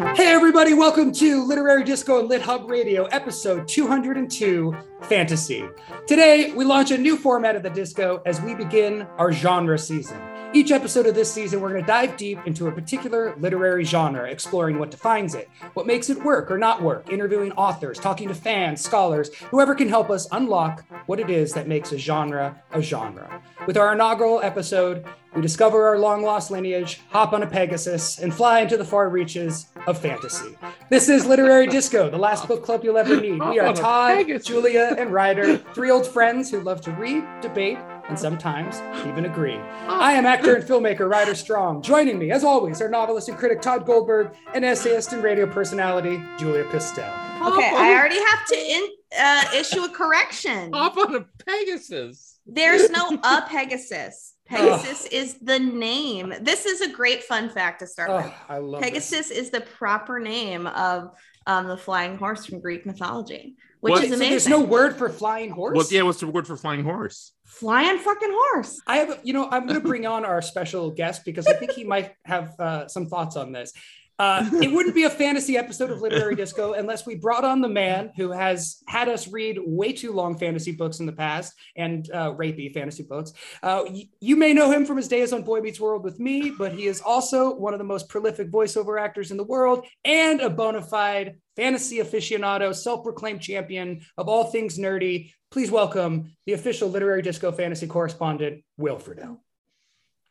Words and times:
Hey, 0.00 0.28
everybody, 0.28 0.72
welcome 0.72 1.12
to 1.12 1.44
Literary 1.44 1.84
Disco 1.84 2.20
and 2.20 2.28
Lit 2.28 2.40
Hub 2.40 2.70
Radio, 2.70 3.04
episode 3.04 3.68
202 3.68 4.74
Fantasy. 5.02 5.62
Today, 6.06 6.52
we 6.52 6.64
launch 6.64 6.90
a 6.90 6.96
new 6.96 7.18
format 7.18 7.54
of 7.54 7.62
the 7.62 7.68
disco 7.68 8.22
as 8.24 8.40
we 8.40 8.54
begin 8.54 9.02
our 9.18 9.30
genre 9.30 9.78
season. 9.78 10.18
Each 10.52 10.72
episode 10.72 11.06
of 11.06 11.14
this 11.14 11.32
season, 11.32 11.60
we're 11.60 11.70
going 11.70 11.80
to 11.80 11.86
dive 11.86 12.16
deep 12.16 12.40
into 12.44 12.66
a 12.66 12.72
particular 12.72 13.36
literary 13.36 13.84
genre, 13.84 14.28
exploring 14.28 14.80
what 14.80 14.90
defines 14.90 15.36
it, 15.36 15.48
what 15.74 15.86
makes 15.86 16.10
it 16.10 16.24
work 16.24 16.50
or 16.50 16.58
not 16.58 16.82
work, 16.82 17.08
interviewing 17.12 17.52
authors, 17.52 18.00
talking 18.00 18.26
to 18.26 18.34
fans, 18.34 18.80
scholars, 18.80 19.32
whoever 19.52 19.76
can 19.76 19.88
help 19.88 20.10
us 20.10 20.26
unlock 20.32 20.84
what 21.06 21.20
it 21.20 21.30
is 21.30 21.52
that 21.52 21.68
makes 21.68 21.92
a 21.92 21.98
genre 21.98 22.60
a 22.72 22.82
genre. 22.82 23.40
With 23.68 23.76
our 23.76 23.92
inaugural 23.92 24.40
episode, 24.42 25.04
we 25.36 25.40
discover 25.40 25.86
our 25.86 26.00
long 26.00 26.22
lost 26.22 26.50
lineage, 26.50 27.00
hop 27.10 27.32
on 27.32 27.44
a 27.44 27.46
Pegasus, 27.46 28.18
and 28.18 28.34
fly 28.34 28.58
into 28.58 28.76
the 28.76 28.84
far 28.84 29.08
reaches 29.08 29.66
of 29.86 29.98
fantasy. 29.98 30.56
This 30.88 31.08
is 31.08 31.26
Literary 31.26 31.68
Disco, 31.68 32.10
the 32.10 32.18
last 32.18 32.48
book 32.48 32.64
club 32.64 32.82
you'll 32.82 32.98
ever 32.98 33.20
need. 33.20 33.38
We 33.38 33.60
are 33.60 33.66
oh, 33.68 33.72
Tod, 33.72 34.26
Julia, 34.42 34.96
and 34.98 35.12
Rider, 35.12 35.58
three 35.58 35.92
old 35.92 36.08
friends 36.08 36.50
who 36.50 36.60
love 36.60 36.80
to 36.80 36.90
read, 36.92 37.22
debate, 37.40 37.78
and 38.10 38.18
sometimes 38.18 38.80
even 39.06 39.24
agree. 39.24 39.56
I 39.86 40.12
am 40.12 40.26
actor 40.26 40.56
and 40.56 40.64
filmmaker 40.64 41.08
Rider 41.08 41.34
Strong. 41.34 41.82
Joining 41.82 42.18
me, 42.18 42.32
as 42.32 42.42
always, 42.42 42.82
are 42.82 42.88
novelist 42.88 43.28
and 43.28 43.38
critic 43.38 43.62
Tod 43.62 43.86
Goldberg 43.86 44.34
and 44.52 44.64
essayist 44.64 45.12
and 45.12 45.22
radio 45.22 45.46
personality 45.46 46.20
Julia 46.36 46.64
Pistell. 46.64 47.08
Okay, 47.40 47.72
I 47.72 47.94
already 47.94 48.18
have 48.18 48.46
to 48.46 48.56
in, 48.56 48.88
uh, 49.18 49.44
issue 49.54 49.84
a 49.84 49.88
correction. 49.88 50.72
Hop 50.74 50.96
on 50.98 51.14
a 51.14 51.24
Pegasus. 51.46 52.40
There's 52.46 52.90
no 52.90 53.08
a 53.22 53.42
Pegasus. 53.48 54.34
Pegasus 54.46 55.06
is 55.06 55.38
the 55.38 55.60
name. 55.60 56.34
This 56.40 56.66
is 56.66 56.80
a 56.80 56.88
great 56.88 57.22
fun 57.22 57.48
fact 57.48 57.78
to 57.78 57.86
start 57.86 58.10
with. 58.10 58.26
Oh, 58.26 58.44
I 58.48 58.58
love 58.58 58.82
Pegasus 58.82 59.28
this. 59.28 59.30
is 59.30 59.50
the 59.50 59.60
proper 59.60 60.18
name 60.18 60.66
of 60.66 61.12
um, 61.46 61.68
the 61.68 61.76
flying 61.76 62.18
horse 62.18 62.44
from 62.44 62.60
Greek 62.60 62.84
mythology, 62.84 63.54
which 63.80 63.92
What? 63.92 64.04
is 64.04 64.10
So 64.10 64.16
there's 64.16 64.48
no 64.48 64.60
word 64.60 64.96
for 64.96 65.08
flying 65.08 65.50
horse. 65.50 65.76
Well, 65.76 65.86
yeah, 65.90 66.02
what's 66.02 66.20
the 66.20 66.26
word 66.26 66.46
for 66.46 66.56
flying 66.56 66.84
horse? 66.84 67.32
flying 67.44 67.98
fucking 67.98 68.30
horse. 68.30 68.80
I 68.86 68.98
have, 68.98 69.20
you 69.24 69.32
know, 69.32 69.48
I'm 69.50 69.66
going 69.66 69.80
to 69.80 69.86
bring 69.86 70.06
on 70.06 70.24
our 70.24 70.40
special 70.40 70.90
guest 70.90 71.24
because 71.24 71.46
I 71.48 71.54
think 71.54 71.72
he 71.72 71.82
might 71.84 72.12
have 72.24 72.58
uh, 72.60 72.86
some 72.86 73.06
thoughts 73.06 73.36
on 73.36 73.50
this. 73.52 73.72
Uh, 74.20 74.44
it 74.60 74.70
wouldn't 74.70 74.94
be 74.94 75.04
a 75.04 75.10
fantasy 75.10 75.56
episode 75.56 75.90
of 75.90 76.02
Literary 76.02 76.34
Disco 76.34 76.74
unless 76.74 77.06
we 77.06 77.14
brought 77.14 77.42
on 77.42 77.62
the 77.62 77.70
man 77.70 78.12
who 78.18 78.30
has 78.30 78.82
had 78.86 79.08
us 79.08 79.26
read 79.28 79.58
way 79.64 79.94
too 79.94 80.12
long 80.12 80.36
fantasy 80.36 80.72
books 80.72 81.00
in 81.00 81.06
the 81.06 81.12
past 81.12 81.54
and 81.74 82.10
uh, 82.12 82.30
rapey 82.34 82.70
fantasy 82.70 83.02
books. 83.02 83.32
Uh, 83.62 83.84
y- 83.86 84.08
you 84.20 84.36
may 84.36 84.52
know 84.52 84.70
him 84.70 84.84
from 84.84 84.98
his 84.98 85.08
days 85.08 85.32
on 85.32 85.40
Boy 85.42 85.60
Meets 85.62 85.80
World 85.80 86.04
with 86.04 86.20
me, 86.20 86.52
but 86.58 86.74
he 86.74 86.86
is 86.86 87.00
also 87.00 87.54
one 87.56 87.72
of 87.72 87.78
the 87.78 87.84
most 87.84 88.10
prolific 88.10 88.50
voiceover 88.50 89.00
actors 89.00 89.30
in 89.30 89.38
the 89.38 89.44
world 89.44 89.86
and 90.04 90.42
a 90.42 90.50
bona 90.50 90.82
fide 90.82 91.38
fantasy 91.56 91.96
aficionado, 91.96 92.74
self 92.74 93.02
proclaimed 93.02 93.40
champion 93.40 94.02
of 94.18 94.28
all 94.28 94.44
things 94.44 94.78
nerdy. 94.78 95.32
Please 95.50 95.70
welcome 95.70 96.36
the 96.44 96.52
official 96.52 96.90
Literary 96.90 97.22
Disco 97.22 97.52
fantasy 97.52 97.86
correspondent, 97.86 98.64
Will 98.76 98.98
Friedle. 98.98 99.38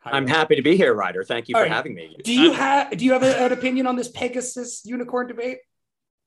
Hi, 0.01 0.11
I'm 0.11 0.27
happy 0.27 0.55
to 0.55 0.61
be 0.61 0.77
here, 0.77 0.93
Rider. 0.93 1.23
Thank 1.23 1.49
you 1.49 1.55
All 1.55 1.61
for 1.61 1.65
right. 1.65 1.71
having 1.73 1.93
me. 1.93 2.15
Do 2.23 2.33
you 2.33 2.53
have 2.53 2.95
do 2.97 3.03
you 3.03 3.11
have 3.13 3.23
a- 3.23 3.37
an 3.45 3.51
opinion 3.51 3.85
on 3.85 3.95
this 3.95 4.07
Pegasus 4.09 4.81
unicorn 4.85 5.27
debate? 5.27 5.59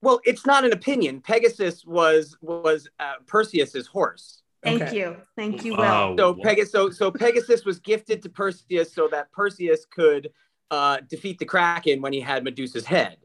Well, 0.02 0.20
it's 0.24 0.44
not 0.44 0.64
an 0.64 0.72
opinion. 0.72 1.20
Pegasus 1.22 1.84
was 1.86 2.36
was 2.42 2.88
uh, 3.00 3.14
Perseus's 3.26 3.86
horse. 3.86 4.42
Thank 4.62 4.82
Okay. 4.82 4.96
you. 4.98 5.16
Thank 5.36 5.64
you, 5.64 5.72
Will. 5.74 5.82
Oh, 5.84 6.14
So 6.16 6.34
Pegasus, 6.34 6.70
so, 6.70 6.90
so 6.90 7.10
Pegasus 7.10 7.64
was 7.64 7.80
gifted 7.80 8.22
to 8.22 8.28
Perseus 8.28 8.92
so 8.94 9.08
that 9.08 9.32
Perseus 9.32 9.86
could 9.86 10.30
uh, 10.70 10.98
defeat 11.08 11.38
the 11.38 11.44
Kraken 11.44 12.00
when 12.00 12.12
he 12.12 12.20
had 12.20 12.44
Medusa's 12.44 12.86
head. 12.86 13.16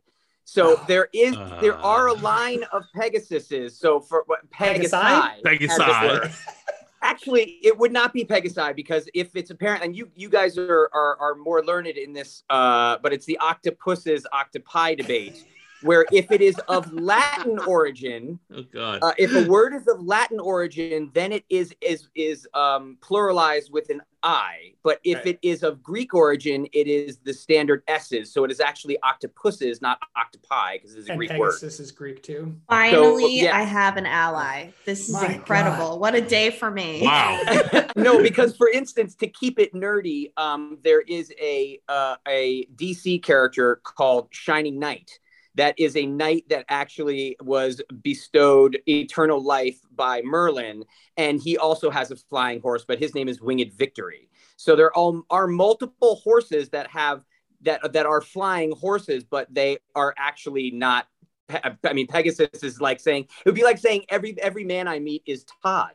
So 0.45 0.77
Oh. 0.77 0.85
there 0.87 1.09
is 1.13 1.35
there 1.61 1.75
are 1.77 2.07
a 2.07 2.13
Uh. 2.13 2.21
line 2.21 2.63
of 2.71 2.85
Pegasuses. 2.95 3.71
So 3.73 3.99
for 3.99 4.23
what 4.27 4.49
Pegasi, 4.49 5.41
Pegasi? 5.43 6.31
as 7.01 7.11
it 7.11 7.23
Pegasi. 7.23 7.31
were. 7.31 7.41
Actually, 7.41 7.57
it 7.63 7.77
would 7.77 7.91
not 7.91 8.13
be 8.13 8.25
Pegasi 8.25 8.75
because 8.75 9.07
if 9.13 9.35
it's 9.35 9.51
apparent, 9.51 9.83
and 9.83 9.95
you 9.95 10.09
you 10.15 10.29
guys 10.29 10.57
are 10.57 10.89
are, 10.93 11.17
are 11.19 11.35
more 11.35 11.63
learned 11.63 11.87
in 11.87 12.13
this, 12.13 12.43
uh, 12.49 12.97
but 13.01 13.13
it's 13.13 13.25
the 13.25 13.37
octopuses 13.39 14.25
octopi 14.33 14.95
debate, 14.95 15.45
where 15.81 16.05
if 16.11 16.31
it 16.31 16.41
is 16.41 16.55
of 16.67 16.91
Latin 17.01 17.59
origin, 17.59 18.39
oh 18.53 18.63
god. 18.73 18.99
uh, 19.01 19.13
if 19.17 19.33
a 19.35 19.47
word 19.49 19.73
is 19.73 19.87
of 19.87 20.01
Latin 20.03 20.39
origin, 20.39 21.11
then 21.13 21.31
it 21.31 21.45
is 21.49 21.73
is 21.81 22.07
is 22.15 22.47
um, 22.53 22.97
pluralized 23.01 23.71
with 23.71 23.89
an 23.89 24.01
I. 24.27 24.73
But 24.83 24.99
if 25.05 25.19
Right. 25.19 25.27
it 25.27 25.39
is 25.41 25.63
of 25.63 25.81
Greek 25.81 26.13
origin, 26.13 26.67
it 26.73 26.85
is 26.87 27.17
the 27.19 27.33
standard 27.33 27.81
S's. 27.87 28.31
So 28.33 28.43
it 28.43 28.51
is 28.51 28.59
actually 28.59 29.01
octopuses, 29.01 29.81
not 29.81 29.99
octopi, 30.17 30.73
because 30.73 30.95
it's 30.95 31.07
a 31.07 31.11
And 31.13 31.17
Greek 31.17 31.31
word. 31.31 31.51
Pegasus 31.51 31.79
is 31.79 31.91
Greek 31.91 32.21
too. 32.21 32.55
Finally, 32.69 33.39
yeah. 33.41 33.57
I 33.57 33.63
have 33.63 33.95
an 33.95 34.05
ally. 34.05 34.71
This 34.85 35.07
is 35.07 35.13
My 35.13 35.27
incredible. 35.27 35.99
What 35.99 36.13
a 36.13 36.21
day 36.21 36.51
for 36.51 36.69
me. 36.69 37.01
wow. 37.03 37.41
no, 37.95 38.21
because 38.21 38.55
for 38.57 38.69
instance, 38.69 39.15
to 39.15 39.27
keep 39.27 39.59
it 39.59 39.73
nerdy, 39.73 40.31
um, 40.37 40.77
there 40.83 41.01
is 41.01 41.33
a 41.41 41.79
uh, 41.87 42.15
a 42.27 42.65
DC 42.75 43.23
character 43.23 43.79
called 43.83 44.27
Shining 44.31 44.77
Knight. 44.77 45.19
That 45.57 45.73
is 45.79 45.97
a 45.97 46.05
knight 46.05 46.45
that 46.49 46.65
actually 46.69 47.35
was 47.41 47.81
bestowed 48.03 48.77
eternal 48.87 49.43
life 49.43 49.79
by 49.95 50.21
Merlin, 50.21 50.85
and 51.17 51.41
he 51.41 51.57
also 51.57 51.89
has 51.89 52.11
a 52.11 52.15
flying 52.15 52.61
horse, 52.61 52.85
but 52.87 52.99
his 52.99 53.15
name 53.15 53.27
is 53.27 53.41
Winged 53.41 53.73
Victory. 53.73 54.29
So 54.55 54.75
there 54.75 54.93
all 54.93 55.23
are 55.31 55.47
multiple 55.47 56.21
horses 56.23 56.69
that 56.69 56.87
have 56.91 57.23
that 57.61 57.93
that 57.93 58.05
are 58.05 58.21
flying 58.21 58.71
horses, 58.71 59.23
but 59.23 59.51
they 59.51 59.79
are 59.95 60.13
actually 60.15 60.69
not. 60.69 61.07
I 61.49 61.93
mean, 61.93 62.05
Pegasus 62.05 62.61
is 62.61 62.79
like 62.79 62.99
saying 62.99 63.23
it 63.23 63.45
would 63.45 63.55
be 63.55 63.63
like 63.63 63.79
saying 63.79 64.05
every 64.09 64.39
every 64.39 64.63
man 64.63 64.87
I 64.87 64.99
meet 64.99 65.23
is 65.25 65.43
Tod. 65.63 65.93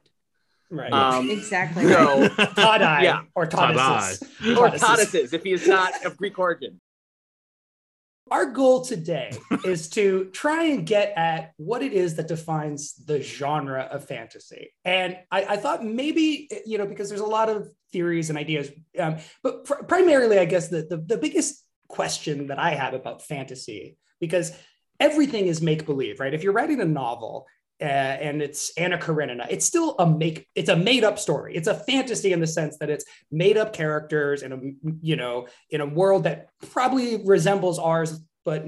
Right. 0.70 0.92
Um, 0.92 1.30
Exactly. 1.30 1.84
so 1.84 2.28
Todd-eye 2.56 3.02
yeah. 3.04 3.22
or 3.36 3.46
Todd-eye. 3.46 4.14
Or 4.56 4.70
Toddesus. 4.70 4.80
Toddesus 4.80 5.34
if 5.34 5.44
he 5.44 5.52
is 5.52 5.68
not 5.68 6.04
of 6.04 6.16
Greek 6.16 6.38
origin. 6.38 6.80
Our 8.30 8.46
goal 8.46 8.82
today 8.82 9.32
is 9.64 9.88
to 9.90 10.26
try 10.32 10.64
and 10.64 10.86
get 10.86 11.12
at 11.16 11.52
what 11.56 11.82
it 11.82 11.92
is 11.92 12.16
that 12.16 12.28
defines 12.28 12.94
the 12.94 13.20
genre 13.20 13.82
of 13.82 14.06
fantasy. 14.06 14.72
And 14.84 15.18
I, 15.30 15.44
I 15.44 15.56
thought 15.56 15.84
maybe, 15.84 16.48
you 16.64 16.78
know, 16.78 16.86
because 16.86 17.08
there's 17.08 17.20
a 17.20 17.26
lot 17.26 17.48
of 17.48 17.68
theories 17.92 18.30
and 18.30 18.38
ideas, 18.38 18.70
um, 18.98 19.18
but 19.42 19.64
pr- 19.64 19.82
primarily, 19.84 20.38
I 20.38 20.44
guess 20.46 20.68
the, 20.68 20.82
the, 20.82 20.96
the 20.96 21.18
biggest 21.18 21.62
question 21.88 22.46
that 22.46 22.58
I 22.58 22.70
have 22.70 22.94
about 22.94 23.22
fantasy, 23.22 23.98
because 24.18 24.52
everything 24.98 25.46
is 25.46 25.60
make 25.60 25.84
believe, 25.84 26.20
right? 26.20 26.32
If 26.32 26.42
you're 26.42 26.52
writing 26.52 26.80
a 26.80 26.86
novel, 26.86 27.46
uh, 27.82 27.84
and 27.84 28.41
it's 28.41 28.72
Anna 28.78 28.97
Karenina. 28.97 29.47
It's 29.50 29.66
still 29.66 29.97
a 29.98 30.06
make. 30.06 30.47
It's 30.54 30.69
a 30.69 30.76
made 30.76 31.03
up 31.03 31.19
story. 31.19 31.56
It's 31.56 31.69
a 31.69 31.75
fantasy 31.75 32.32
in 32.32 32.41
the 32.41 32.47
sense 32.47 32.78
that 32.78 32.88
it's 32.88 33.04
made 33.31 33.56
up 33.56 33.72
characters 33.72 34.43
in 34.43 34.53
a 34.53 34.59
you 35.03 35.16
know 35.16 35.48
in 35.70 35.81
a 35.81 35.87
world 35.87 36.25
that 36.25 36.48
probably 36.70 37.22
resembles 37.25 37.81
ours, 37.81 38.20
but 38.44 38.65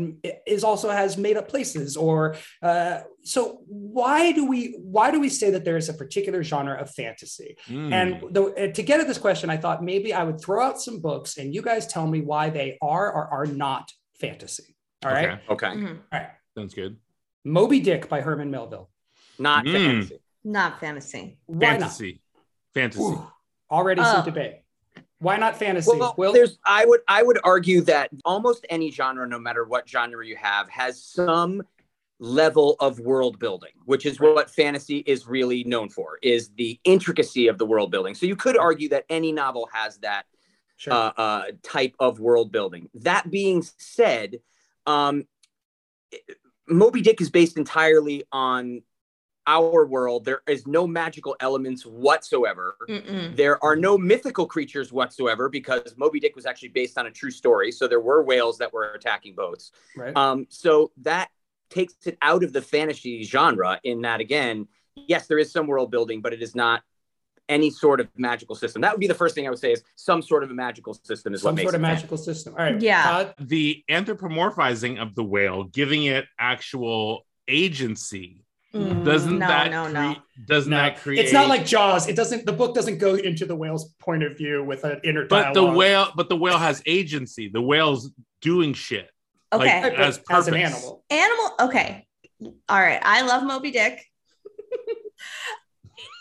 is 0.46 0.64
also 0.64 0.90
has 0.90 1.16
made 1.16 1.36
up 1.36 1.48
places. 1.48 1.96
Or 1.96 2.36
uh, 2.60 3.02
so 3.22 3.60
why 3.68 4.32
do 4.32 4.46
we 4.46 4.76
why 4.80 5.12
do 5.12 5.20
we 5.20 5.28
say 5.28 5.50
that 5.50 5.64
there 5.64 5.76
is 5.76 5.88
a 5.88 5.94
particular 5.94 6.42
genre 6.42 6.74
of 6.74 6.90
fantasy? 6.90 7.56
Mm. 7.68 7.92
And 7.92 8.34
the, 8.34 8.42
uh, 8.42 8.72
to 8.72 8.82
get 8.82 8.98
at 8.98 9.06
this 9.06 9.18
question, 9.18 9.48
I 9.48 9.58
thought 9.58 9.84
maybe 9.84 10.12
I 10.12 10.24
would 10.24 10.40
throw 10.40 10.60
out 10.60 10.80
some 10.80 11.00
books 11.00 11.36
and 11.36 11.54
you 11.54 11.62
guys 11.62 11.86
tell 11.86 12.06
me 12.06 12.20
why 12.20 12.50
they 12.50 12.78
are 12.82 13.12
or 13.12 13.28
are 13.28 13.46
not 13.46 13.92
fantasy. 14.18 14.74
All 15.04 15.12
right. 15.12 15.38
Okay. 15.48 15.66
Okay, 15.66 15.80
Mhm. 15.80 15.98
All 16.12 16.18
right. 16.18 16.30
Sounds 16.56 16.74
good. 16.74 16.96
Moby 17.44 17.78
Dick 17.80 18.08
by 18.08 18.22
Herman 18.22 18.50
Melville. 18.50 18.88
Not 19.38 19.64
Mm. 19.64 19.72
fantasy. 19.72 20.18
Not 20.44 20.80
fantasy. 20.80 21.38
Why 21.46 21.66
Fantasy. 21.66 22.20
Fantasy. 22.74 23.02
not? 23.02 23.32
Already 23.70 24.02
some 24.02 24.22
Oh. 24.22 24.24
debate. 24.24 24.60
Why 25.18 25.36
not 25.38 25.56
fantasy? 25.56 25.90
Well, 25.96 26.14
Will? 26.18 26.32
there's 26.32 26.58
I 26.66 26.84
would 26.84 27.00
I 27.08 27.22
would 27.22 27.38
argue 27.44 27.80
that 27.82 28.10
almost 28.24 28.66
any 28.68 28.90
genre, 28.90 29.26
no 29.26 29.38
matter 29.38 29.64
what 29.64 29.88
genre 29.88 30.26
you 30.26 30.36
have, 30.36 30.68
has 30.68 31.02
some 31.02 31.62
level 32.18 32.76
of 32.78 33.00
world 33.00 33.38
building, 33.38 33.72
which 33.86 34.04
is 34.06 34.20
what 34.20 34.50
fantasy 34.50 34.98
is 34.98 35.26
really 35.26 35.64
known 35.64 35.88
for, 35.88 36.18
is 36.22 36.50
the 36.54 36.78
intricacy 36.84 37.48
of 37.48 37.58
the 37.58 37.66
world 37.66 37.90
building. 37.90 38.14
So 38.14 38.26
you 38.26 38.36
could 38.36 38.56
argue 38.56 38.88
that 38.90 39.04
any 39.08 39.32
novel 39.32 39.68
has 39.72 39.98
that 39.98 40.26
sure. 40.76 40.92
uh, 40.92 41.12
uh, 41.16 41.44
type 41.62 41.94
of 41.98 42.20
world 42.20 42.52
building. 42.52 42.88
That 42.94 43.30
being 43.30 43.62
said, 43.78 44.40
um, 44.86 45.26
Moby 46.68 47.00
Dick 47.00 47.20
is 47.20 47.30
based 47.30 47.56
entirely 47.56 48.24
on 48.30 48.82
our 49.46 49.86
world. 49.86 50.24
There 50.24 50.42
is 50.46 50.66
no 50.66 50.86
magical 50.86 51.36
elements 51.40 51.84
whatsoever. 51.84 52.76
Mm-mm. 52.88 53.36
There 53.36 53.62
are 53.64 53.76
no 53.76 53.98
mythical 53.98 54.46
creatures 54.46 54.92
whatsoever 54.92 55.48
because 55.48 55.94
Moby 55.96 56.20
Dick 56.20 56.34
was 56.34 56.46
actually 56.46 56.70
based 56.70 56.98
on 56.98 57.06
a 57.06 57.10
true 57.10 57.30
story. 57.30 57.70
So 57.72 57.86
there 57.86 58.00
were 58.00 58.22
whales 58.22 58.58
that 58.58 58.72
were 58.72 58.92
attacking 58.92 59.34
boats. 59.34 59.72
right. 59.96 60.16
Um, 60.16 60.46
so 60.48 60.92
that 60.98 61.28
takes 61.70 61.94
it 62.06 62.16
out 62.22 62.44
of 62.44 62.52
the 62.52 62.62
fantasy 62.62 63.24
genre 63.24 63.80
in 63.84 64.02
that, 64.02 64.20
again, 64.20 64.68
yes, 64.94 65.26
there 65.26 65.38
is 65.38 65.50
some 65.50 65.66
world 65.66 65.90
building, 65.90 66.20
but 66.20 66.32
it 66.32 66.42
is 66.42 66.54
not 66.54 66.82
any 67.48 67.70
sort 67.70 68.00
of 68.00 68.08
magical 68.16 68.54
system. 68.54 68.80
That 68.82 68.92
would 68.92 69.00
be 69.00 69.06
the 69.06 69.14
first 69.14 69.34
thing 69.34 69.46
I 69.46 69.50
would 69.50 69.58
say 69.58 69.72
is 69.72 69.82
some 69.96 70.22
sort 70.22 70.44
of 70.44 70.50
a 70.50 70.54
magical 70.54 70.94
system 70.94 71.34
is 71.34 71.42
what 71.42 71.50
Some 71.50 71.56
makes 71.56 71.64
sort 71.64 71.74
of 71.74 71.80
it 71.80 71.82
magical 71.82 72.16
system. 72.16 72.54
All 72.56 72.64
right. 72.64 72.80
Yeah. 72.80 73.02
Tod? 73.02 73.34
The 73.38 73.84
anthropomorphizing 73.90 75.00
of 75.00 75.14
the 75.14 75.24
whale, 75.24 75.64
giving 75.64 76.04
it 76.04 76.24
actual 76.38 77.26
agency, 77.46 78.43
Mm, 78.74 79.04
doesn't 79.04 79.38
no, 79.38 79.46
that 79.46 79.70
no, 79.70 79.88
no. 79.88 80.14
cre- 80.14 80.20
doesn't 80.46 80.70
No, 80.70 80.76
that 80.78 80.98
create? 80.98 81.22
it's 81.24 81.32
not 81.32 81.48
like 81.48 81.64
Jaws. 81.64 82.08
It 82.08 82.16
doesn't. 82.16 82.44
The 82.44 82.52
book 82.52 82.74
doesn't 82.74 82.98
go 82.98 83.14
into 83.14 83.46
the 83.46 83.54
whale's 83.54 83.94
point 84.00 84.24
of 84.24 84.36
view 84.36 84.64
with 84.64 84.82
an 84.82 85.00
inner 85.04 85.26
But 85.26 85.54
the 85.54 85.64
whale, 85.64 86.08
but 86.16 86.28
the 86.28 86.36
whale 86.36 86.58
has 86.58 86.82
agency. 86.84 87.48
The 87.48 87.62
whale's 87.62 88.10
doing 88.40 88.74
shit. 88.74 89.10
Okay. 89.52 89.82
Like, 89.82 89.92
as, 89.94 90.18
as 90.18 90.24
as 90.30 90.48
an 90.48 90.54
animal. 90.54 91.04
Animal. 91.08 91.50
Okay. 91.60 92.06
All 92.68 92.80
right. 92.80 93.00
I 93.00 93.22
love 93.22 93.44
Moby 93.44 93.70
Dick. 93.70 94.04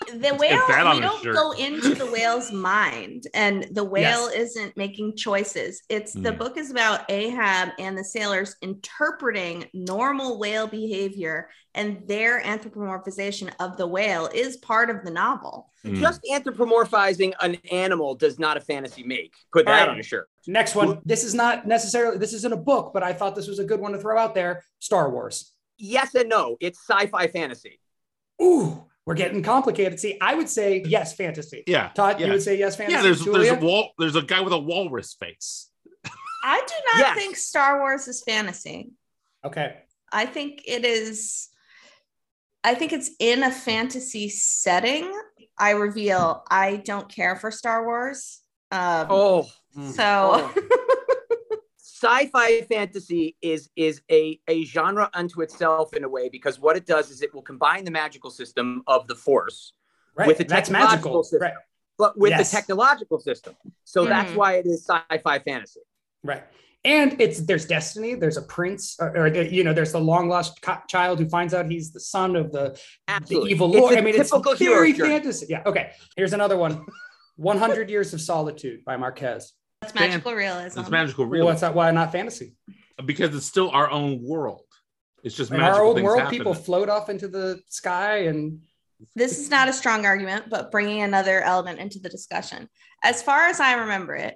the 0.06 0.36
whale, 0.36 0.62
we 0.94 1.00
don't 1.02 1.24
shirt. 1.24 1.36
go 1.36 1.52
into 1.52 1.96
the 1.96 2.06
whale's 2.06 2.52
mind, 2.52 3.24
and 3.34 3.68
the 3.72 3.84
whale 3.84 4.28
isn't 4.28 4.76
making 4.78 5.16
choices. 5.16 5.82
It's 5.90 6.14
the 6.14 6.32
Mm. 6.32 6.38
book 6.38 6.58
is 6.58 6.72
about 6.72 7.10
Ahab 7.10 7.70
and 7.80 7.98
the 7.98 8.04
sailors 8.04 8.56
interpreting 8.62 9.66
normal 9.74 10.40
whale 10.40 10.68
behavior, 10.68 11.50
and 11.76 12.08
their 12.08 12.42
anthropomorphization 12.42 13.52
of 13.60 13.78
the 13.78 13.88
whale 13.88 14.28
is 14.34 14.58
part 14.58 14.90
of 14.90 15.04
the 15.04 15.12
novel. 15.12 15.70
Mm. 15.86 15.96
Just 15.96 16.22
anthropomorphizing 16.32 17.34
an 17.42 17.56
animal 17.72 18.16
does 18.16 18.40
not 18.40 18.58
a 18.58 18.62
fantasy 18.62 19.04
make. 19.04 19.34
Put 19.52 19.66
that 19.66 19.72
All 19.82 19.88
right. 19.88 19.90
on 19.94 20.00
a 20.00 20.04
shirt. 20.04 20.30
Next 20.48 20.76
one. 20.76 21.00
This 21.06 21.24
is 21.24 21.34
not 21.34 21.68
necessarily. 21.68 22.18
This 22.18 22.34
isn't 22.34 22.54
a 22.54 22.58
book, 22.58 22.92
but 22.94 23.04
I 23.04 23.14
thought 23.14 23.36
this 23.36 23.48
was 23.48 23.60
a 23.60 23.64
good 23.64 23.80
one 23.80 23.92
to 23.94 23.98
throw 23.98 24.18
out 24.18 24.36
there. 24.36 24.64
Star 24.80 25.10
Wars. 25.10 25.54
Yes 25.78 26.14
and 26.16 26.30
no. 26.30 26.58
It's 26.60 26.80
sci-fi 26.88 27.28
fantasy. 27.28 27.80
Ooh, 28.42 28.84
we're 29.06 29.16
getting 29.16 29.44
complicated. 29.44 30.00
See, 30.00 30.18
I 30.22 30.34
would 30.36 30.50
say 30.50 30.84
yes, 30.86 31.14
fantasy. 31.16 31.64
yeah. 31.68 31.90
Tod, 31.94 32.20
yeah. 32.20 32.28
you 32.28 32.32
would 32.34 32.42
say 32.44 32.58
yes, 32.58 32.76
fantasy. 32.78 32.96
yeah, 32.96 33.02
there's 33.02 33.22
Julia? 33.24 33.52
there's 33.52 33.62
a 33.64 33.66
wall. 33.66 33.90
There's 34.00 34.16
a 34.16 34.22
guy 34.22 34.42
with 34.42 34.54
a 34.54 34.58
walrus 34.60 35.14
face. 35.14 35.70
I 36.46 36.60
do 36.68 36.74
not 36.94 37.00
Yes. 37.00 37.18
think 37.18 37.36
Star 37.38 37.80
Wars 37.80 38.08
is 38.08 38.22
fantasy. 38.24 38.92
okay. 39.46 39.78
I 40.12 40.26
think 40.28 40.62
it 40.68 40.86
is. 40.86 41.50
I 42.64 42.76
think 42.76 42.94
it's 42.94 43.10
in 43.20 43.44
a 43.44 43.52
fantasy 43.52 44.30
setting. 44.30 45.12
I 45.58 45.72
reveal 45.72 46.44
I 46.50 46.78
don't 46.78 47.10
care 47.10 47.36
for 47.36 47.50
Star 47.52 47.86
Wars. 47.86 48.40
Um, 48.72 49.08
Oh, 49.10 49.48
so 49.92 50.52
sci-fi 52.04 52.62
fantasy 52.62 53.36
is 53.42 53.70
is 53.76 54.02
a 54.12 54.40
a 54.48 54.64
genre 54.66 55.10
unto 55.14 55.42
itself 55.42 55.94
in 55.94 56.04
a 56.04 56.10
way 56.10 56.30
because 56.30 56.60
what 56.60 56.76
it 56.76 56.86
does 56.86 57.10
is 57.12 57.22
it 57.22 57.34
will 57.34 57.42
combine 57.42 57.84
the 57.86 57.92
magical 57.92 58.30
system 58.32 58.84
of 58.88 59.08
the 59.08 59.16
force 59.16 59.74
Right. 60.16 60.28
With 60.28 60.38
the 60.38 60.44
That's 60.44 60.70
technological 60.70 60.94
magical. 61.12 61.24
system. 61.24 61.42
Right. 61.42 61.54
but 61.98 62.18
with 62.18 62.30
Yes. 62.32 62.52
the 62.52 62.56
technological 62.58 63.20
system 63.20 63.54
so 63.84 64.06
that's 64.06 64.32
Mhm. 64.32 64.36
why 64.36 64.50
it 64.60 64.66
is 64.66 64.80
sci-fi 64.90 65.40
fantasy 65.40 65.82
Right. 66.24 66.44
And 66.86 67.10
it's 67.22 67.40
there's 67.50 67.66
destiny. 67.66 68.14
There's 68.16 68.36
a 68.36 68.42
prince, 68.42 68.98
or, 69.00 69.10
or 69.18 69.30
the, 69.30 69.44
you 69.58 69.64
know, 69.64 69.74
there's 69.74 69.94
the 69.94 70.02
long 70.12 70.28
lost 70.28 70.62
co- 70.62 70.82
child 70.90 71.18
who 71.20 71.28
finds 71.30 71.54
out 71.54 71.64
he's 71.72 71.92
the 71.94 72.00
son 72.16 72.36
of 72.36 72.52
the, 72.52 72.66
the 72.72 72.80
absolutely 73.08 73.52
evil 73.52 73.70
It's 73.74 73.80
lord. 73.82 73.94
a 73.94 73.98
I 74.00 74.02
mean, 74.02 74.16
it's 74.16 74.30
typical 74.32 74.56
very 74.56 74.92
hero 74.92 75.08
fantasy. 75.08 75.46
Yeah. 75.50 75.64
Okay. 75.66 75.92
Here's 76.18 76.34
another 76.34 76.58
one. 76.58 76.86
100 77.38 77.90
Years 77.90 78.14
of 78.14 78.20
Solitude 78.22 78.84
by 78.86 78.96
Marquez. 78.98 79.54
That's 79.86 79.96
magical 79.96 80.34
realism. 80.34 80.80
It's 80.80 80.90
magical 80.90 81.24
Well, 81.26 81.32
realism 81.32 81.48
what's 81.52 81.62
that? 81.62 81.74
Why 81.76 81.92
not 81.92 82.12
fantasy? 82.12 82.56
because 83.06 83.36
it's 83.36 83.46
still 83.46 83.70
our 83.72 83.90
own 83.90 84.22
world. 84.24 84.62
It's 85.24 85.36
just 85.36 85.52
In 85.52 85.58
magical 85.58 85.80
our 85.80 85.86
old 85.86 85.96
things 85.98 86.06
world, 86.06 86.20
happen. 86.22 86.38
people 86.38 86.54
float 86.54 86.90
off 86.90 87.10
into 87.10 87.28
the 87.28 87.60
sky 87.68 88.26
and 88.26 88.62
This 89.16 89.40
is 89.40 89.50
not 89.50 89.68
a 89.68 89.74
strong 89.74 90.06
argument, 90.06 90.50
but 90.50 90.70
bringing 90.72 91.02
another 91.02 91.42
element 91.42 91.80
into 91.80 92.00
the 92.00 92.10
discussion. 92.10 92.70
As 93.04 93.22
far 93.24 93.48
as 93.48 93.60
I 93.60 93.74
remember 93.74 94.16
it, 94.16 94.36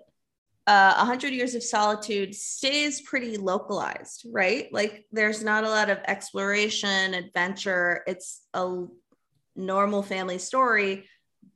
uh, 0.65 0.95
100 0.95 1.33
Years 1.33 1.55
of 1.55 1.63
Solitude 1.63 2.33
stays 2.35 2.99
pretty 3.01 3.37
localized, 3.37 4.25
right? 4.31 4.67
Like 4.73 5.05
there's 5.11 5.41
not 5.43 5.63
a 5.63 5.69
lot 5.69 5.89
of 5.89 5.99
exploration, 6.07 7.13
adventure. 7.13 8.03
It's 8.07 8.41
a 8.53 8.85
normal 9.55 10.03
family 10.03 10.39
story, 10.39 11.07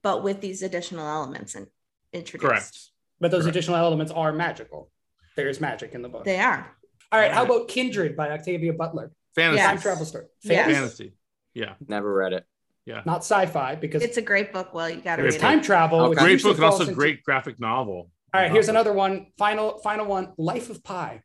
but 0.01 0.23
with 0.23 0.39
these 0.39 0.61
additional 0.61 1.07
elements 1.07 1.55
and 1.55 1.67
introduced. 2.13 2.47
Correct. 2.49 2.77
But 3.21 3.31
those 3.31 3.44
Correct. 3.44 3.56
additional 3.56 3.77
elements 3.77 4.12
are 4.12 4.33
magical. 4.33 4.91
There 5.38 5.47
is 5.47 5.62
magic 5.62 5.94
in 5.94 6.01
the 6.01 6.09
book. 6.09 6.25
They 6.25 6.39
are. 6.39 6.69
All 7.12 7.19
right. 7.19 7.31
How 7.31 7.45
about 7.45 7.68
Kindred 7.69 8.18
by 8.18 8.31
Octavia 8.31 8.73
Butler? 8.73 9.12
Fantasy. 9.35 9.57
Yes. 9.57 9.68
Time 9.68 9.79
travel 9.79 10.06
story. 10.06 10.25
Yes. 10.44 10.56
Fantasy, 10.65 10.73
Fantasy. 10.75 11.13
Yeah. 11.53 11.73
never 11.88 12.13
read 12.13 12.33
it 12.33 12.45
Yeah. 12.85 13.01
not 13.06 13.19
sci-fi 13.19 13.75
because 13.75 14.03
It's 14.03 14.18
a 14.18 14.21
great 14.21 14.51
book. 14.51 14.73
Well, 14.73 14.89
you 14.89 14.97
got 15.01 15.15
to 15.18 15.21
read 15.21 15.25
there's 15.31 15.35
it. 15.35 15.39
time 15.41 15.62
travel. 15.62 16.00
Okay. 16.01 16.19
Great 16.21 16.44
book 16.44 16.56
and 16.57 16.65
also 16.65 16.83
into- 16.83 16.95
great 16.95 17.23
graphic 17.23 17.59
novel. 17.59 18.09
All 18.33 18.41
right. 18.41 18.51
Here's 18.51 18.68
another 18.69 18.91
one. 18.94 19.27
Final, 19.38 19.77
final 19.79 20.06
one. 20.06 20.33
Life 20.38 20.69
of 20.69 20.83
Pi. 20.83 21.21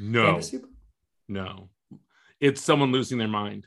No, 0.00 0.26
Fantasy? 0.26 0.60
no. 1.28 1.70
It's 2.40 2.60
someone 2.62 2.92
losing 2.92 3.18
their 3.18 3.26
mind. 3.28 3.66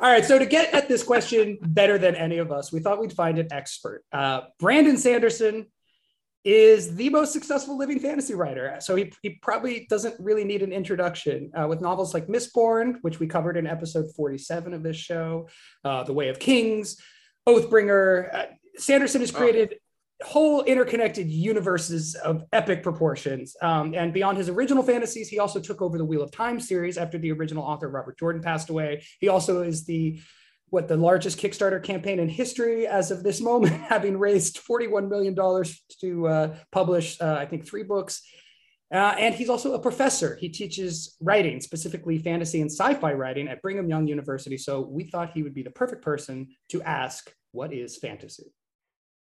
All 0.00 0.10
right. 0.10 0.24
So 0.24 0.38
to 0.38 0.46
get 0.46 0.72
at 0.72 0.88
this 0.88 1.02
question 1.02 1.58
better 1.60 1.98
than 1.98 2.14
any 2.14 2.38
of 2.38 2.50
us, 2.50 2.72
we 2.72 2.80
thought 2.80 3.00
we'd 3.00 3.12
find 3.12 3.38
an 3.38 3.48
expert. 3.52 4.02
Uh, 4.10 4.42
Brandon 4.58 4.96
Sanderson 4.96 5.66
is 6.42 6.96
the 6.96 7.10
most 7.10 7.34
successful 7.34 7.76
living 7.76 7.98
fantasy 7.98 8.34
writer. 8.34 8.76
So 8.80 8.96
he, 8.96 9.12
he 9.22 9.38
probably 9.42 9.86
doesn't 9.90 10.18
really 10.18 10.44
need 10.44 10.62
an 10.62 10.72
introduction 10.72 11.50
uh, 11.54 11.66
with 11.68 11.82
novels 11.82 12.14
like 12.14 12.28
Mistborn, 12.28 12.96
which 13.02 13.20
we 13.20 13.26
covered 13.26 13.58
in 13.58 13.66
episode 13.66 14.06
47 14.16 14.72
of 14.72 14.82
this 14.82 14.96
show, 14.96 15.48
uh, 15.84 16.04
The 16.04 16.14
Way 16.14 16.28
of 16.28 16.38
Kings, 16.38 16.96
Oathbringer. 17.46 18.34
Uh, 18.34 18.46
Sanderson 18.78 19.20
has 19.20 19.30
created 19.30 19.74
whole 20.22 20.62
interconnected 20.62 21.28
universes 21.28 22.14
of 22.14 22.44
epic 22.52 22.82
proportions. 22.82 23.56
Um, 23.62 23.94
and 23.94 24.12
beyond 24.12 24.38
his 24.38 24.48
original 24.48 24.82
fantasies, 24.82 25.28
he 25.28 25.38
also 25.38 25.60
took 25.60 25.80
over 25.80 25.98
the 25.98 26.04
Wheel 26.04 26.22
of 26.22 26.30
Time 26.30 26.60
series 26.60 26.98
after 26.98 27.18
the 27.18 27.32
original 27.32 27.64
author 27.64 27.88
Robert 27.88 28.18
Jordan 28.18 28.42
passed 28.42 28.70
away. 28.70 29.04
He 29.20 29.28
also 29.28 29.62
is 29.62 29.84
the 29.84 30.20
what 30.70 30.86
the 30.86 30.96
largest 30.96 31.38
Kickstarter 31.38 31.82
campaign 31.82 32.20
in 32.20 32.28
history 32.28 32.86
as 32.86 33.10
of 33.10 33.24
this 33.24 33.40
moment, 33.40 33.72
having 33.88 34.16
raised 34.16 34.60
$41 34.64 35.08
million 35.08 35.34
to 36.00 36.28
uh, 36.28 36.56
publish, 36.70 37.20
uh, 37.20 37.36
I 37.38 37.46
think, 37.46 37.66
three 37.66 37.82
books. 37.82 38.22
Uh, 38.92 39.14
and 39.18 39.34
he's 39.34 39.48
also 39.48 39.74
a 39.74 39.78
professor. 39.80 40.36
He 40.36 40.48
teaches 40.48 41.16
writing, 41.20 41.60
specifically 41.60 42.18
fantasy 42.18 42.60
and 42.60 42.70
sci 42.70 42.94
fi 42.94 43.12
writing 43.12 43.48
at 43.48 43.62
Brigham 43.62 43.88
Young 43.88 44.06
University. 44.06 44.56
So 44.56 44.80
we 44.80 45.04
thought 45.04 45.32
he 45.32 45.42
would 45.42 45.54
be 45.54 45.62
the 45.62 45.70
perfect 45.70 46.02
person 46.02 46.48
to 46.70 46.82
ask, 46.82 47.32
What 47.52 47.72
is 47.72 47.96
fantasy? 47.96 48.52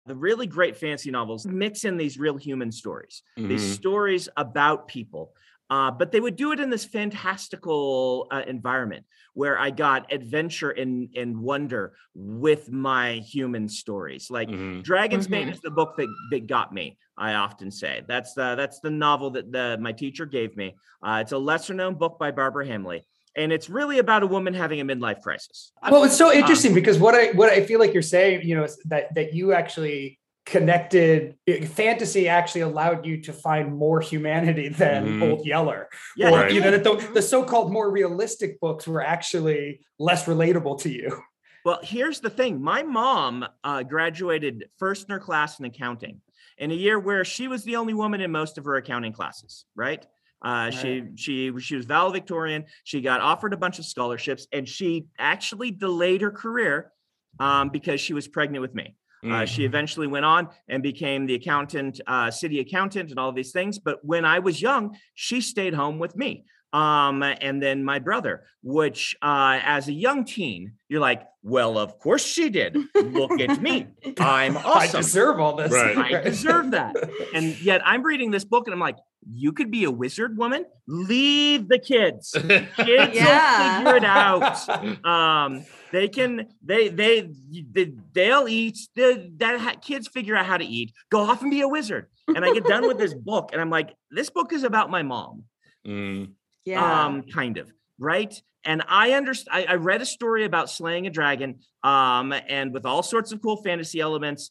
The 0.06 0.14
really 0.14 0.46
great 0.46 0.76
fancy 0.76 1.10
novels 1.10 1.46
mix 1.46 1.84
in 1.84 1.96
these 1.96 2.18
real 2.18 2.36
human 2.36 2.70
stories, 2.70 3.22
these 3.48 3.62
Mhm. 3.62 3.74
stories 3.74 4.28
about 4.36 4.86
people. 4.86 5.34
Uh, 5.70 5.90
but 5.90 6.12
they 6.12 6.20
would 6.20 6.36
do 6.36 6.52
it 6.52 6.60
in 6.60 6.68
this 6.68 6.84
fantastical 6.84 8.26
uh, 8.30 8.42
environment 8.46 9.06
where 9.32 9.58
I 9.58 9.70
got 9.70 10.12
adventure 10.12 10.70
and, 10.70 11.08
and 11.16 11.38
wonder 11.40 11.94
with 12.14 12.70
my 12.70 13.14
human 13.14 13.66
stories. 13.70 14.30
Like 14.30 14.50
Mhm. 14.50 14.82
Dragon's 14.82 15.26
Bane 15.26 15.48
Mhm. 15.48 15.54
is 15.54 15.60
the 15.62 15.70
book 15.70 15.94
that, 15.96 16.08
that 16.32 16.46
got 16.46 16.74
me. 16.74 16.98
I 17.16 17.34
often 17.34 17.70
say 17.70 18.02
that's 18.06 18.34
the 18.34 18.56
that's 18.56 18.80
the 18.80 18.90
novel 18.90 19.30
that 19.30 19.50
the 19.52 19.78
my 19.80 19.92
teacher 19.92 20.26
gave 20.26 20.54
me. 20.54 20.76
Uh, 21.02 21.20
it's 21.22 21.32
a 21.32 21.38
lesser 21.38 21.72
known 21.72 21.94
book 21.94 22.18
by 22.18 22.30
Barbara 22.30 22.66
Hambly, 22.66 23.04
and 23.36 23.52
it's 23.52 23.68
really 23.68 23.98
about 23.98 24.22
a 24.22 24.26
woman 24.26 24.54
having 24.54 24.80
a 24.80 24.84
midlife 24.84 25.20
crisis. 25.22 25.72
Well, 25.90 26.04
it's 26.04 26.16
so 26.16 26.30
Um, 26.30 26.36
interesting 26.36 26.74
because 26.74 26.98
what 26.98 27.14
I 27.14 27.32
what 27.32 27.50
I 27.50 27.64
feel 27.64 27.80
like 27.80 27.92
you're 27.92 28.02
saying, 28.02 28.46
you 28.46 28.56
know, 28.56 28.64
is 28.64 28.76
that 28.86 29.14
that 29.14 29.34
you 29.34 29.52
actually 29.52 30.18
connected 30.46 31.34
fantasy 31.68 32.28
actually 32.28 32.60
allowed 32.60 33.06
you 33.06 33.20
to 33.22 33.32
find 33.32 33.74
more 33.74 34.00
humanity 34.00 34.68
than 34.82 35.20
Mhm. 35.20 35.22
Old 35.30 35.46
Yeller. 35.46 35.88
Yeah, 36.16 36.30
or 36.30 36.38
Right. 36.40 36.52
you 36.52 36.60
know 36.60 36.70
that 36.70 36.84
the, 36.84 36.96
the 37.14 37.22
so-called 37.22 37.72
more 37.72 37.90
realistic 37.90 38.60
books 38.60 38.86
were 38.86 39.02
actually 39.02 39.80
less 39.98 40.26
relatable 40.26 40.80
to 40.82 40.90
you. 40.90 41.22
Well, 41.64 41.80
here's 41.82 42.20
the 42.20 42.28
thing. 42.28 42.60
My 42.62 42.82
mom 42.82 43.46
uh, 43.64 43.84
graduated 43.84 44.66
first 44.78 45.08
in 45.08 45.12
her 45.12 45.18
class 45.18 45.58
in 45.58 45.64
accounting 45.64 46.20
in 46.58 46.70
a 46.70 46.74
year 46.74 46.98
where 47.00 47.24
she 47.24 47.48
was 47.48 47.64
the 47.64 47.76
only 47.76 47.94
woman 47.94 48.20
in 48.20 48.30
most 48.30 48.58
of 48.58 48.66
her 48.66 48.76
accounting 48.76 49.14
classes, 49.14 49.64
right? 49.74 50.06
Uh, 50.42 50.70
she 50.70 51.04
she 51.16 51.52
she 51.58 51.76
was 51.76 51.86
valedictorian. 51.86 52.64
She 52.84 53.00
got 53.00 53.20
offered 53.20 53.54
a 53.54 53.56
bunch 53.56 53.78
of 53.78 53.86
scholarships, 53.86 54.46
and 54.52 54.68
she 54.68 55.06
actually 55.18 55.70
delayed 55.70 56.20
her 56.20 56.30
career 56.30 56.92
um, 57.40 57.70
because 57.70 58.00
she 58.00 58.12
was 58.12 58.28
pregnant 58.28 58.62
with 58.62 58.74
me. 58.74 58.96
Uh, 59.26 59.46
she 59.46 59.64
eventually 59.64 60.06
went 60.06 60.24
on 60.26 60.48
and 60.68 60.82
became 60.82 61.24
the 61.24 61.34
accountant, 61.34 61.98
uh, 62.06 62.30
city 62.30 62.60
accountant, 62.60 63.08
and 63.08 63.18
all 63.18 63.32
these 63.32 63.52
things. 63.52 63.78
But 63.78 64.04
when 64.04 64.26
I 64.26 64.40
was 64.40 64.60
young, 64.60 64.98
she 65.14 65.40
stayed 65.40 65.72
home 65.72 65.98
with 65.98 66.14
me. 66.14 66.44
Um, 66.74 67.22
and 67.22 67.62
then 67.62 67.84
my 67.84 68.00
brother, 68.00 68.42
which 68.62 69.16
uh, 69.22 69.60
as 69.62 69.86
a 69.86 69.92
young 69.92 70.24
teen, 70.24 70.72
you're 70.88 71.00
like, 71.00 71.22
well, 71.42 71.78
of 71.78 72.00
course 72.00 72.24
she 72.24 72.50
did. 72.50 72.76
Look 72.96 73.40
at 73.40 73.62
me. 73.62 73.86
I'm 74.18 74.56
awesome. 74.56 74.98
I 74.98 75.00
deserve 75.02 75.38
all 75.38 75.54
this. 75.54 75.70
Right. 75.70 76.14
I 76.14 76.22
deserve 76.22 76.72
that. 76.72 76.96
And 77.34 77.60
yet 77.62 77.80
I'm 77.84 78.02
reading 78.02 78.30
this 78.30 78.44
book 78.44 78.66
and 78.66 78.74
I'm 78.74 78.80
like, 78.80 78.96
you 79.32 79.52
could 79.52 79.70
be 79.70 79.84
a 79.84 79.90
wizard 79.90 80.36
woman. 80.36 80.64
Leave 80.86 81.68
the 81.68 81.78
kids. 81.78 82.32
Kids 82.34 82.68
Yeah. 82.76 83.78
will 83.82 83.84
figure 83.84 83.96
it 83.96 84.04
out. 84.04 85.04
Um, 85.04 85.64
they 85.92 86.08
can. 86.08 86.48
They 86.64 86.88
they, 86.88 87.30
they 87.72 87.92
they'll 88.12 88.48
eat. 88.48 88.78
The, 88.96 89.30
that 89.38 89.60
ha- 89.60 89.74
kids 89.80 90.08
figure 90.08 90.36
out 90.36 90.46
how 90.46 90.56
to 90.56 90.64
eat. 90.64 90.92
Go 91.10 91.20
off 91.20 91.42
and 91.42 91.50
be 91.50 91.60
a 91.60 91.68
wizard. 91.68 92.06
And 92.28 92.44
I 92.44 92.52
get 92.52 92.64
done 92.64 92.86
with 92.86 92.98
this 92.98 93.14
book 93.30 93.50
and 93.52 93.60
I'm 93.60 93.70
like, 93.70 93.94
this 94.10 94.30
book 94.30 94.52
is 94.52 94.62
about 94.64 94.90
my 94.90 95.02
mom 95.02 95.44
Mm. 95.86 96.30
Yeah. 96.64 97.04
um 97.04 97.22
kind 97.24 97.58
of 97.58 97.70
right 97.98 98.34
and 98.64 98.82
i 98.88 99.12
understand 99.12 99.66
I, 99.68 99.72
I 99.72 99.74
read 99.74 100.00
a 100.00 100.06
story 100.06 100.46
about 100.46 100.70
slaying 100.70 101.06
a 101.06 101.10
dragon 101.10 101.58
um 101.82 102.32
and 102.32 102.72
with 102.72 102.86
all 102.86 103.02
sorts 103.02 103.32
of 103.32 103.42
cool 103.42 103.58
fantasy 103.62 104.00
elements 104.00 104.48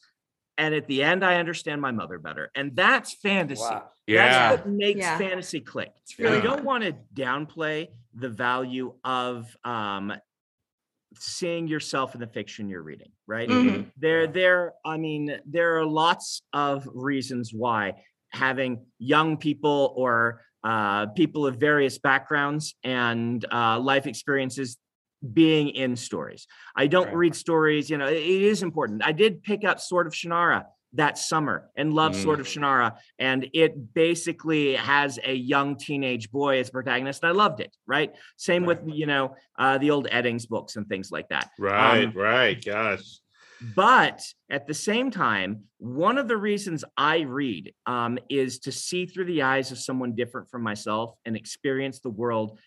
and 0.57 0.73
at 0.75 0.87
the 0.87 1.03
end 1.03 1.23
i 1.23 1.35
understand 1.35 1.81
my 1.81 1.91
mother 1.91 2.19
better 2.19 2.49
and 2.55 2.75
that's 2.75 3.15
fantasy 3.15 3.61
Wow. 3.61 3.89
Yeah. 4.07 4.49
that's 4.51 4.65
what 4.65 4.69
makes 4.73 4.99
Yeah. 4.99 5.17
fantasy 5.17 5.59
click 5.61 5.91
really 6.19 6.37
i 6.37 6.41
Yeah. 6.41 6.43
don't 6.43 6.63
want 6.63 6.83
to 6.83 6.93
downplay 7.13 7.87
the 8.13 8.29
value 8.29 8.93
of 9.03 9.55
um 9.63 10.13
seeing 11.15 11.67
yourself 11.67 12.15
in 12.15 12.21
the 12.21 12.27
fiction 12.27 12.69
you're 12.69 12.81
reading 12.81 13.11
right 13.27 13.47
Mhm. 13.49 13.91
there 13.97 14.25
there 14.27 14.73
i 14.85 14.97
mean 14.97 15.39
there 15.45 15.77
are 15.77 15.85
lots 15.85 16.41
of 16.53 16.87
reasons 16.93 17.53
why 17.53 17.93
having 18.31 18.85
young 18.97 19.37
people 19.37 19.93
or 19.95 20.41
uh, 20.63 21.07
people 21.07 21.45
of 21.45 21.57
various 21.57 21.99
backgrounds 21.99 22.73
and 22.85 23.45
uh, 23.51 23.77
life 23.79 24.07
experiences 24.07 24.77
being 25.31 25.69
in 25.69 25.95
stories 25.95 26.47
i 26.75 26.85
don't 26.87 27.05
Right. 27.07 27.15
read 27.15 27.35
stories 27.35 27.89
you 27.89 27.97
know 27.97 28.07
it- 28.07 28.17
it 28.17 28.41
is 28.41 28.61
important 28.63 29.05
i 29.05 29.11
did 29.11 29.41
pick 29.43 29.63
up 29.63 29.79
sword 29.79 30.07
of 30.07 30.13
shannara 30.13 30.65
that 30.95 31.17
summer 31.17 31.69
and 31.75 31.93
love 31.93 32.15
sword 32.15 32.39
of 32.39 32.45
shannara 32.45 32.97
and 33.17 33.47
it 33.53 33.93
basically 33.93 34.75
has 34.75 35.17
a 35.23 35.33
young 35.33 35.75
teenage 35.77 36.29
boy 36.29 36.59
as 36.59 36.69
protagonist 36.69 37.23
and 37.23 37.29
i 37.29 37.33
loved 37.33 37.61
it 37.61 37.75
right 37.87 38.11
same 38.37 38.65
with 38.65 38.79
you 38.85 39.05
know 39.05 39.35
uh, 39.57 39.77
the 39.77 39.89
old 39.91 40.07
eddings 40.09 40.47
books 40.47 40.75
and 40.75 40.87
things 40.87 41.09
like 41.11 41.27
that 41.29 41.49
Right, 41.57 42.03
Um, 42.05 42.11
right. 42.13 42.63
Gosh. 42.63 43.19
but 43.61 44.21
at 44.49 44.67
the 44.67 44.73
same 44.73 45.09
time, 45.09 45.63
one 45.77 46.17
of 46.17 46.27
the 46.27 46.35
reasons 46.37 46.83
I 46.97 47.19
read 47.21 47.73
um, 47.85 48.19
is 48.29 48.59
to 48.59 48.71
see 48.71 49.05
through 49.05 49.25
the 49.25 49.43
eyes 49.43 49.71
of 49.71 49.77
someone 49.79 50.15
different 50.15 50.49
from 50.49 50.63
myself 50.63 51.15
and 51.25 51.35
experience 51.37 51.99
the 52.01 52.09
world, 52.09 52.59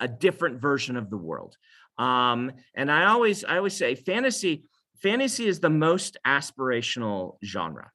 a 0.00 0.08
different 0.08 0.60
version 0.60 0.96
of 0.96 1.08
the 1.10 1.16
world. 1.16 1.56
Um, 1.98 2.52
and 2.74 2.90
I 2.90 3.06
always, 3.06 3.44
I 3.44 3.56
always 3.58 3.76
say, 3.76 3.94
fantasy, 3.94 4.64
fantasy 5.02 5.46
is 5.46 5.60
the 5.60 5.70
most 5.70 6.16
aspirational 6.26 7.36
genre. 7.44 7.90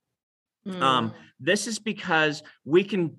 Mm. 0.67 0.81
Um, 0.81 1.13
this 1.39 1.67
is 1.67 1.79
because 1.79 2.43
we 2.65 2.83
can 2.83 3.17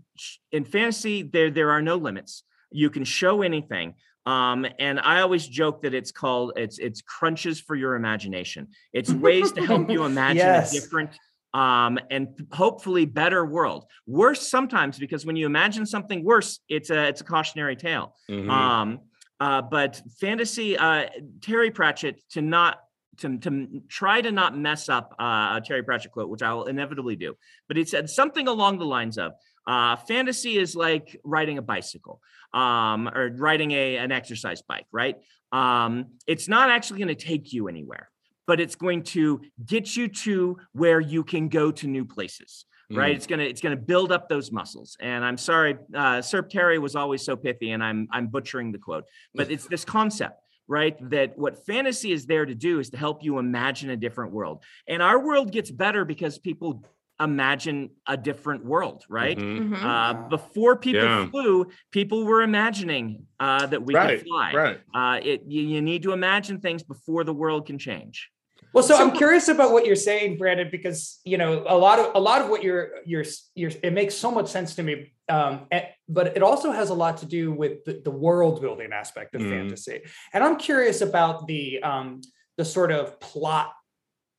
in 0.53 0.65
fantasy 0.65 1.23
there 1.23 1.51
there 1.51 1.71
are 1.71 1.83
no 1.83 1.97
limits. 1.97 2.43
You 2.71 2.91
can 2.91 3.05
show 3.05 3.43
anything. 3.43 3.95
Um, 4.27 4.67
and 4.79 5.01
I 5.01 5.21
always 5.23 5.47
joke 5.47 5.83
that 5.83 5.95
it's 5.95 6.13
called 6.13 6.53
it's 6.57 6.79
it's 6.79 7.01
crunches 7.01 7.61
for 7.61 7.75
your 7.75 7.95
imagination. 7.95 8.69
It's 8.93 9.11
ways 9.11 9.53
to 9.53 9.65
help 9.65 9.91
you 9.91 10.05
imagine 10.13 10.37
Yes. 10.37 10.77
a 10.77 10.81
different 10.81 11.11
um, 11.55 11.99
and 12.11 12.29
hopefully 12.53 13.07
better 13.07 13.47
world. 13.47 13.87
Worse 14.07 14.47
sometimes 14.51 14.99
because 14.99 15.25
when 15.25 15.37
you 15.37 15.47
imagine 15.47 15.87
something 15.87 16.23
worse, 16.25 16.61
it's 16.69 16.91
a 16.91 17.09
it's 17.09 17.23
a 17.23 17.25
cautionary 17.25 17.77
tale. 17.77 18.15
Mhm. 18.31 18.51
Um, 18.51 19.01
uh, 19.41 19.63
but 19.63 20.01
fantasy, 20.21 20.77
uh, 20.77 21.07
Terry 21.41 21.71
Pratchett 21.71 22.21
to 22.31 22.43
not 22.43 22.81
to, 23.19 23.39
to 23.39 23.83
try 23.89 24.21
to 24.21 24.31
not 24.31 24.57
mess 24.57 24.89
up 24.89 25.15
uh, 25.19 25.59
a 25.59 25.63
Terry 25.65 25.83
Pratchett 25.83 26.13
quote, 26.13 26.29
which 26.29 26.43
I 26.43 26.53
will 26.55 26.67
inevitably 26.67 27.17
do. 27.17 27.37
But 27.67 27.77
he 27.77 27.85
said 27.85 28.09
something 28.09 28.47
along 28.47 28.79
the 28.79 28.85
lines 28.85 29.19
of, 29.19 29.33
uh, 29.67 29.97
"Fantasy 29.97 30.57
is 30.57 30.77
like 30.77 31.19
riding 31.25 31.59
a 31.59 31.63
bicycle, 31.63 32.21
um, 32.55 33.09
or 33.09 33.31
riding 33.37 33.73
a 33.73 33.97
an 33.97 34.13
exercise 34.13 34.63
bike, 34.63 34.87
right? 34.93 35.17
Um, 35.53 36.07
it's 36.27 36.49
not 36.49 36.71
actually 36.71 36.99
going 36.99 37.17
to 37.17 37.27
take 37.27 37.53
you 37.53 37.69
anywhere, 37.69 38.11
but 38.47 38.61
it's 38.61 38.77
going 38.77 39.03
to 39.05 39.41
get 39.65 39.97
you 39.97 40.09
to 40.09 40.59
where 40.73 41.01
you 41.01 41.25
can 41.25 41.49
go 41.49 41.71
to 41.73 41.87
new 41.87 42.05
places." 42.05 42.65
Right? 42.91 43.15
It's 43.15 43.27
gonna 43.27 43.43
it's 43.45 43.61
gonna 43.61 43.77
build 43.77 44.13
up 44.13 44.29
those 44.29 44.51
muscles. 44.51 44.97
And 45.01 45.25
I'm 45.25 45.37
sorry, 45.37 45.77
uh, 45.95 46.23
Sir 46.23 46.43
Terry 46.43 46.79
was 46.79 46.97
always 46.97 47.23
so 47.25 47.37
pithy, 47.37 47.71
and 47.73 47.83
I'm 47.83 48.09
I'm 48.13 48.29
butchering 48.29 48.73
the 48.73 48.79
quote, 48.79 49.05
but 49.35 49.51
it's 49.51 49.67
this 49.67 49.85
concept, 49.85 50.41
right? 50.67 50.97
That 51.11 51.37
what 51.37 51.65
fantasy 51.67 52.13
is 52.13 52.27
there 52.27 52.47
to 52.47 52.55
do 52.55 52.81
is 52.81 52.91
to 52.91 52.97
help 52.97 53.23
you 53.23 53.39
imagine 53.39 53.91
a 53.91 53.97
different 53.97 54.33
world. 54.33 54.63
And 54.87 55.03
our 55.03 55.19
world 55.23 55.53
gets 55.53 55.71
better 55.71 56.05
because 56.05 56.39
people 56.39 56.85
imagine 57.21 57.91
a 58.07 58.17
different 58.17 58.65
world, 58.65 59.05
right? 59.09 59.37
Mhm. 59.37 59.71
Mhm. 59.71 59.83
Uh, 59.85 60.29
before 60.29 60.77
people 60.77 61.03
Yeah. 61.03 61.27
flew, 61.29 61.67
people 61.91 62.25
were 62.25 62.43
imagining 62.43 63.27
uh, 63.41 63.67
that 63.67 63.83
we 63.83 63.95
Right, 63.95 64.19
could 64.21 64.27
fly. 64.29 64.53
right. 64.55 64.81
Uh, 64.95 65.21
it 65.23 65.43
you, 65.47 65.63
you 65.63 65.83
need 65.83 66.05
to 66.05 66.13
imagine 66.13 66.61
things 66.61 66.83
before 66.85 67.25
the 67.25 67.35
world 67.35 67.67
can 67.67 67.77
change. 67.79 68.31
Well, 68.73 68.85
so, 68.85 68.97
So- 68.97 69.03
I'm 69.03 69.13
curious 69.17 69.49
about 69.49 69.73
what 69.73 69.87
you're 69.87 69.97
saying, 69.97 70.39
Brandon, 70.39 70.69
because 70.71 71.21
you 71.25 71.39
know 71.39 71.65
a 71.67 71.77
lot 71.77 71.99
of 71.99 72.15
a 72.15 72.21
lot 72.21 72.41
of 72.43 72.49
what 72.51 72.63
you're 72.63 72.91
you're 73.07 73.25
you're 73.55 73.71
it 73.83 73.93
makes 73.93 74.15
so 74.15 74.31
much 74.31 74.49
sense 74.49 74.75
to 74.77 74.83
me. 74.83 75.13
Um, 75.29 75.67
and, 75.71 75.85
but 76.09 76.37
it 76.37 76.43
also 76.43 76.73
has 76.73 76.89
a 76.91 76.95
lot 76.95 77.19
to 77.19 77.27
do 77.27 77.53
with 77.53 77.85
the, 77.85 78.01
the 78.03 78.11
world 78.11 78.61
building 78.63 78.93
aspect 78.93 79.35
of 79.35 79.43
Mhm. 79.43 79.51
fantasy, 79.51 80.01
and 80.33 80.43
I'm 80.45 80.57
curious 80.57 81.01
about 81.01 81.47
the 81.47 81.83
um, 81.83 82.21
the 82.57 82.65
sort 82.65 82.91
of 82.93 83.19
plot 83.21 83.73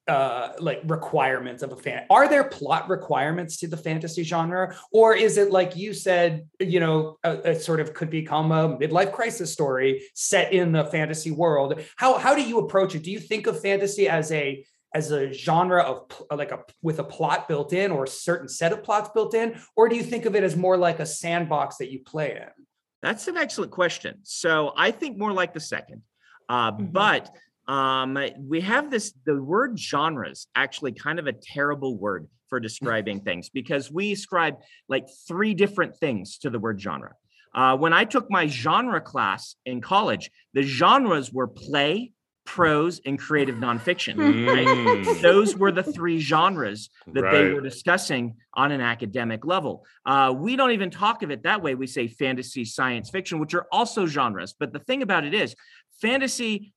uh 0.09 0.53
like 0.59 0.81
requirements 0.85 1.61
of 1.63 1.71
a 1.71 1.75
fan 1.75 2.05
are 2.09 2.27
there 2.27 2.43
plot 2.43 2.89
requirements 2.89 3.57
to 3.57 3.67
the 3.67 3.77
fantasy 3.77 4.23
genre 4.23 4.75
or 4.91 5.15
is 5.15 5.37
it 5.37 5.51
like 5.51 5.75
you 5.75 5.93
said 5.93 6.45
you 6.59 6.79
know 6.79 7.17
a, 7.23 7.51
a 7.51 7.59
sort 7.59 7.79
of 7.79 7.93
could 7.93 8.09
become 8.09 8.51
a 8.51 8.77
midlife 8.77 9.11
crisis 9.11 9.53
story 9.53 10.01
set 10.15 10.51
in 10.51 10.71
the 10.71 10.83
fantasy 10.85 11.31
world 11.31 11.79
how 11.95 12.17
how 12.17 12.33
do 12.35 12.41
you 12.41 12.59
approach 12.59 12.95
it 12.95 13.03
do 13.03 13.11
you 13.11 13.19
think 13.19 13.47
of 13.47 13.61
fantasy 13.61 14.09
as 14.09 14.31
a 14.31 14.65
as 14.95 15.11
a 15.11 15.31
genre 15.31 15.83
of 15.83 15.95
like 16.31 16.51
a 16.51 16.59
with 16.81 16.97
a 16.99 17.03
plot 17.03 17.47
built 17.47 17.71
in 17.73 17.91
or 17.91 18.05
a 18.05 18.07
certain 18.07 18.49
set 18.49 18.73
of 18.73 18.83
plots 18.83 19.09
built 19.13 19.33
in 19.35 19.59
or 19.75 19.87
do 19.87 19.95
you 19.95 20.03
think 20.03 20.25
of 20.25 20.35
it 20.35 20.43
as 20.43 20.55
more 20.55 20.77
like 20.77 20.99
a 20.99 21.05
sandbox 21.05 21.77
that 21.77 21.91
you 21.91 21.99
play 22.03 22.31
in 22.35 22.65
That's 23.01 23.27
an 23.29 23.37
excellent 23.37 23.71
question. 23.71 24.19
So 24.23 24.73
I 24.75 24.91
think 24.91 25.17
more 25.17 25.31
like 25.41 25.53
the 25.53 25.61
second. 25.75 26.01
Uh, 26.49 26.71
Mhm. 26.73 26.91
But 26.91 27.29
um, 27.69 28.17
we 28.39 28.61
have 28.61 28.89
this 28.89 29.13
the 29.25 29.41
word 29.41 29.79
genres 29.79 30.47
actually 30.55 30.91
kind 30.91 31.19
of 31.19 31.27
a 31.27 31.33
terrible 31.33 31.95
word 31.95 32.27
for 32.49 32.59
describing 32.59 33.21
things 33.21 33.49
because 33.49 33.91
we 33.91 34.11
ascribe 34.11 34.55
like 34.89 35.07
three 35.27 35.53
different 35.53 35.95
things 35.95 36.39
to 36.39 36.49
the 36.49 36.57
word 36.57 36.81
genre. 36.81 37.13
Uh, 37.53 37.77
when 37.77 37.93
I 37.93 38.05
took 38.05 38.29
my 38.31 38.47
genre 38.47 38.99
class 38.99 39.55
in 39.67 39.81
college, 39.81 40.31
the 40.55 40.63
genres 40.63 41.31
were 41.31 41.45
play, 41.45 42.11
prose, 42.43 43.01
and 43.05 43.19
creative 43.19 43.57
nonfiction. 43.57 44.17
Right? 44.47 44.65
Mm. 44.65 45.21
Those 45.21 45.55
were 45.55 45.71
the 45.71 45.83
three 45.83 46.19
genres 46.19 46.89
that 47.13 47.29
they 47.31 47.53
were 47.53 47.61
discussing 47.61 48.35
on 48.55 48.71
an 48.71 48.81
academic 48.81 49.45
level. 49.45 49.85
Uh, 50.07 50.33
we 50.35 50.55
don't 50.55 50.71
even 50.71 50.89
talk 50.89 51.21
of 51.21 51.29
it 51.29 51.43
that 51.43 51.61
way. 51.61 51.75
We 51.75 51.85
say 51.85 52.07
fantasy, 52.07 52.65
science 52.65 53.11
fiction, 53.11 53.39
which 53.39 53.53
are 53.53 53.67
also 53.71 54.07
genres. 54.07 54.55
But 54.59 54.73
the 54.73 54.79
thing 54.79 55.03
about 55.03 55.23
it 55.23 55.35
is, 55.35 55.55
fantasy, 56.01 56.73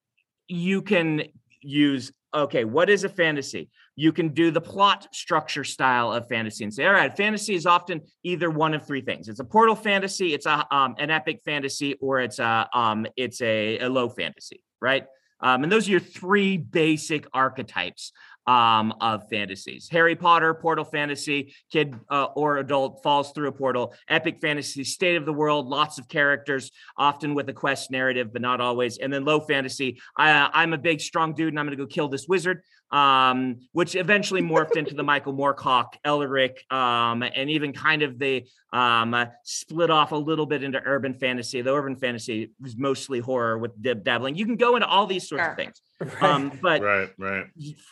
you 0.48 0.82
can 0.82 1.22
use, 1.60 2.12
okay, 2.34 2.64
what 2.64 2.90
is 2.90 3.04
a 3.04 3.08
fantasy? 3.08 3.70
You 3.94 4.12
can 4.12 4.30
do 4.30 4.50
the 4.50 4.60
plot 4.60 5.08
structure 5.12 5.64
style 5.64 6.12
of 6.12 6.28
fantasy 6.28 6.64
and 6.64 6.72
say, 6.72 6.86
all 6.86 6.92
right, 6.92 7.14
fantasy 7.14 7.54
is 7.54 7.66
often 7.66 8.00
either 8.22 8.50
one 8.50 8.74
of 8.74 8.86
three 8.86 9.02
things. 9.02 9.28
It's 9.28 9.40
a 9.40 9.44
portal 9.44 9.76
fantasy, 9.76 10.34
it's 10.34 10.46
a 10.46 10.66
um, 10.74 10.94
an 10.98 11.10
epic 11.10 11.42
fantasy, 11.44 11.94
or 12.00 12.20
it's 12.20 12.38
a 12.38 12.68
um, 12.72 13.06
it's 13.16 13.42
a, 13.42 13.78
a 13.78 13.88
low 13.88 14.08
fantasy, 14.08 14.62
right? 14.80 15.04
Um, 15.40 15.64
and 15.64 15.72
those 15.72 15.88
are 15.88 15.92
your 15.92 16.00
three 16.00 16.56
basic 16.56 17.26
archetypes 17.34 18.12
um, 18.46 18.92
of 19.00 19.28
fantasies. 19.28 19.88
Harry 19.90 20.16
Potter, 20.16 20.54
portal 20.54 20.84
fantasy, 20.84 21.54
kid 21.70 21.94
uh, 22.10 22.26
or 22.34 22.58
adult 22.58 23.02
falls 23.02 23.32
through 23.32 23.48
a 23.48 23.52
portal. 23.52 23.94
Epic 24.08 24.40
fantasy, 24.40 24.84
state 24.84 25.16
of 25.16 25.24
the 25.24 25.32
world, 25.32 25.68
lots 25.68 25.98
of 25.98 26.08
characters, 26.08 26.70
often 26.96 27.34
with 27.34 27.48
a 27.48 27.52
quest 27.52 27.90
narrative, 27.90 28.32
but 28.32 28.42
not 28.42 28.60
always. 28.60 28.98
And 28.98 29.12
then 29.12 29.24
low 29.24 29.40
fantasy, 29.40 30.00
I, 30.16 30.50
I'm 30.52 30.72
a 30.72 30.78
big, 30.78 31.00
strong 31.00 31.34
dude 31.34 31.48
and 31.48 31.58
I'm 31.58 31.66
going 31.66 31.76
to 31.76 31.82
go 31.82 31.86
kill 31.86 32.08
this 32.08 32.26
wizard, 32.28 32.62
um, 32.92 33.56
which 33.72 33.96
eventually 33.96 34.42
morphed 34.42 34.76
into 34.76 34.94
the 34.94 35.02
Michael 35.02 35.32
Moorcock, 35.32 35.94
Elric, 36.06 36.70
um, 36.70 37.22
and 37.22 37.48
even 37.50 37.72
kind 37.72 38.02
of 38.02 38.18
the 38.18 38.44
um, 38.72 39.14
uh, 39.14 39.26
split 39.44 39.90
off 39.90 40.12
a 40.12 40.16
little 40.16 40.44
bit 40.46 40.62
into 40.62 40.80
urban 40.84 41.14
fantasy. 41.14 41.62
The 41.62 41.72
urban 41.74 41.96
fantasy 41.96 42.50
was 42.60 42.76
mostly 42.76 43.18
horror 43.20 43.56
with 43.58 43.80
dib- 43.82 44.04
dabbling. 44.04 44.36
You 44.36 44.44
can 44.44 44.56
go 44.56 44.76
into 44.76 44.86
all 44.86 45.06
these 45.06 45.28
sorts 45.28 45.42
Sure. 45.42 45.50
of 45.52 45.56
things. 45.56 45.80
Right. 46.00 46.22
Um, 46.22 46.52
but 46.60 46.82
Right, 46.82 47.08
right. 47.18 47.46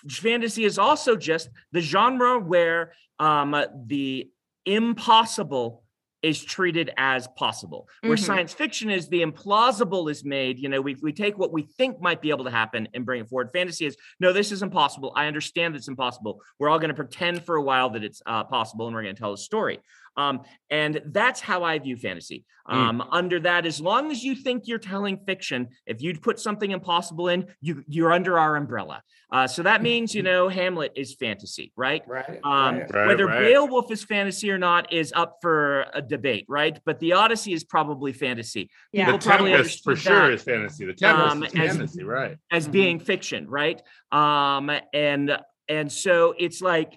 fantasy 0.09 0.64
is 0.64 0.78
also 0.78 1.16
just 1.16 1.49
the 1.73 1.80
genre 1.80 2.38
where 2.38 2.92
um, 3.19 3.57
the 3.87 4.30
impossible 4.66 5.83
is 6.23 6.45
treated 6.45 6.91
as 6.97 7.27
possible. 7.37 7.89
Where 8.03 8.17
Mhm. 8.17 8.19
science 8.27 8.53
fiction 8.53 8.91
is 8.91 9.09
the 9.09 9.23
implausible 9.23 10.11
is 10.11 10.25
made 10.25 10.59
you 10.59 10.69
know 10.69 10.81
we, 10.81 10.97
we 11.03 11.12
take 11.12 11.39
what 11.39 11.53
we 11.53 11.62
think 11.62 12.00
might 12.00 12.21
be 12.21 12.31
able 12.31 12.45
to 12.45 12.50
happen 12.50 12.89
and 12.95 13.07
bring 13.07 13.21
it 13.23 13.29
forward. 13.29 13.50
Fantasy 13.53 13.87
is 13.87 13.97
no 14.21 14.33
this 14.33 14.53
is 14.53 14.62
impossible. 14.62 15.12
I 15.17 15.27
understand 15.27 15.77
it's 15.77 15.89
impossible. 15.89 16.41
We're 16.59 16.69
all 16.69 16.79
going 16.79 16.89
to 16.89 16.95
pretend 16.95 17.45
for 17.45 17.57
a 17.57 17.62
while 17.62 17.91
that 17.91 18.05
it's 18.05 18.21
uh, 18.27 18.45
possible 18.45 18.87
and 18.87 18.95
we're 18.95 19.03
going 19.03 19.15
to 19.15 19.21
tell 19.21 19.33
a 19.33 19.39
story 19.39 19.81
um, 20.17 20.40
and 20.71 21.00
that's 21.07 21.40
how 21.40 21.62
i 21.64 21.79
view 21.79 21.97
fantasy 21.97 22.45
Mm. 22.69 22.75
um, 22.75 23.09
under 23.11 23.40
that 23.40 23.64
as 23.64 23.81
long 23.81 24.12
as 24.12 24.23
you 24.23 24.35
think 24.35 24.64
you're 24.67 24.79
telling 24.79 25.17
fiction 25.26 25.69
if 25.87 26.02
you'd 26.02 26.21
put 26.23 26.38
something 26.38 26.71
impossible 26.71 27.29
in 27.29 27.47
you 27.62 27.83
you're 27.88 28.12
under 28.12 28.38
our 28.38 28.55
umbrella 28.55 29.02
uh, 29.33 29.47
so 29.47 29.62
that 29.62 29.83
means 29.83 30.14
you 30.14 30.23
know 30.23 30.49
hamlet 30.49 30.93
is 30.95 31.14
fantasy 31.14 31.73
right 31.75 32.02
right. 32.07 32.38
um, 32.45 32.76
right. 32.81 32.95
Right, 32.95 33.07
whether 33.09 33.26
right. 33.26 33.40
Beowulf 33.49 33.90
is 33.90 34.05
fantasy 34.05 34.50
or 34.52 34.59
not 34.59 34.93
is 34.93 35.11
up 35.17 35.38
for 35.40 35.87
a 35.95 36.02
debate, 36.02 36.45
right? 36.49 36.79
But 36.85 37.00
the 37.00 37.14
Odyssey 37.14 37.55
is 37.55 37.64
probably 37.64 38.12
fantasy. 38.12 38.69
Yeah. 38.93 39.07
People 39.07 39.19
The 39.21 39.26
probably 39.26 39.50
Tempest 39.52 39.83
for 39.85 39.90
understood 39.93 40.12
sure 40.12 40.31
is 40.33 40.43
fantasy. 40.43 40.85
The 40.87 40.93
Tempest 40.95 41.33
Um, 41.33 41.43
is 41.45 41.55
as- 41.55 41.76
fantasy, 41.76 42.05
right? 42.05 42.37
as 42.52 42.69
Mhm. 42.69 42.73
being 42.73 43.00
fiction, 43.00 43.49
right? 43.49 43.81
Um, 44.12 44.71
and 44.93 45.38
and 45.69 45.90
so 45.90 46.35
it's 46.38 46.61
like, 46.61 46.93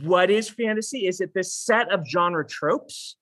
what 0.00 0.30
is 0.30 0.48
fantasy? 0.48 1.06
Is 1.06 1.20
it 1.20 1.34
this 1.34 1.54
set 1.54 1.92
of 1.92 2.06
genre 2.08 2.46
tropes? 2.46 3.16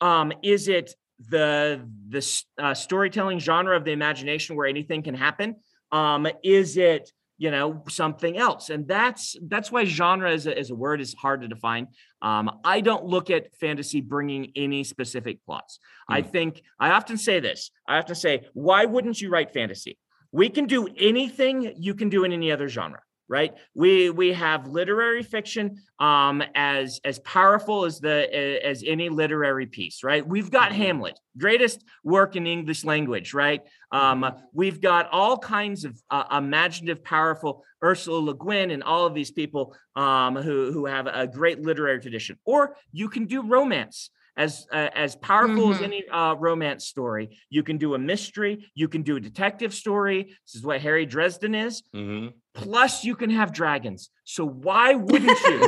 Um, 0.00 0.32
is 0.42 0.68
it 0.68 0.94
the 1.18 1.88
the 2.08 2.42
uh, 2.58 2.74
storytelling 2.74 3.38
genre 3.38 3.76
of 3.76 3.84
the 3.84 3.92
imagination 3.92 4.56
where 4.56 4.66
anything 4.66 5.02
can 5.02 5.14
happen? 5.14 5.56
Um, 5.92 6.26
is 6.42 6.76
it 6.76 7.10
you 7.38 7.50
know 7.50 7.84
something 7.88 8.36
else? 8.36 8.68
And 8.68 8.86
that's 8.86 9.36
that's 9.48 9.72
why 9.72 9.84
genre 9.84 10.30
as 10.30 10.46
a, 10.46 10.56
as 10.56 10.70
a 10.70 10.74
word 10.74 11.00
is 11.00 11.14
hard 11.14 11.40
to 11.40 11.48
define. 11.48 11.88
Um, 12.20 12.50
I 12.64 12.80
don't 12.80 13.04
look 13.04 13.30
at 13.30 13.54
fantasy 13.56 14.00
bringing 14.00 14.52
any 14.56 14.84
specific 14.84 15.44
plots. 15.46 15.78
I 16.08 16.20
think 16.20 16.62
I 16.78 16.90
often 16.90 17.16
say 17.16 17.40
this. 17.40 17.70
I 17.88 17.98
often 17.98 18.14
say, 18.14 18.46
why 18.52 18.84
wouldn't 18.84 19.20
you 19.20 19.30
write 19.30 19.52
fantasy? 19.52 19.98
We 20.32 20.48
can 20.48 20.66
do 20.66 20.88
anything 20.98 21.74
you 21.78 21.94
can 21.94 22.08
do 22.08 22.24
in 22.24 22.32
any 22.32 22.50
other 22.50 22.68
genre, 22.68 23.00
right? 23.28 23.54
We 23.74 24.10
we 24.10 24.32
have 24.32 24.66
literary 24.66 25.22
fiction 25.22 25.78
um, 25.98 26.42
as 26.54 27.00
as 27.04 27.18
powerful 27.20 27.84
as 27.84 28.00
the 28.00 28.64
as 28.64 28.84
any 28.86 29.08
literary 29.08 29.66
piece, 29.66 30.02
right? 30.04 30.26
We've 30.26 30.50
got 30.50 30.72
Hamlet, 30.72 31.18
greatest 31.38 31.84
work 32.02 32.36
in 32.36 32.46
English 32.46 32.84
language, 32.84 33.34
right? 33.34 33.62
Um, 33.92 34.26
we've 34.52 34.80
got 34.80 35.08
all 35.10 35.38
kinds 35.38 35.84
of 35.84 36.00
uh, 36.10 36.24
imaginative, 36.36 37.04
powerful 37.04 37.64
Ursula 37.82 38.18
Le 38.18 38.34
Guin 38.34 38.70
and 38.70 38.82
all 38.82 39.06
of 39.06 39.14
these 39.14 39.30
people 39.30 39.74
um, 39.96 40.36
who 40.36 40.72
who 40.72 40.86
have 40.86 41.06
a 41.06 41.26
great 41.26 41.60
literary 41.60 42.00
tradition. 42.00 42.38
Or 42.44 42.76
you 42.92 43.08
can 43.08 43.26
do 43.26 43.42
romance 43.42 44.10
as 44.36 44.66
uh, 44.72 44.88
as 44.94 45.16
powerful 45.16 45.70
as 45.72 45.78
Mhm. 45.78 45.84
any 45.84 46.08
uh, 46.08 46.34
romance 46.34 46.86
story. 46.86 47.38
You 47.50 47.62
can 47.62 47.78
do 47.78 47.94
a 47.94 47.98
mystery. 47.98 48.70
You 48.74 48.88
can 48.88 49.02
do 49.02 49.16
a 49.16 49.20
detective 49.20 49.72
story. 49.72 50.24
This 50.46 50.54
is 50.56 50.62
what 50.62 50.80
Harry 50.80 51.06
Dresden 51.06 51.54
is. 51.54 51.82
Mhm. 51.94 52.32
Plus, 52.54 53.04
you 53.04 53.16
can 53.16 53.30
have 53.30 53.52
dragons. 53.52 54.10
So 54.24 54.44
why 54.46 54.94
wouldn't 54.94 55.40
you? 55.40 55.58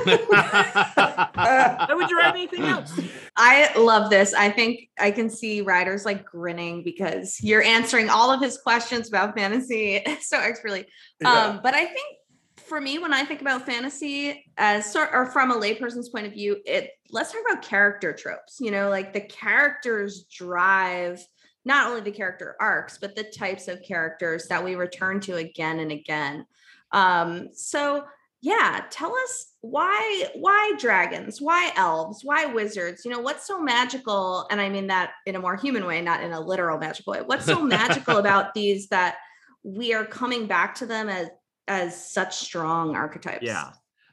why 0.94 1.86
would 1.90 2.08
you 2.10 2.16
write 2.18 2.34
anything 2.34 2.64
else? 2.64 2.92
I 3.36 3.76
love 3.76 4.10
this. 4.10 4.34
I 4.34 4.50
think 4.50 4.88
I 4.98 5.10
can 5.10 5.28
see 5.28 5.62
writers 5.62 6.04
like 6.04 6.24
grinning 6.24 6.82
because 6.84 7.42
you're 7.42 7.62
answering 7.62 8.08
all 8.08 8.30
of 8.32 8.40
his 8.40 8.58
questions 8.58 9.08
about 9.08 9.36
fantasy 9.36 10.02
so 10.20 10.38
expertly. 10.38 10.86
Um, 11.24 11.60
but 11.62 11.74
I 11.74 11.84
think 11.86 12.18
for 12.66 12.80
me, 12.80 12.98
when 12.98 13.12
I 13.12 13.24
think 13.24 13.40
about 13.40 13.64
fantasy 13.64 14.44
as 14.56 14.90
sort 14.90 15.10
or 15.12 15.26
from 15.26 15.50
a 15.50 15.54
layperson's 15.54 16.08
point 16.08 16.26
of 16.26 16.32
view, 16.32 16.56
it 16.66 16.90
let's 17.10 17.32
talk 17.32 17.42
about 17.48 17.62
character 17.62 18.12
tropes. 18.12 18.58
You 18.60 18.70
know, 18.70 18.90
like 18.90 19.12
the 19.12 19.20
characters 19.20 20.24
drive 20.24 21.24
not 21.64 21.88
only 21.88 22.00
the 22.00 22.10
character 22.10 22.56
arcs, 22.60 22.98
but 22.98 23.16
the 23.16 23.24
types 23.24 23.68
of 23.68 23.82
characters 23.82 24.46
that 24.48 24.64
we 24.64 24.74
return 24.74 25.20
to 25.20 25.36
again 25.36 25.80
and 25.80 25.90
again. 25.92 26.46
Um, 26.92 27.48
so 27.52 28.04
yeah, 28.42 28.84
tell 28.90 29.14
us 29.14 29.52
why 29.60 30.28
why 30.34 30.72
dragons, 30.78 31.40
why 31.40 31.72
elves, 31.76 32.20
why 32.24 32.46
wizards? 32.46 33.04
You 33.04 33.10
know, 33.10 33.20
what's 33.20 33.46
so 33.46 33.60
magical? 33.60 34.46
And 34.50 34.60
I 34.60 34.68
mean 34.68 34.88
that 34.88 35.12
in 35.24 35.36
a 35.36 35.40
more 35.40 35.56
human 35.56 35.86
way, 35.86 36.00
not 36.02 36.22
in 36.22 36.32
a 36.32 36.40
literal 36.40 36.78
magical 36.78 37.12
way. 37.12 37.22
What's 37.22 37.46
so 37.46 37.60
magical 37.62 38.18
about 38.18 38.54
these 38.54 38.88
that 38.88 39.16
we 39.62 39.94
are 39.94 40.04
coming 40.04 40.46
back 40.46 40.76
to 40.76 40.86
them 40.86 41.08
as 41.08 41.28
as 41.68 42.10
such 42.10 42.36
strong 42.36 42.94
archetypes? 42.96 43.44
Yeah. 43.44 43.72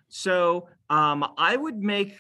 So 0.10 0.70
um, 0.90 1.26
I 1.38 1.56
would 1.56 1.78
make 1.78 2.18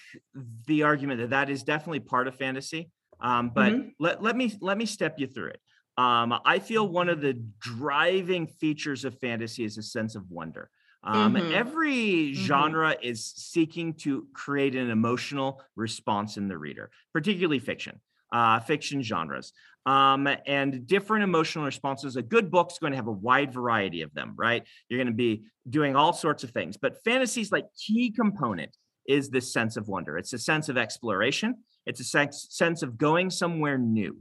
the 0.66 0.84
argument 0.84 1.20
that 1.22 1.30
that 1.30 1.50
is 1.50 1.64
definitely 1.64 2.00
part 2.00 2.28
of 2.28 2.36
fantasy. 2.36 2.92
Um, 3.20 3.52
but 3.54 3.74
Mhm. 3.74 3.92
let, 4.00 4.22
let 4.22 4.36
me 4.36 4.52
let 4.62 4.78
me 4.78 4.86
step 4.86 5.20
you 5.20 5.28
through 5.28 5.50
it. 5.50 5.62
Um, 5.98 6.34
I 6.44 6.58
feel 6.60 6.88
one 6.88 7.08
of 7.08 7.22
the 7.22 7.34
driving 7.60 8.48
features 8.48 9.06
of 9.06 9.18
fantasy 9.20 9.64
is 9.64 9.78
a 9.78 9.84
sense 9.84 10.16
of 10.16 10.30
wonder. 10.32 10.70
Um, 11.04 11.36
Mhm. 11.36 11.52
Every 11.54 12.32
Mhm. 12.32 12.34
genre 12.34 12.96
is 13.02 13.26
seeking 13.26 13.94
to 13.96 14.28
create 14.34 14.76
an 14.76 14.90
emotional 14.90 15.62
response 15.76 16.38
in 16.38 16.48
the 16.48 16.58
reader, 16.58 16.90
particularly 17.12 17.60
fiction, 17.60 18.02
uh, 18.34 18.60
fiction 18.60 19.02
genres, 19.02 19.54
um, 19.86 20.28
and 20.46 20.86
different 20.88 21.24
emotional 21.24 21.64
responses. 21.64 22.16
A 22.18 22.22
good 22.22 22.52
book's 22.52 22.80
going 22.80 22.92
to 22.92 22.98
have 22.98 23.08
a 23.08 23.12
wide 23.12 23.54
variety 23.54 24.02
of 24.02 24.14
them, 24.14 24.34
right? 24.36 24.64
You're 24.90 24.98
going 24.98 25.08
to 25.08 25.14
be 25.14 25.44
doing 25.70 25.96
all 25.96 26.12
sorts 26.12 26.44
of 26.44 26.52
things, 26.52 26.76
but 26.76 27.02
fantasy's 27.06 27.52
like 27.52 27.68
key 27.80 28.12
component 28.12 28.76
is 29.08 29.30
this 29.30 29.54
sense 29.54 29.78
of 29.78 29.88
wonder. 29.88 30.18
It's 30.18 30.34
a 30.34 30.40
sense 30.40 30.68
of 30.68 30.78
exploration. 30.78 31.56
It's 31.86 32.00
a 32.00 32.06
sense 32.06 32.48
sense 32.50 32.82
of 32.82 32.98
going 32.98 33.30
somewhere 33.30 33.78
new. 33.78 34.18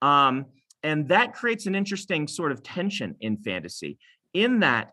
Um, 0.00 0.46
and 0.82 1.08
that 1.08 1.34
creates 1.34 1.66
an 1.66 1.74
interesting 1.74 2.28
sort 2.28 2.52
of 2.52 2.62
tension 2.62 3.16
in 3.20 3.38
fantasy, 3.38 3.98
in 4.32 4.60
that 4.60 4.92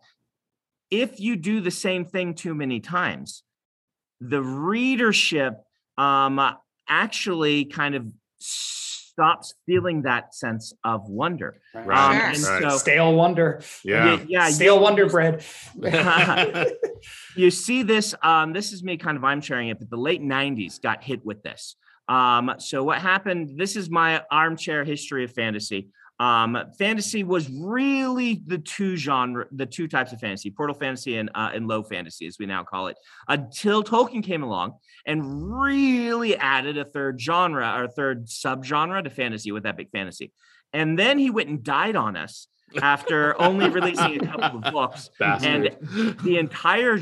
if 0.89 1.19
you 1.19 1.35
do 1.35 1.59
the 1.59 1.71
same 1.71 2.05
thing 2.05 2.33
too 2.33 2.55
many 2.55 2.79
times, 2.79 3.43
the 4.21 4.41
readership 4.41 5.61
um, 5.97 6.39
actually 6.87 7.65
kind 7.65 7.95
of 7.95 8.07
stops 8.43 9.53
feeling 9.65 10.01
that 10.03 10.33
sense 10.35 10.73
of 10.83 11.07
wonder. 11.07 11.55
Right. 11.73 11.85
Right, 11.87 11.99
Um, 12.09 12.15
Sure. 12.15 12.51
and 12.53 12.63
right. 12.63 12.71
so 12.71 12.77
Stale 12.77 13.13
wonder. 13.13 13.61
Yeah. 13.83 14.15
y- 14.15 14.25
yeah, 14.27 14.49
Stale 14.49 14.75
you- 14.75 14.81
wonder 14.81 15.07
bread. 15.07 15.43
you 17.35 17.51
see 17.51 17.83
this 17.83 18.15
um 18.23 18.53
this 18.53 18.71
is 18.73 18.83
me 18.83 18.97
kind 18.97 19.17
of 19.17 19.23
i'm 19.23 19.41
sharing 19.41 19.69
it 19.69 19.79
but 19.79 19.89
the 19.89 19.97
late 19.97 20.21
90s 20.21 20.81
got 20.81 21.03
hit 21.03 21.23
with 21.25 21.43
this 21.43 21.75
um 22.07 22.53
so 22.59 22.83
what 22.83 22.99
happened 22.99 23.57
this 23.57 23.75
is 23.75 23.89
my 23.89 24.21
armchair 24.31 24.83
history 24.83 25.23
of 25.23 25.31
fantasy 25.31 25.89
um 26.23 26.57
fantasy 26.77 27.23
was 27.23 27.49
really 27.49 28.41
the 28.47 28.57
two 28.57 28.95
genre 28.95 29.45
the 29.51 29.65
two 29.65 29.89
types 29.89 30.13
of 30.13 30.19
fantasy 30.21 30.49
portal 30.49 30.73
fantasy 30.73 31.17
and 31.17 31.29
uh, 31.35 31.51
and 31.53 31.67
low 31.67 31.83
fantasy 31.83 32.25
as 32.25 32.37
we 32.39 32.45
now 32.45 32.63
call 32.63 32.87
it 32.87 32.97
until 33.27 33.83
tolkien 33.83 34.23
came 34.23 34.41
along 34.41 34.73
and 35.05 35.51
really 35.51 36.37
added 36.37 36.77
a 36.77 36.85
third 36.85 37.19
genre 37.19 37.75
or 37.77 37.87
third 37.89 38.25
subgenre 38.27 39.03
to 39.03 39.09
fantasy 39.09 39.51
with 39.51 39.65
epic 39.65 39.89
fantasy 39.91 40.31
and 40.71 40.97
then 40.97 41.17
he 41.17 41.29
went 41.29 41.49
and 41.49 41.61
died 41.61 41.97
on 41.97 42.15
us 42.15 42.47
after 42.81 43.39
only 43.41 43.69
releasing 43.69 44.23
a 44.23 44.25
couple 44.25 44.63
of 44.63 44.73
books 44.73 45.09
Bastard. 45.19 45.77
the 46.23 46.37
entire 46.37 46.99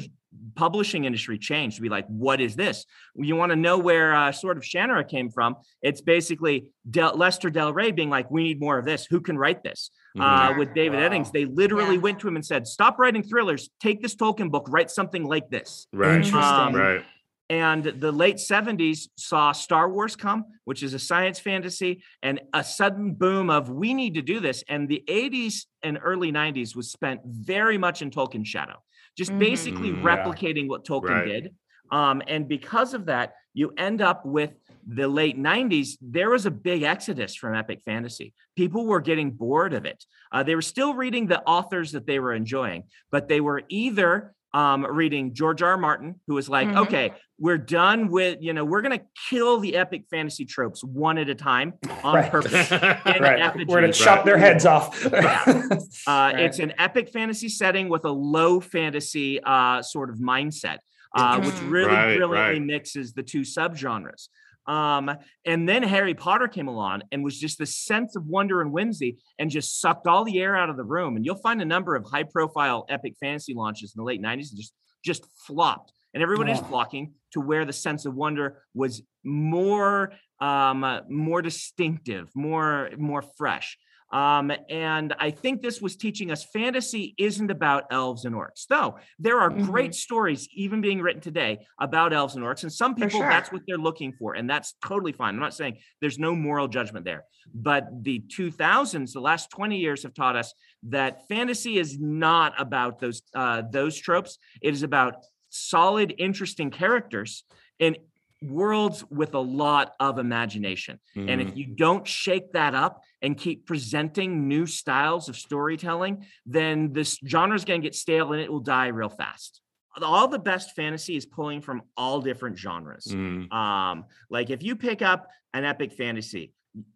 publishing 0.55 1.05
industry 1.05 1.37
changed 1.37 1.75
to 1.77 1.81
be 1.81 1.89
like, 1.89 2.05
what 2.07 2.39
is 2.41 2.55
this? 2.55 2.85
You 3.15 3.35
want 3.35 3.51
to 3.51 3.55
know 3.55 3.77
where 3.77 4.13
uh, 4.15 4.31
Sword 4.31 4.57
of 4.57 4.63
Shannara 4.63 5.07
came 5.07 5.29
from? 5.29 5.55
It's 5.81 6.01
basically 6.01 6.67
Del- 6.89 7.17
Lester 7.17 7.49
Del 7.49 7.73
Rey 7.73 7.91
being 7.91 8.09
like, 8.09 8.29
we 8.31 8.43
need 8.43 8.59
more 8.59 8.77
of 8.77 8.85
this. 8.85 9.05
Who 9.05 9.19
can 9.21 9.37
write 9.37 9.63
this? 9.63 9.89
Mhm. 10.17 10.21
Uh, 10.55 10.57
with 10.57 10.73
David 10.73 10.99
Wow. 10.99 11.09
Eddings, 11.09 11.31
they 11.31 11.45
literally 11.45 11.95
Yeah. 11.95 12.01
went 12.01 12.19
to 12.19 12.27
him 12.27 12.35
and 12.35 12.45
said, 12.45 12.67
stop 12.67 12.99
writing 12.99 13.23
thrillers. 13.23 13.69
Take 13.79 14.01
this 14.01 14.15
Tolkien 14.15 14.51
book, 14.51 14.67
write 14.69 14.89
something 14.91 15.23
like 15.25 15.49
this. 15.49 15.87
right. 15.93 16.15
Interesting. 16.15 16.35
Um, 16.43 16.75
right. 16.75 17.03
And 17.49 17.83
the 17.83 18.13
late 18.13 18.37
70s 18.37 19.09
saw 19.17 19.51
Star 19.51 19.89
Wars 19.89 20.15
come, 20.15 20.45
which 20.63 20.83
is 20.83 20.93
a 20.93 20.99
science 20.99 21.37
fantasy, 21.37 22.01
and 22.23 22.39
a 22.53 22.63
sudden 22.63 23.13
boom 23.13 23.49
of 23.49 23.69
we 23.69 23.93
need 23.93 24.13
to 24.13 24.21
do 24.21 24.39
this. 24.39 24.63
And 24.69 24.87
the 24.87 25.03
80s 25.09 25.65
and 25.83 25.99
early 26.01 26.31
90s 26.31 26.77
was 26.77 26.89
spent 26.89 27.19
very 27.25 27.77
much 27.77 28.01
in 28.01 28.09
Tolkien's 28.09 28.47
shadow. 28.47 28.81
Just 29.17 29.31
Mhm. 29.31 29.39
basically 29.39 29.89
yeah. 29.89 29.95
replicating 30.03 30.67
what 30.67 30.85
Tolkien 30.85 31.09
Right. 31.09 31.25
did. 31.25 31.55
Um, 31.91 32.21
and 32.27 32.47
because 32.47 32.93
of 32.93 33.05
that, 33.07 33.33
you 33.53 33.73
end 33.77 34.01
up 34.01 34.25
with 34.25 34.51
the 34.87 35.07
late 35.07 35.37
90s. 35.37 35.97
There 36.01 36.29
was 36.29 36.45
a 36.45 36.51
big 36.51 36.83
exodus 36.83 37.35
from 37.35 37.53
epic 37.53 37.81
fantasy. 37.83 38.33
People 38.55 38.87
were 38.87 39.01
getting 39.01 39.31
bored 39.31 39.73
of 39.73 39.85
it. 39.85 40.05
Uh, 40.31 40.41
they 40.43 40.55
were 40.55 40.61
still 40.61 40.93
reading 40.93 41.27
the 41.27 41.41
authors 41.43 41.91
that 41.91 42.07
they 42.07 42.19
were 42.19 42.33
enjoying, 42.33 42.83
but 43.11 43.27
they 43.27 43.41
were 43.41 43.61
either 43.67 44.33
um, 44.53 44.85
reading 44.85 45.33
George 45.33 45.61
R. 45.61 45.71
R. 45.71 45.77
Martin, 45.77 46.19
who 46.27 46.33
was 46.35 46.49
like, 46.49 46.67
Mhm. 46.67 46.77
okay, 46.83 47.13
we're 47.39 47.57
done 47.57 48.09
with, 48.09 48.37
you 48.41 48.53
know, 48.53 48.65
we're 48.65 48.81
going 48.81 48.97
to 48.99 49.05
kill 49.29 49.59
the 49.59 49.75
epic 49.77 50.03
fantasy 50.11 50.45
tropes 50.45 50.83
one 50.83 51.17
at 51.17 51.29
a 51.29 51.35
time 51.35 51.73
on 52.03 52.15
Right. 52.15 52.31
purpose. 52.31 52.71
in 52.71 52.79
right. 52.79 53.39
effigy. 53.39 53.65
We're 53.65 53.81
gonna 53.81 53.93
chop 53.93 54.25
their 54.25 54.37
heads 54.37 54.65
off. 54.65 55.05
Uh, 55.11 56.31
Right. 56.33 56.39
It's 56.41 56.59
an 56.59 56.73
epic 56.77 57.09
fantasy 57.09 57.47
setting 57.49 57.87
with 57.89 58.05
a 58.05 58.11
low 58.11 58.59
fantasy 58.59 59.39
uh, 59.43 59.81
sort 59.81 60.09
of 60.09 60.17
mindset, 60.17 60.77
uh, 61.15 61.39
which 61.41 61.59
really 61.63 61.87
Right, 61.87 62.17
brilliantly 62.17 62.59
right. 62.59 62.61
mixes 62.61 63.13
the 63.13 63.23
two 63.23 63.41
subgenres. 63.41 64.27
Um, 64.71 65.11
and 65.45 65.67
then 65.67 65.83
Harry 65.83 66.13
Potter 66.13 66.47
came 66.47 66.69
along 66.69 67.01
and 67.11 67.23
was 67.23 67.37
just 67.37 67.57
the 67.57 67.65
sense 67.65 68.15
of 68.15 68.25
wonder 68.25 68.61
and 68.61 68.71
whimsy 68.71 69.17
and 69.37 69.49
just 69.51 69.81
sucked 69.81 70.07
all 70.07 70.23
the 70.23 70.39
air 70.39 70.55
out 70.55 70.69
of 70.69 70.77
the 70.77 70.83
room. 70.85 71.17
And 71.17 71.25
you'll 71.25 71.35
find 71.35 71.61
a 71.61 71.65
number 71.65 71.95
of 71.95 72.05
high 72.05 72.23
profile 72.23 72.85
epic 72.87 73.15
fantasy 73.19 73.53
launches 73.53 73.93
in 73.93 73.99
the 73.99 74.05
late 74.05 74.21
90s 74.21 74.51
and 74.51 74.57
just 74.57 74.73
just 75.03 75.25
flopped. 75.45 75.91
And 76.13 76.23
everyone 76.23 76.47
is 76.47 76.59
Oh. 76.59 76.63
flocking 76.63 77.13
to 77.33 77.41
where 77.41 77.65
the 77.65 77.73
sense 77.73 78.05
of 78.05 78.13
wonder 78.15 78.63
was 78.73 79.01
more 79.23 80.13
um, 80.39 80.83
uh, 80.83 81.01
more 81.09 81.41
distinctive, 81.41 82.29
more 82.33 82.89
more 82.97 83.23
fresh. 83.37 83.77
Um, 84.11 84.51
and 84.69 85.13
I 85.19 85.31
think 85.31 85.61
this 85.61 85.81
was 85.81 85.95
teaching 85.95 86.31
us 86.31 86.43
fantasy 86.43 87.15
isn't 87.17 87.49
about 87.49 87.85
elves 87.91 88.25
and 88.25 88.35
orcs, 88.35 88.67
though 88.67 88.97
there 89.19 89.39
are 89.39 89.49
Mhm. 89.49 89.65
great 89.65 89.95
stories 89.95 90.47
even 90.53 90.81
being 90.81 91.01
written 91.01 91.21
today 91.21 91.65
about 91.79 92.13
elves 92.13 92.35
and 92.35 92.43
orcs. 92.43 92.63
And 92.63 92.71
some 92.71 92.95
people, 92.95 93.19
that's 93.21 93.51
what 93.51 93.61
they're 93.67 93.77
looking 93.77 94.11
for. 94.13 94.33
And 94.35 94.49
that's 94.49 94.73
totally 94.85 95.13
fine. 95.13 95.35
I'm 95.35 95.39
not 95.39 95.53
saying 95.53 95.79
there's 96.01 96.19
no 96.19 96.35
moral 96.35 96.67
judgment 96.67 97.05
there. 97.05 97.23
But 97.53 97.87
the 98.03 98.19
2000s, 98.27 99.13
the 99.13 99.21
last 99.21 99.49
20 99.49 99.77
years 99.77 100.03
have 100.03 100.13
taught 100.13 100.35
us 100.35 100.53
that 100.83 101.27
fantasy 101.27 101.77
is 101.77 101.99
not 101.99 102.53
about 102.59 102.99
those, 102.99 103.21
uh, 103.33 103.63
those 103.71 103.97
tropes. 103.97 104.37
It 104.61 104.73
is 104.73 104.83
about 104.83 105.15
solid, 105.49 106.13
interesting 106.17 106.69
characters 106.69 107.43
and 107.79 107.97
worlds 108.41 109.03
with 109.09 109.33
a 109.35 109.39
lot 109.39 109.93
of 109.99 110.17
imagination. 110.17 110.99
And 111.15 111.29
Mm. 111.29 111.47
if 111.47 111.55
you 111.57 111.67
don't 111.67 112.07
shake 112.07 112.53
that 112.53 112.73
up 112.73 113.03
and 113.21 113.37
keep 113.37 113.65
presenting 113.65 114.47
new 114.47 114.65
styles 114.65 115.29
of 115.29 115.35
storytelling, 115.37 116.25
then 116.45 116.91
this 116.93 117.19
genre 117.25 117.55
is 117.55 117.65
going 117.65 117.81
to 117.81 117.85
get 117.85 117.95
stale 117.95 118.33
and 118.33 118.41
it 118.41 118.51
will 118.51 118.59
die 118.59 118.87
real 118.87 119.09
fast. 119.09 119.61
All 120.01 120.27
the 120.27 120.39
best 120.39 120.75
fantasy 120.75 121.15
is 121.15 121.25
pulling 121.25 121.61
from 121.61 121.83
all 121.97 122.21
different 122.21 122.57
genres. 122.57 123.05
Mm. 123.09 123.51
Um, 123.51 124.05
like 124.29 124.49
if 124.49 124.63
you 124.63 124.75
pick 124.75 125.01
up 125.01 125.27
an 125.53 125.65
epic 125.65 125.93
fantasy 125.93 126.53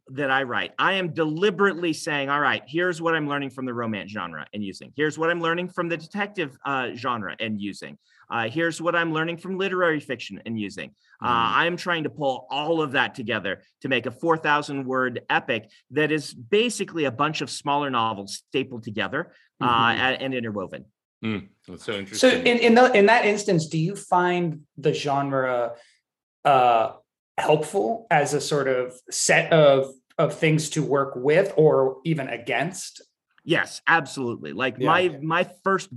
that 0.07 0.31
I 0.31 0.43
write, 0.43 0.71
I 0.79 0.93
am 0.93 1.13
deliberately 1.13 1.91
saying, 1.91 2.29
all 2.29 2.39
right, 2.39 2.63
here's 2.65 3.01
what 3.01 3.13
I'm 3.13 3.27
learning 3.27 3.49
from 3.49 3.65
the 3.65 3.73
romance 3.73 4.11
genre 4.11 4.47
and 4.53 4.63
using. 4.63 4.93
Here's 4.95 5.17
what 5.19 5.29
I'm 5.29 5.41
learning 5.41 5.67
from 5.69 5.89
the 5.89 5.97
detective 5.97 6.57
uh, 6.65 6.91
genre 6.95 7.35
and 7.39 7.59
using. 7.59 7.97
Uh, 8.29 8.49
here's 8.49 8.81
what 8.81 8.95
I'm 8.95 9.13
learning 9.13 9.37
from 9.37 9.57
literary 9.57 9.99
fiction 9.99 10.41
and 10.45 10.59
using. 10.59 10.91
Uh, 11.21 11.27
Mm. 11.27 11.55
I'm 11.57 11.77
trying 11.77 12.03
to 12.03 12.09
pull 12.09 12.47
all 12.49 12.81
of 12.81 12.91
that 12.93 13.15
together 13.15 13.61
to 13.81 13.87
make 13.87 14.05
a 14.05 14.11
4,000 14.11 14.85
word 14.85 15.21
epic 15.29 15.69
that 15.91 16.11
is 16.11 16.33
basically 16.33 17.05
a 17.05 17.11
bunch 17.11 17.41
of 17.41 17.49
smaller 17.49 17.89
novels 17.89 18.43
stapled 18.49 18.83
together 18.83 19.31
uh, 19.61 19.65
Mhm. 19.65 19.95
and, 19.97 20.21
and 20.21 20.33
interwoven. 20.33 20.85
Mm. 21.23 21.47
That's 21.67 21.83
so 21.85 21.93
So 21.93 21.97
interesting. 21.99 22.45
in 22.47 22.57
in, 22.59 22.75
the, 22.75 22.91
in 22.93 23.05
that 23.05 23.25
instance, 23.25 23.67
do 23.67 23.77
you 23.79 23.95
find 23.95 24.61
the 24.77 24.93
genre 24.93 25.73
uh, 26.43 26.91
helpful 27.37 28.05
as 28.11 28.33
a 28.33 28.41
sort 28.41 28.67
of 28.67 28.93
set 29.09 29.51
of 29.53 29.93
of 30.17 30.33
things 30.33 30.69
to 30.71 30.83
work 30.83 31.13
with 31.15 31.53
or 31.57 31.97
even 32.05 32.27
against? 32.29 33.01
Yes, 33.43 33.81
absolutely. 33.87 34.53
Like 34.53 34.75
Yeah. 34.77 34.87
my 34.87 35.17
my 35.21 35.49
first 35.63 35.89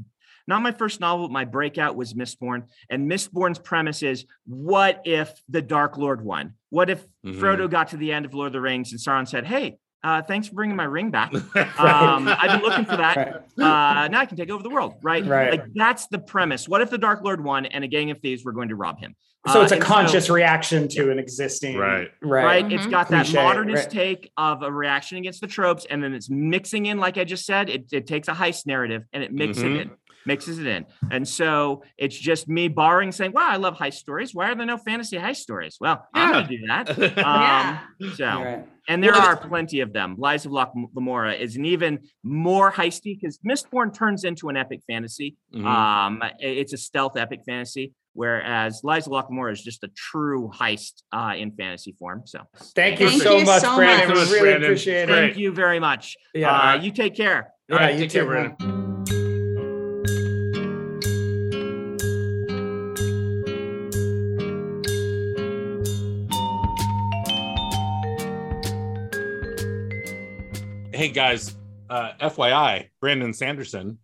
not 0.49 0.63
my 0.63 0.73
first 0.73 0.99
novel, 0.99 1.29
but 1.29 1.33
my 1.33 1.45
breakout 1.45 1.95
was 1.95 2.15
Mistborn. 2.15 2.65
And 2.91 3.09
Mistborn's 3.09 3.59
premise 3.59 4.03
is 4.03 4.25
what 4.47 5.03
if 5.05 5.31
the 5.49 5.63
Dark 5.63 5.99
Lord 5.99 6.25
won? 6.25 6.55
What 6.71 6.91
if 6.91 7.05
Mhm. 7.25 7.35
Frodo 7.39 7.71
got 7.71 7.89
to 7.89 7.97
the 7.99 8.13
end 8.13 8.25
of 8.25 8.35
Lord 8.35 8.49
of 8.49 8.53
the 8.55 8.61
Rings 8.61 8.91
and 8.93 9.01
Sauron 9.01 9.29
said, 9.29 9.47
Hey, 9.47 9.77
uh, 10.03 10.23
thanks 10.23 10.49
for 10.49 10.55
bringing 10.55 10.77
my 10.77 10.85
ring 10.85 11.11
back. 11.11 11.33
Mm-hmm. 11.33 11.81
Um, 11.87 12.29
I've 12.29 12.61
been 12.61 12.69
looking 12.69 12.85
for 12.87 12.97
that. 12.97 13.17
Right. 13.57 14.05
Uh, 14.05 14.09
now 14.09 14.21
I 14.21 14.27
can 14.27 14.37
take 14.37 14.51
over 14.51 14.63
the 14.63 14.71
world, 14.71 14.95
right? 15.03 15.25
Right. 15.25 15.51
Like 15.51 15.65
that's 15.75 16.07
the 16.09 16.19
premise. 16.19 16.67
What 16.69 16.81
if 16.81 16.89
the 16.91 16.99
Dark 16.99 17.23
Lord 17.23 17.45
won 17.45 17.67
and 17.67 17.85
a 17.85 17.89
gang 17.89 18.11
of 18.11 18.19
thieves 18.21 18.45
were 18.45 18.53
going 18.53 18.69
to 18.71 18.77
rob 18.77 18.99
him? 18.99 19.15
So 19.49 19.61
Uh, 19.61 19.63
it's 19.65 19.73
a 19.73 19.77
and 19.77 19.85
so- 19.85 19.89
conscious 19.89 20.31
reaction 20.31 20.89
to 20.89 21.11
an 21.11 21.19
existing 21.19 21.77
Right. 21.77 22.11
right. 22.23 22.45
right? 22.45 22.73
It's 22.73 22.87
Mhm. 22.87 22.91
got 22.91 23.09
that 23.11 23.27
Cliche, 23.27 23.43
modernist 23.43 23.85
right. 23.85 23.91
take 23.91 24.33
of 24.37 24.63
a 24.63 24.71
reaction 24.73 25.19
against 25.19 25.41
the 25.41 25.47
tropes, 25.47 25.87
and 25.89 26.03
then 26.03 26.13
it's 26.15 26.29
mixing 26.31 26.87
in, 26.87 26.99
like 26.99 27.19
I 27.19 27.25
just 27.25 27.45
said, 27.47 27.69
it, 27.71 27.87
it 27.93 28.07
takes 28.07 28.29
a 28.29 28.33
heist 28.33 28.67
narrative 28.67 29.05
and 29.13 29.23
it 29.23 29.33
mixes 29.33 29.63
Mhm. 29.65 29.75
it 29.77 29.81
in, 29.83 29.91
mixes 30.29 30.59
it 30.61 30.67
in. 30.69 30.87
And 31.11 31.27
so 31.27 31.83
it's 31.97 32.17
just 32.17 32.47
me 32.49 32.69
borrowing, 32.69 33.11
saying, 33.11 33.33
Wow, 33.33 33.49
I 33.49 33.57
love 33.57 33.77
heist 33.77 33.95
stories. 33.95 34.33
Why 34.35 34.51
are 34.51 34.55
there 34.55 34.65
no 34.67 34.77
fantasy 34.79 35.17
heist 35.17 35.39
stories? 35.39 35.77
Well, 35.81 36.07
I'm 36.15 36.33
gonna 36.33 36.47
do 36.49 36.59
that. 36.69 36.87
Yeah. 37.19 37.81
Um, 38.01 38.13
so 38.15 38.25
Right. 38.27 38.65
and 38.89 39.03
there 39.03 39.13
Well, 39.13 39.23
are 39.27 39.37
plenty 39.37 39.81
of 39.81 39.93
them. 39.93 40.15
Lies 40.19 40.47
of 40.47 40.53
Locke 40.53 40.73
Lamora 40.95 41.33
is 41.35 41.57
an 41.57 41.65
even 41.65 41.99
more 42.23 42.71
heisty 42.71 43.19
because 43.19 43.39
Mistborn 43.49 43.93
turns 43.93 44.23
into 44.25 44.49
an 44.51 44.57
epic 44.57 44.81
fantasy. 44.87 45.37
Mhm. 45.55 45.65
Um, 45.67 46.23
it's 46.39 46.73
a 46.73 46.77
stealth 46.79 47.17
epic 47.17 47.41
fantasy, 47.47 47.93
whereas 48.13 48.81
Lies 48.85 49.07
of 49.07 49.13
Locke 49.13 49.29
Lamora 49.31 49.53
is 49.53 49.63
just 49.63 49.83
a 49.85 49.89
true 49.97 50.51
heist 50.55 51.03
uh, 51.13 51.35
in 51.37 51.53
fantasy 51.53 51.93
form. 51.99 52.23
So 52.27 52.41
Thank 52.77 53.01
you 53.01 53.09
Thank 53.09 53.23
so 53.23 53.39
you 53.39 53.45
much, 53.47 53.63
so 53.63 53.77
Brandon. 53.77 54.09
much. 54.09 54.17
We 54.17 54.17
Thank 54.17 54.17
you 54.17 54.21
much, 54.25 54.31
really 54.33 54.41
Brandon. 54.51 54.65
appreciate 54.65 55.09
it. 55.09 55.13
Thank 55.13 55.37
you 55.39 55.53
very 55.53 55.81
much. 55.81 56.17
Yeah. 56.35 56.53
Uh, 56.57 56.75
you 56.83 56.91
take 56.93 57.15
care. 57.17 57.53
Yeah, 57.69 57.75
All 57.77 57.81
right, 57.83 57.95
you 57.95 58.01
take 58.03 58.11
care, 58.13 58.23
too. 58.23 58.29
Brandon. 58.29 58.88
Hey 70.99 71.11
guys, 71.11 71.55
uh, 71.89 72.11
FYI, 72.21 72.89
Brandon 73.01 73.33
Sanderson, 73.33 73.99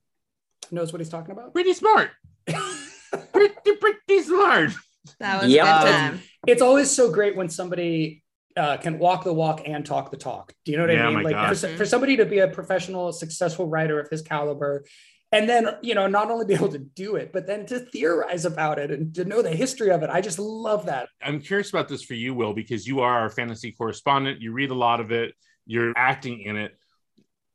Knows 0.70 0.92
what 0.92 1.00
he's 1.00 1.08
talking 1.08 1.32
about? 1.32 1.52
pretty 1.52 1.72
smart. 1.74 2.12
pretty, 2.46 3.54
pretty 3.80 4.22
smart. 4.22 4.70
That 5.18 5.42
was 5.42 5.50
Yep. 5.52 5.64
a 5.66 5.82
good 5.86 5.90
time. 5.90 6.20
It's 6.46 6.62
always 6.62 6.88
so 6.92 7.10
great 7.10 7.34
when 7.34 7.48
somebody 7.48 8.22
uh, 8.56 8.76
can 8.76 9.00
walk 9.00 9.24
the 9.24 9.32
walk 9.32 9.62
and 9.66 9.84
talk 9.84 10.12
the 10.12 10.16
talk. 10.16 10.52
Do 10.64 10.70
you 10.70 10.78
know 10.78 10.84
what 10.84 10.92
Yeah, 10.94 11.02
I 11.02 11.06
mean? 11.06 11.14
my 11.14 11.22
Like 11.22 11.32
God. 11.32 11.58
for, 11.58 11.66
for 11.78 11.84
somebody 11.84 12.16
to 12.18 12.26
be 12.26 12.38
a 12.38 12.46
professional, 12.46 13.12
successful 13.12 13.66
writer 13.66 13.98
of 13.98 14.08
his 14.08 14.22
caliber, 14.22 14.84
and 15.32 15.48
then 15.48 15.70
you 15.82 15.96
know 15.96 16.06
not 16.06 16.30
only 16.30 16.46
be 16.46 16.54
able 16.54 16.68
to 16.68 16.78
do 16.78 17.16
it, 17.16 17.32
but 17.32 17.44
then 17.48 17.66
to 17.66 17.80
theorize 17.80 18.44
about 18.44 18.78
it 18.78 18.92
and 18.92 19.12
to 19.16 19.24
know 19.24 19.42
the 19.42 19.50
history 19.50 19.90
of 19.90 20.04
it. 20.04 20.10
I 20.10 20.20
just 20.20 20.38
love 20.38 20.86
that. 20.86 21.08
I'm 21.20 21.40
curious 21.40 21.70
about 21.70 21.88
this 21.88 22.04
for 22.04 22.14
you, 22.14 22.34
Will, 22.34 22.54
because 22.54 22.86
you 22.86 23.00
are 23.00 23.18
our 23.18 23.30
fantasy 23.30 23.72
correspondent. 23.72 24.40
You 24.40 24.52
read 24.52 24.70
a 24.70 24.74
lot 24.76 25.00
of 25.00 25.10
it, 25.10 25.34
you're 25.66 25.92
acting 25.96 26.42
in 26.42 26.54
it. 26.56 26.76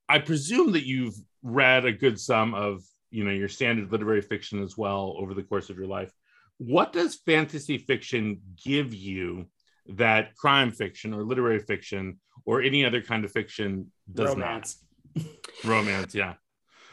I 0.10 0.20
presume 0.20 0.72
that 0.74 0.86
you've 0.86 1.16
read 1.44 1.86
a 1.86 1.92
good 1.92 2.20
sum 2.20 2.54
of 2.54 2.84
you 3.12 3.24
know 3.24 3.32
your 3.32 3.48
standard 3.48 3.92
literary 3.92 4.22
fiction 4.22 4.62
as 4.62 4.78
well 4.78 5.16
over 5.18 5.34
the 5.34 5.44
course 5.44 5.70
of 5.70 5.78
your 5.78 5.88
life. 5.88 6.12
What 6.58 6.92
does 6.92 7.16
fantasy 7.16 7.78
fiction 7.78 8.42
give 8.66 8.94
you 8.94 9.48
that 9.88 10.36
crime 10.36 10.72
fiction 10.72 11.14
or 11.14 11.24
literary 11.24 11.60
fiction 11.60 12.20
or 12.46 12.62
any 12.62 12.84
other 12.86 13.02
kind 13.02 13.24
of 13.24 13.32
fiction 13.32 13.92
does 14.12 14.30
Romance. 14.30 14.84
not? 15.16 15.26
Romance, 15.64 16.14
yeah. 16.14 16.34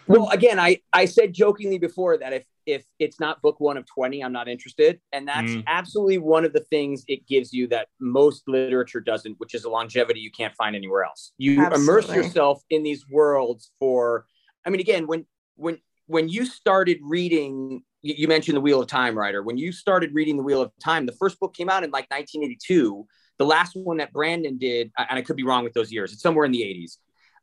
Well, 0.07 0.29
again, 0.31 0.59
I 0.59 0.81
I 0.93 1.07
said 1.07 1.33
jokingly 1.33 1.79
before 1.79 2.19
that 2.19 2.33
if 2.33 2.45
if 2.67 2.85
it's 2.99 3.19
not 3.21 3.41
book 3.43 3.61
one 3.61 3.77
of 3.77 3.87
twenty, 3.87 4.23
I'm 4.23 4.33
not 4.33 4.49
interested, 4.49 5.01
and 5.13 5.27
that's 5.27 5.53
Mm. 5.53 5.65
absolutely 5.67 6.19
one 6.19 6.45
of 6.45 6.53
the 6.53 6.61
things 6.61 7.05
it 7.09 7.27
gives 7.27 7.53
you 7.53 7.67
that 7.69 7.89
most 8.01 8.49
literature 8.49 9.01
doesn't, 9.01 9.39
which 9.39 9.55
is 9.55 9.65
a 9.65 9.71
longevity 9.71 10.21
you 10.21 10.31
can't 10.31 10.55
find 10.55 10.75
anywhere 10.77 11.05
else. 11.05 11.33
You 11.39 11.65
immerse 11.75 12.09
yourself 12.25 12.63
in 12.71 12.83
these 12.83 13.09
worlds 13.09 13.71
for. 13.79 14.27
I 14.65 14.71
mean, 14.71 14.81
again, 14.81 15.07
when 15.07 15.27
when 15.55 15.79
when 16.07 16.29
you 16.29 16.45
started 16.45 16.99
reading, 17.03 17.83
you 18.03 18.15
you 18.17 18.29
mentioned 18.29 18.57
the 18.57 18.61
Wheel 18.61 18.81
of 18.81 18.89
Time, 18.89 19.17
Rider. 19.17 19.43
When 19.43 19.57
you 19.57 19.73
started 19.73 20.13
reading 20.13 20.37
the 20.37 20.43
Wheel 20.43 20.63
of 20.63 20.73
Time, 20.83 21.07
the 21.07 21.13
first 21.13 21.39
book 21.41 21.55
came 21.55 21.69
out 21.71 21.85
in 21.85 21.91
like 21.91 22.11
1982. 22.11 23.07
The 23.39 23.45
last 23.47 23.77
one 23.77 23.99
that 23.99 24.13
Brandon 24.13 24.57
did, 24.59 24.91
and 24.97 25.19
I 25.19 25.23
could 25.23 25.37
be 25.37 25.43
wrong 25.45 25.63
with 25.63 25.75
those 25.75 25.93
years, 25.93 26.13
it's 26.13 26.23
somewhere 26.23 26.47
in 26.47 26.53
the 26.53 26.63
80s. 26.63 26.97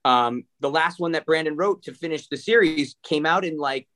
Um, 0.06 0.44
the 0.60 0.70
last 0.70 1.00
one 1.00 1.14
that 1.14 1.26
Brandon 1.26 1.56
wrote 1.56 1.84
to 1.84 1.94
finish 1.94 2.28
the 2.28 2.36
series 2.36 2.96
came 3.04 3.26
out 3.26 3.46
in 3.46 3.58
like 3.58 3.88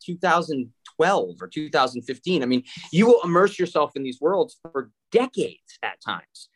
2012 0.97 1.41
or 1.41 1.47
2015. 1.47 2.43
I 2.43 2.45
mean, 2.45 2.63
you 2.91 3.07
will 3.07 3.21
immerse 3.23 3.57
yourself 3.59 3.91
in 3.95 4.03
these 4.03 4.19
worlds 4.21 4.57
for 4.61 4.91
decades 5.11 5.77
at 5.83 6.01
times. 6.01 6.49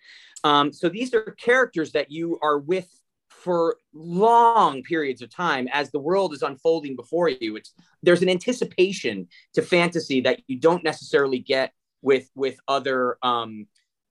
Um, 0.44 0.74
so 0.74 0.90
these 0.90 1.14
are 1.14 1.36
characters 1.40 1.92
that 1.94 2.12
you 2.12 2.40
are 2.42 2.58
with 2.58 2.90
for 3.30 3.78
long 3.94 4.84
periods 4.84 5.22
of 5.22 5.30
time 5.34 5.68
as 5.72 5.90
the 5.92 6.00
world 6.00 6.34
is 6.34 6.44
unfolding 6.44 6.96
before 6.96 7.28
you 7.28 7.56
it's 7.56 7.74
there's 8.04 8.22
an 8.22 8.30
anticipation 8.30 9.28
to 9.54 9.64
fantasy 9.64 10.22
that 10.22 10.42
you 10.48 10.60
don't 10.60 10.84
necessarily 10.84 11.40
get 11.40 11.72
with 12.04 12.30
with 12.36 12.58
other 12.68 13.18
um 13.24 13.66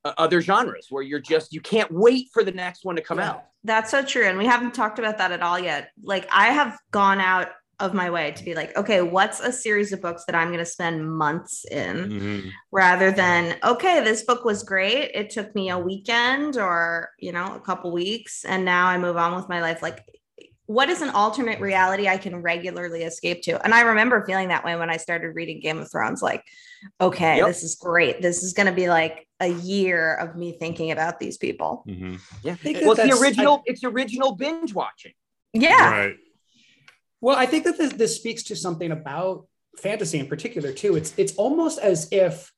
other 0.04 0.40
genres 0.40 0.86
where 0.90 1.02
you're 1.02 1.20
just 1.20 1.52
you 1.52 1.60
can't 1.60 1.92
wait 1.92 2.26
for 2.32 2.42
the 2.42 2.50
next 2.50 2.84
one 2.84 2.96
to 2.96 3.02
come 3.02 3.18
Yeah. 3.18 3.30
out 3.30 3.44
That's 3.62 3.90
so 3.90 4.02
true. 4.02 4.24
And 4.24 4.36
we 4.38 4.46
haven't 4.46 4.74
talked 4.74 4.98
about 4.98 5.18
that 5.18 5.30
at 5.32 5.42
all 5.42 5.58
yet. 5.60 5.90
Like, 6.02 6.26
I 6.32 6.46
have 6.46 6.78
gone 6.90 7.20
out 7.20 7.48
of 7.80 7.94
my 7.94 8.10
way 8.10 8.32
to 8.32 8.44
be 8.44 8.54
like, 8.54 8.76
okay, 8.76 9.00
what's 9.02 9.40
a 9.40 9.50
series 9.52 9.92
of 9.92 10.00
books 10.00 10.24
that 10.26 10.34
I'm 10.34 10.48
going 10.48 10.58
to 10.58 10.64
spend 10.66 11.10
months 11.10 11.64
in 11.70 11.96
Mhm. 11.96 12.50
rather 12.70 13.10
than, 13.10 13.56
okay, 13.64 14.04
this 14.04 14.22
book 14.22 14.44
was 14.44 14.62
great. 14.62 15.10
It 15.14 15.30
took 15.30 15.54
me 15.54 15.70
a 15.70 15.78
weekend 15.78 16.56
or, 16.56 17.10
you 17.18 17.32
know, 17.32 17.54
a 17.54 17.60
couple 17.60 17.90
weeks. 17.92 18.44
And 18.44 18.64
now 18.64 18.86
I 18.86 18.98
move 18.98 19.16
on 19.16 19.34
with 19.34 19.48
my 19.48 19.60
life. 19.60 19.82
Like, 19.82 20.04
what 20.66 20.88
is 20.88 21.02
an 21.02 21.08
alternate 21.10 21.58
reality 21.60 22.06
I 22.06 22.16
can 22.16 22.42
regularly 22.42 23.02
escape 23.02 23.42
to? 23.42 23.60
And 23.64 23.74
I 23.74 23.80
remember 23.80 24.24
feeling 24.24 24.48
that 24.48 24.64
way 24.64 24.76
when 24.76 24.88
I 24.90 24.98
started 24.98 25.34
reading 25.34 25.58
Game 25.60 25.78
of 25.78 25.90
Thrones. 25.90 26.22
Like, 26.22 26.44
okay, 27.00 27.38
Yep. 27.38 27.46
this 27.48 27.62
is 27.64 27.74
great. 27.74 28.22
This 28.22 28.42
is 28.44 28.52
going 28.52 28.66
to 28.66 28.72
be 28.72 28.88
like 28.88 29.26
a 29.40 29.48
year 29.48 30.14
of 30.16 30.36
me 30.36 30.52
thinking 30.52 30.92
about 30.92 31.18
these 31.18 31.38
people. 31.38 31.82
Mhm. 31.88 32.20
yeah 32.44 32.54
well 32.62 32.72
it's 32.72 32.84
the 32.84 32.94
that's- 32.94 33.20
original 33.20 33.62
it's 33.66 33.82
original 33.84 34.32
binge 34.36 34.72
watching 34.74 35.12
Yeah. 35.54 35.90
Right. 35.90 36.16
Well, 37.20 37.36
I 37.36 37.46
think 37.46 37.64
that 37.64 37.76
this, 37.78 37.92
this 37.92 38.16
speaks 38.16 38.44
to 38.44 38.56
something 38.56 38.90
about 38.90 39.46
fantasy 39.78 40.18
in 40.18 40.26
particular 40.26 40.72
too. 40.72 40.96
It's 40.96 41.14
it's 41.16 41.34
almost 41.36 41.78
as 41.78 42.08
if 42.10 42.52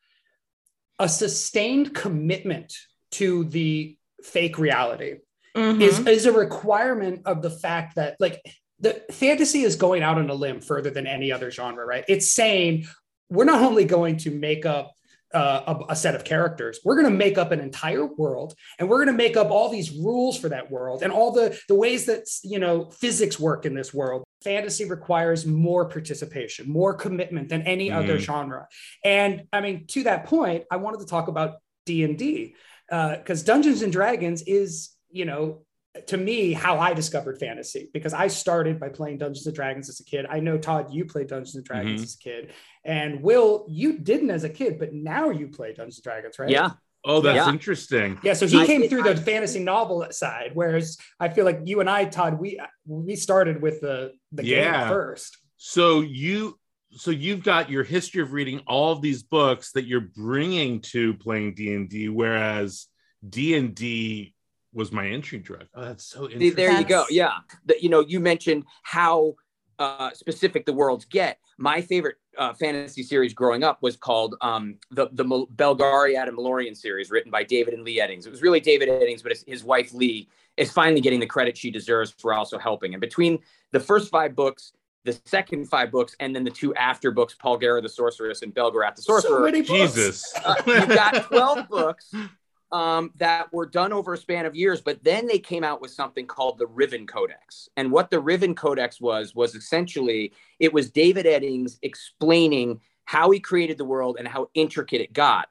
a 0.98 1.08
sustained 1.08 1.94
commitment 1.94 2.72
to 3.12 3.44
the 3.44 3.96
fake 4.22 4.58
reality 4.58 5.16
Mhm. 5.56 5.82
is 5.82 6.06
is 6.06 6.26
a 6.26 6.32
requirement 6.32 7.22
of 7.26 7.42
the 7.42 7.50
fact 7.50 7.96
that 7.96 8.16
like 8.20 8.40
the 8.78 9.02
fantasy 9.12 9.62
is 9.62 9.76
going 9.76 10.02
out 10.02 10.18
on 10.18 10.28
a 10.30 10.34
limb 10.34 10.60
further 10.60 10.90
than 10.90 11.06
any 11.06 11.30
other 11.30 11.50
genre, 11.50 11.84
right? 11.84 12.04
It's 12.08 12.32
saying 12.32 12.86
we're 13.30 13.44
not 13.44 13.62
only 13.62 13.84
going 13.84 14.16
to 14.18 14.30
make 14.30 14.64
up 14.66 14.92
uh, 15.34 15.74
a, 15.88 15.92
a 15.92 15.96
set 15.96 16.14
of 16.14 16.24
characters, 16.24 16.80
we're 16.84 16.94
going 16.96 17.10
to 17.10 17.16
make 17.16 17.38
up 17.38 17.52
an 17.52 17.60
entire 17.60 18.04
world, 18.04 18.54
and 18.78 18.88
we're 18.88 18.98
going 18.98 19.06
to 19.16 19.24
make 19.24 19.34
up 19.36 19.50
all 19.50 19.70
these 19.70 19.90
rules 19.90 20.38
for 20.38 20.50
that 20.50 20.70
world 20.70 21.02
and 21.02 21.10
all 21.12 21.32
the 21.32 21.58
the 21.68 21.74
ways 21.74 22.06
that 22.06 22.24
you 22.42 22.58
know 22.58 22.90
physics 22.90 23.38
work 23.40 23.64
in 23.66 23.74
this 23.74 23.92
world. 23.94 24.24
Fantasy 24.42 24.84
requires 24.84 25.46
more 25.46 25.88
participation, 25.88 26.68
more 26.68 26.94
commitment 26.94 27.48
than 27.48 27.62
any 27.62 27.90
other 27.90 28.16
Mhm. 28.18 28.20
genre. 28.20 28.68
And 29.04 29.44
I 29.52 29.60
mean, 29.60 29.86
to 29.88 30.02
that 30.04 30.26
point, 30.26 30.64
I 30.70 30.76
wanted 30.76 31.00
to 31.00 31.06
talk 31.06 31.28
about 31.28 31.56
D 31.86 32.04
and 32.04 32.16
D 32.18 32.54
because 32.88 33.42
Dungeons 33.42 33.82
and 33.82 33.92
Dragons 33.92 34.42
is, 34.42 34.90
you 35.10 35.24
know, 35.24 35.64
to 36.06 36.16
me 36.16 36.52
how 36.52 36.78
I 36.78 36.94
discovered 36.94 37.38
fantasy 37.38 37.90
because 37.92 38.14
I 38.14 38.28
started 38.28 38.80
by 38.80 38.88
playing 38.88 39.18
Dungeons 39.18 39.46
and 39.46 39.54
Dragons 39.54 39.90
as 39.90 40.00
a 40.00 40.04
kid. 40.04 40.24
I 40.28 40.40
know 40.40 40.56
Tod, 40.56 40.92
you 40.92 41.04
played 41.04 41.26
Dungeons 41.26 41.54
and 41.54 41.64
Dragons 41.64 42.00
Mhm. 42.00 42.04
as 42.04 42.14
a 42.14 42.18
kid, 42.18 42.50
and 42.84 43.22
Will, 43.22 43.66
you 43.68 43.98
didn't 43.98 44.30
as 44.30 44.44
a 44.44 44.48
kid, 44.48 44.78
but 44.78 44.94
now 44.94 45.28
you 45.30 45.48
play 45.48 45.74
Dungeons 45.74 45.98
and 45.98 46.04
Dragons, 46.04 46.38
right? 46.38 46.48
yeah 46.50 46.70
Oh, 47.04 47.20
that's 47.20 47.46
Yeah. 47.46 47.50
interesting. 47.52 48.18
Yeah, 48.22 48.34
so 48.34 48.46
he 48.46 48.60
I 48.60 48.66
came 48.66 48.80
did- 48.82 48.90
through 48.90 49.02
the 49.02 49.10
I- 49.10 49.14
fantasy 49.16 49.58
novel 49.58 50.06
side, 50.12 50.52
whereas 50.54 50.96
I 51.18 51.28
feel 51.30 51.44
like 51.44 51.60
you 51.64 51.80
and 51.80 51.90
I, 51.90 52.04
Tod, 52.04 52.38
we 52.38 52.60
we 52.86 53.16
started 53.16 53.60
with 53.60 53.80
the 53.80 54.12
the 54.30 54.44
Yeah. 54.44 54.80
game 54.84 54.88
first. 54.88 55.38
So 55.56 56.00
you 56.00 56.58
so 56.94 57.10
you've 57.10 57.42
got 57.42 57.70
your 57.70 57.84
history 57.84 58.20
of 58.22 58.32
reading 58.34 58.60
all 58.66 58.92
of 58.92 59.00
these 59.00 59.22
books 59.22 59.72
that 59.72 59.86
you're 59.86 60.08
bringing 60.14 60.80
to 60.82 61.14
playing 61.14 61.54
D&D 61.54 62.10
whereas 62.10 62.86
D&D 63.26 64.34
was 64.74 64.92
my 64.92 65.06
entry 65.08 65.38
drug. 65.38 65.66
Oh, 65.74 65.84
that's 65.84 66.04
so 66.04 66.26
See, 66.28 66.34
interesting. 66.34 66.54
there 66.56 66.78
you 66.78 66.84
go. 66.86 67.04
Yeah. 67.10 67.32
The, 67.66 67.82
you 67.82 67.88
know, 67.88 68.00
you 68.00 68.20
mentioned 68.20 68.64
how 68.82 69.34
uh, 69.78 70.10
specific 70.12 70.66
the 70.66 70.72
worlds 70.72 71.04
get. 71.06 71.38
My 71.58 71.80
favorite 71.80 72.16
uh, 72.38 72.52
fantasy 72.54 73.02
series 73.02 73.34
growing 73.34 73.62
up 73.62 73.78
was 73.82 73.96
called 73.96 74.36
um, 74.40 74.76
the 74.90 75.08
the 75.12 75.24
Belgariad 75.24 76.28
and 76.28 76.36
Malloreon 76.36 76.76
series, 76.76 77.10
written 77.10 77.30
by 77.30 77.42
David 77.44 77.74
and 77.74 77.84
Leigh 77.84 77.96
Eddings. 77.98 78.26
It 78.26 78.30
was 78.30 78.42
really 78.42 78.60
David 78.60 78.88
Eddings, 78.88 79.22
but 79.22 79.32
his, 79.32 79.44
his 79.46 79.64
wife 79.64 79.92
Leigh 79.92 80.28
is 80.56 80.70
finally 80.70 81.00
getting 81.00 81.20
the 81.20 81.26
credit 81.26 81.56
she 81.56 81.70
deserves 81.70 82.10
for 82.18 82.34
also 82.34 82.58
helping. 82.58 82.94
And 82.94 83.00
between 83.00 83.38
the 83.72 83.80
first 83.80 84.10
five 84.10 84.34
books, 84.36 84.72
the 85.04 85.18
second 85.24 85.66
five 85.68 85.90
books, 85.90 86.14
and 86.20 86.34
then 86.34 86.44
the 86.44 86.50
two 86.50 86.74
after 86.74 87.10
books, 87.10 87.34
Polgara 87.42 87.82
the 87.82 87.88
Sorceress 87.88 88.42
and 88.42 88.54
Belgarath 88.54 88.96
the 88.96 89.02
Sorcerer, 89.02 89.50
So. 89.52 89.62
Jesus. 89.62 90.32
uh, 90.44 90.54
you've 90.66 90.88
got 90.88 91.24
12 91.24 91.68
books 91.68 92.14
um, 92.72 93.10
that 93.16 93.52
were 93.52 93.66
done 93.66 93.92
over 93.92 94.14
a 94.14 94.18
span 94.18 94.46
of 94.46 94.56
years, 94.56 94.80
but 94.80 95.04
then 95.04 95.26
they 95.26 95.38
came 95.38 95.62
out 95.62 95.82
with 95.82 95.90
something 95.90 96.26
called 96.26 96.58
the 96.58 96.66
Rivan 96.66 97.06
Codex. 97.06 97.68
And 97.76 97.92
what 97.92 98.10
the 98.10 98.18
Rivan 98.18 98.54
Codex 98.54 99.00
was, 99.00 99.34
was 99.34 99.54
essentially 99.54 100.32
it 100.58 100.72
was 100.72 100.90
David 100.90 101.26
Eddings 101.26 101.78
explaining 101.82 102.80
how 103.04 103.30
he 103.30 103.40
created 103.40 103.76
the 103.76 103.84
world 103.84 104.16
and 104.18 104.26
how 104.26 104.48
intricate 104.54 105.02
it 105.02 105.12
got. 105.12 105.48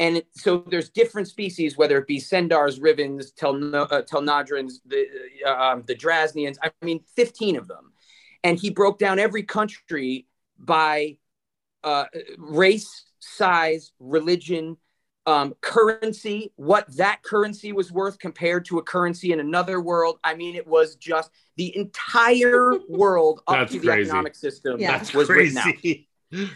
And 0.00 0.16
it, 0.16 0.26
so 0.32 0.64
there's 0.68 0.88
different 0.88 1.28
species, 1.28 1.76
whether 1.76 1.96
it 1.98 2.08
be 2.08 2.18
Sendars, 2.18 2.82
Rivans, 2.82 3.32
Telno, 3.32 3.86
uh, 3.92 4.02
Tolnedrans, 4.02 4.74
the, 4.84 5.06
uh, 5.46 5.54
um, 5.54 5.82
the 5.86 5.94
Drasnians, 5.94 6.56
I 6.60 6.72
mean, 6.82 7.04
15 7.14 7.56
of 7.56 7.68
them. 7.68 7.92
And 8.42 8.58
he 8.58 8.70
broke 8.70 8.98
down 8.98 9.20
every 9.20 9.44
country 9.44 10.26
by 10.58 11.18
uh, 11.84 12.06
race, 12.36 13.04
size, 13.20 13.92
religion, 14.00 14.76
um, 15.26 15.54
currency, 15.60 16.52
what 16.56 16.86
that 16.96 17.22
currency 17.22 17.72
was 17.72 17.90
worth 17.90 18.18
compared 18.18 18.64
to 18.66 18.78
a 18.78 18.82
currency 18.82 19.32
in 19.32 19.40
another 19.40 19.80
world. 19.80 20.18
I 20.24 20.34
mean, 20.34 20.54
it 20.54 20.66
was 20.66 20.96
just 20.96 21.30
the 21.56 21.74
entire 21.76 22.72
world 22.88 23.40
up 23.46 23.56
That's 23.56 23.72
to 23.72 23.80
the 23.80 23.86
crazy. 23.88 24.08
economic 24.10 24.34
system 24.34 24.78
Yeah. 24.80 24.92
That's 24.98 25.14
was 25.14 25.28
written 25.28 25.56
out. 25.58 25.64
crazy. 25.64 26.08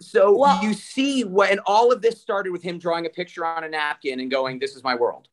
So 0.00 0.36
Well- 0.36 0.62
you 0.62 0.74
see 0.74 1.22
when 1.24 1.60
all 1.66 1.92
of 1.92 2.02
this 2.02 2.20
started 2.20 2.50
with 2.52 2.62
him 2.62 2.78
drawing 2.78 3.06
a 3.06 3.10
picture 3.10 3.44
on 3.46 3.62
a 3.64 3.68
napkin 3.68 4.18
and 4.20 4.30
going, 4.30 4.58
"This 4.58 4.74
is 4.76 4.82
my 4.82 4.94
world." 4.94 5.28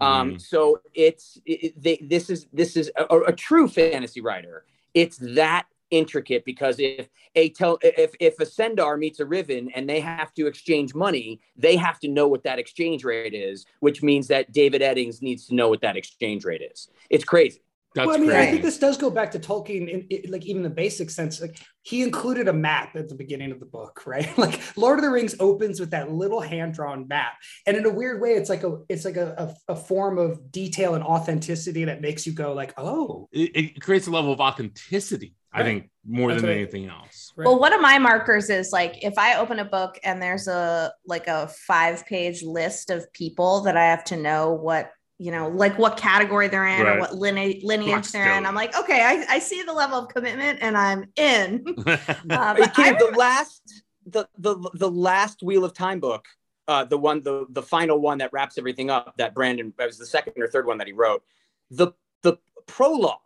Um, 0.00 0.32
Mhm. 0.34 0.40
so 0.40 0.80
it's 0.94 1.38
it, 1.44 1.64
it- 1.64 1.82
they, 1.82 1.96
this 2.00 2.30
is 2.30 2.46
this 2.52 2.76
is 2.76 2.90
a, 2.96 3.04
a 3.20 3.32
true 3.32 3.68
fantasy 3.68 4.20
writer. 4.20 4.64
It's 4.94 5.18
that 5.18 5.66
intricate 5.90 6.44
because 6.44 6.76
if 6.78 7.08
a 7.34 7.50
tel, 7.50 7.78
if 7.82 8.14
if 8.20 8.38
a 8.40 8.44
Sendar 8.46 8.98
meets 8.98 9.20
a 9.20 9.26
Rivan 9.26 9.70
and 9.74 9.88
they 9.88 10.00
have 10.00 10.32
to 10.34 10.46
exchange 10.46 10.94
money, 10.94 11.40
they 11.56 11.76
have 11.76 11.98
to 12.00 12.08
know 12.08 12.28
what 12.28 12.44
that 12.44 12.58
exchange 12.58 13.04
rate 13.04 13.34
is, 13.34 13.66
which 13.80 14.02
means 14.02 14.28
that 14.28 14.52
David 14.52 14.82
Eddings 14.82 15.22
needs 15.22 15.46
to 15.46 15.54
know 15.54 15.68
what 15.68 15.80
that 15.82 15.96
exchange 15.96 16.44
rate 16.44 16.62
is. 16.62 16.88
It's 17.10 17.24
crazy. 17.24 17.60
That's 17.94 18.08
well, 18.08 18.16
I 18.16 18.18
mean, 18.18 18.32
I 18.32 18.46
think 18.46 18.62
this 18.62 18.78
does 18.78 18.98
go 18.98 19.08
back 19.08 19.30
to 19.32 19.38
Tolkien, 19.38 19.88
in, 19.88 20.00
in, 20.10 20.30
like 20.32 20.44
even 20.46 20.64
the 20.64 20.70
basic 20.70 21.10
sense. 21.10 21.40
Like 21.40 21.60
he 21.82 22.02
included 22.02 22.48
a 22.48 22.52
map 22.52 22.96
at 22.96 23.08
the 23.08 23.14
beginning 23.14 23.52
of 23.52 23.60
the 23.60 23.66
book, 23.66 24.02
right? 24.04 24.28
Like 24.44 24.60
Lord 24.76 24.98
of 24.98 25.04
the 25.04 25.10
Rings 25.10 25.36
opens 25.38 25.78
with 25.78 25.90
that 25.90 26.10
little 26.10 26.40
hand-drawn 26.40 27.06
map, 27.06 27.34
and 27.66 27.76
in 27.76 27.86
a 27.86 27.90
weird 27.90 28.20
way, 28.20 28.30
it's 28.30 28.50
like 28.50 28.64
a 28.64 28.80
it's 28.88 29.04
like 29.04 29.16
a, 29.16 29.54
a, 29.68 29.72
a 29.72 29.76
form 29.76 30.18
of 30.18 30.50
detail 30.50 30.96
and 30.96 31.04
authenticity 31.04 31.84
that 31.84 32.00
makes 32.00 32.26
you 32.26 32.32
go 32.32 32.52
like, 32.52 32.74
oh, 32.76 33.28
it, 33.30 33.52
it 33.54 33.80
creates 33.80 34.08
a 34.08 34.10
level 34.10 34.32
of 34.32 34.40
authenticity, 34.40 35.36
I 35.54 35.58
Right. 35.60 35.64
think, 35.66 35.90
more 36.06 36.30
That's 36.30 36.42
than 36.42 36.50
right. 36.50 36.56
anything 36.58 36.86
else. 36.88 37.32
right. 37.36 37.46
Well, 37.46 37.58
one 37.58 37.72
of 37.72 37.80
my 37.80 37.98
markers 37.98 38.50
is 38.50 38.72
like 38.72 39.02
if 39.02 39.16
I 39.16 39.36
open 39.36 39.58
a 39.60 39.64
book 39.64 39.98
and 40.04 40.20
there's 40.20 40.48
a 40.48 40.92
like 41.06 41.28
a 41.28 41.48
five 41.48 42.04
page 42.06 42.42
list 42.42 42.90
of 42.90 43.10
people 43.12 43.60
that 43.62 43.76
I 43.76 43.84
have 43.84 44.04
to 44.04 44.16
know 44.16 44.52
what 44.52 44.92
you 45.16 45.30
know, 45.30 45.48
like 45.48 45.78
what 45.78 45.96
category 45.96 46.48
they're 46.48 46.66
in 46.66 46.82
Right. 46.82 46.96
or 46.96 47.00
what 47.00 47.14
lineage, 47.14 47.62
lineage 47.62 47.94
Fox 47.94 48.10
they're 48.12 48.36
in. 48.36 48.44
I'm 48.44 48.56
like, 48.56 48.76
okay, 48.76 49.00
I, 49.00 49.24
I 49.36 49.38
see 49.38 49.62
the 49.62 49.72
level 49.72 49.96
of 50.00 50.08
commitment 50.12 50.58
and 50.60 50.76
I'm 50.76 51.04
in. 51.16 51.64
Uh, 51.86 51.96
Are 52.28 52.58
you 52.58 52.64
I 52.64 52.68
kidding? 52.74 52.98
the 52.98 53.14
last 53.16 53.82
the, 54.06 54.28
the 54.36 54.56
the 54.74 54.90
last 54.90 55.42
Wheel 55.42 55.64
of 55.64 55.72
Time 55.72 56.00
book, 56.00 56.26
uh, 56.66 56.84
the 56.84 56.98
one 56.98 57.22
the 57.22 57.46
the 57.50 57.62
final 57.62 58.00
one 58.00 58.18
that 58.18 58.30
wraps 58.32 58.58
everything 58.58 58.90
up. 58.90 59.14
That 59.18 59.34
Brandon 59.34 59.72
that 59.78 59.86
was 59.86 59.98
the 59.98 60.04
second 60.06 60.34
or 60.36 60.48
third 60.48 60.66
one 60.66 60.78
that 60.78 60.88
he 60.88 60.92
wrote. 60.92 61.22
The 61.70 61.92
the 62.22 62.36
prologue 62.66 63.20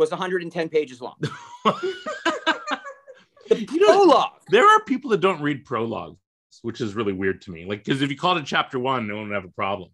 was 0.00 0.10
110 0.10 0.68
pages 0.68 1.00
long. 1.00 1.16
The 3.48 3.62
You 3.64 3.80
know- 3.80 3.86
prologue. 4.04 4.32
there 4.48 4.64
are 4.64 4.80
people 4.84 5.10
that 5.10 5.20
don't 5.20 5.42
read 5.42 5.64
prologues, 5.64 6.18
which 6.62 6.80
is 6.80 6.94
really 6.94 7.12
weird 7.12 7.40
to 7.42 7.50
me. 7.50 7.64
Like, 7.64 7.84
because 7.84 8.00
if 8.00 8.08
you 8.08 8.16
called 8.16 8.38
it 8.38 8.46
chapter 8.46 8.78
one, 8.78 9.08
no 9.08 9.16
one 9.16 9.28
would 9.28 9.34
have 9.34 9.44
a 9.44 9.48
problem. 9.48 9.90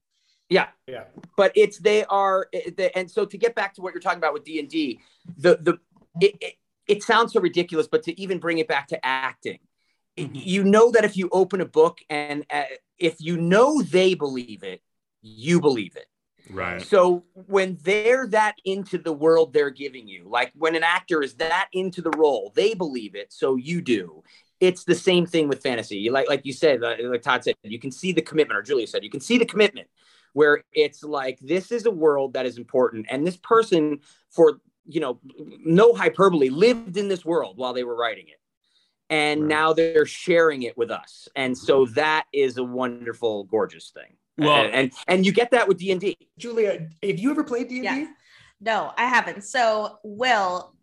Yeah, 0.51 0.69
yeah, 0.87 1.05
but 1.39 1.53
it's 1.57 1.79
they 1.79 2.05
are 2.05 2.49
they, 2.77 2.91
and 2.91 3.11
so 3.11 3.25
to 3.25 3.37
get 3.39 3.55
back 3.57 3.75
to 3.75 3.81
what 3.81 3.95
you're 3.95 4.01
talking 4.03 4.19
about 4.19 4.33
with 4.35 4.45
D&D, 4.45 5.01
the 5.39 5.57
the 5.61 5.79
it, 6.21 6.37
it, 6.41 6.55
it 6.87 7.03
sounds 7.03 7.33
so 7.33 7.41
ridiculous 7.41 7.89
but 7.89 8.03
to 8.05 8.21
even 8.21 8.39
bring 8.39 8.59
it 8.59 8.69
back 8.69 8.87
to 8.89 9.05
acting. 9.05 9.59
You 10.17 10.63
know 10.63 10.91
that 10.93 11.05
if 11.05 11.17
you 11.17 11.29
open 11.33 11.61
a 11.63 11.67
book 11.67 11.99
and 12.09 12.45
uh, 12.51 12.63
if 12.99 13.17
you 13.21 13.39
know 13.39 13.83
they 13.83 14.15
believe 14.15 14.63
it, 14.63 14.83
you 15.23 15.61
believe 15.61 15.97
it. 15.97 16.07
Right. 16.51 16.81
So 16.81 17.25
when 17.35 17.79
they're 17.83 18.27
that 18.29 18.55
into 18.65 18.99
the 18.99 19.13
world 19.13 19.53
they're 19.53 19.71
giving 19.71 20.07
you, 20.07 20.29
like 20.29 20.53
when 20.55 20.75
an 20.77 20.85
actor 20.85 21.23
is 21.23 21.35
that 21.35 21.69
into 21.73 22.03
the 22.03 22.11
role, 22.11 22.53
they 22.55 22.75
believe 22.75 23.15
it, 23.15 23.33
so 23.33 23.57
you 23.57 23.81
do. 23.81 24.23
It's 24.59 24.85
the 24.85 24.95
same 24.95 25.27
thing 25.27 25.49
with 25.49 25.63
fantasy. 25.63 25.99
You 25.99 26.13
like 26.13 26.29
like 26.29 26.47
you 26.47 26.53
said, 26.53 26.81
like 26.81 27.23
Tod 27.23 27.45
said, 27.45 27.57
you 27.63 27.79
can 27.79 27.91
see 27.91 28.13
the 28.13 28.23
commitment, 28.23 28.59
or 28.59 28.63
Julia 28.63 28.87
said, 28.87 29.05
you 29.05 29.11
can 29.11 29.21
see 29.21 29.39
the 29.39 29.45
commitment 29.45 29.89
where 30.37 30.63
it's 30.75 31.03
like 31.03 31.39
this 31.41 31.73
is 31.73 31.87
a 31.87 31.91
world 31.91 32.35
that 32.35 32.45
is 32.45 32.59
important 32.59 33.07
and 33.09 33.27
this 33.27 33.39
person 33.39 33.99
for 34.31 34.61
you 34.85 35.01
know 35.01 35.19
no 35.65 35.95
hyperbole 35.95 36.51
lived 36.51 36.99
in 36.99 37.09
this 37.09 37.25
world 37.25 37.57
while 37.57 37.73
they 37.73 37.85
were 37.85 37.97
writing 37.97 38.27
it 38.29 38.39
and 39.09 39.41
Right. 39.41 39.49
now 39.49 39.73
they're 39.73 40.05
sharing 40.05 40.65
it 40.65 40.77
with 40.77 40.91
us 40.91 41.27
and 41.37 41.57
so 41.57 41.87
mm-hmm. 41.87 41.95
that 41.95 42.27
is 42.35 42.59
a 42.59 42.65
wonderful 42.65 43.45
gorgeous 43.45 43.91
thing 43.91 44.15
Well- 44.39 44.65
and, 44.65 44.75
and 44.75 44.93
and 45.09 45.27
you 45.27 45.33
get 45.33 45.51
that 45.53 45.67
with 45.69 45.79
d&d 45.79 46.17
Julia, 46.39 46.89
have 47.03 47.19
you 47.19 47.31
ever 47.31 47.45
played 47.45 47.69
D&D? 47.69 47.83
No, 48.61 48.93
I 48.97 49.07
haven't. 49.07 49.45
So, 49.45 49.99
Will, 50.03 50.75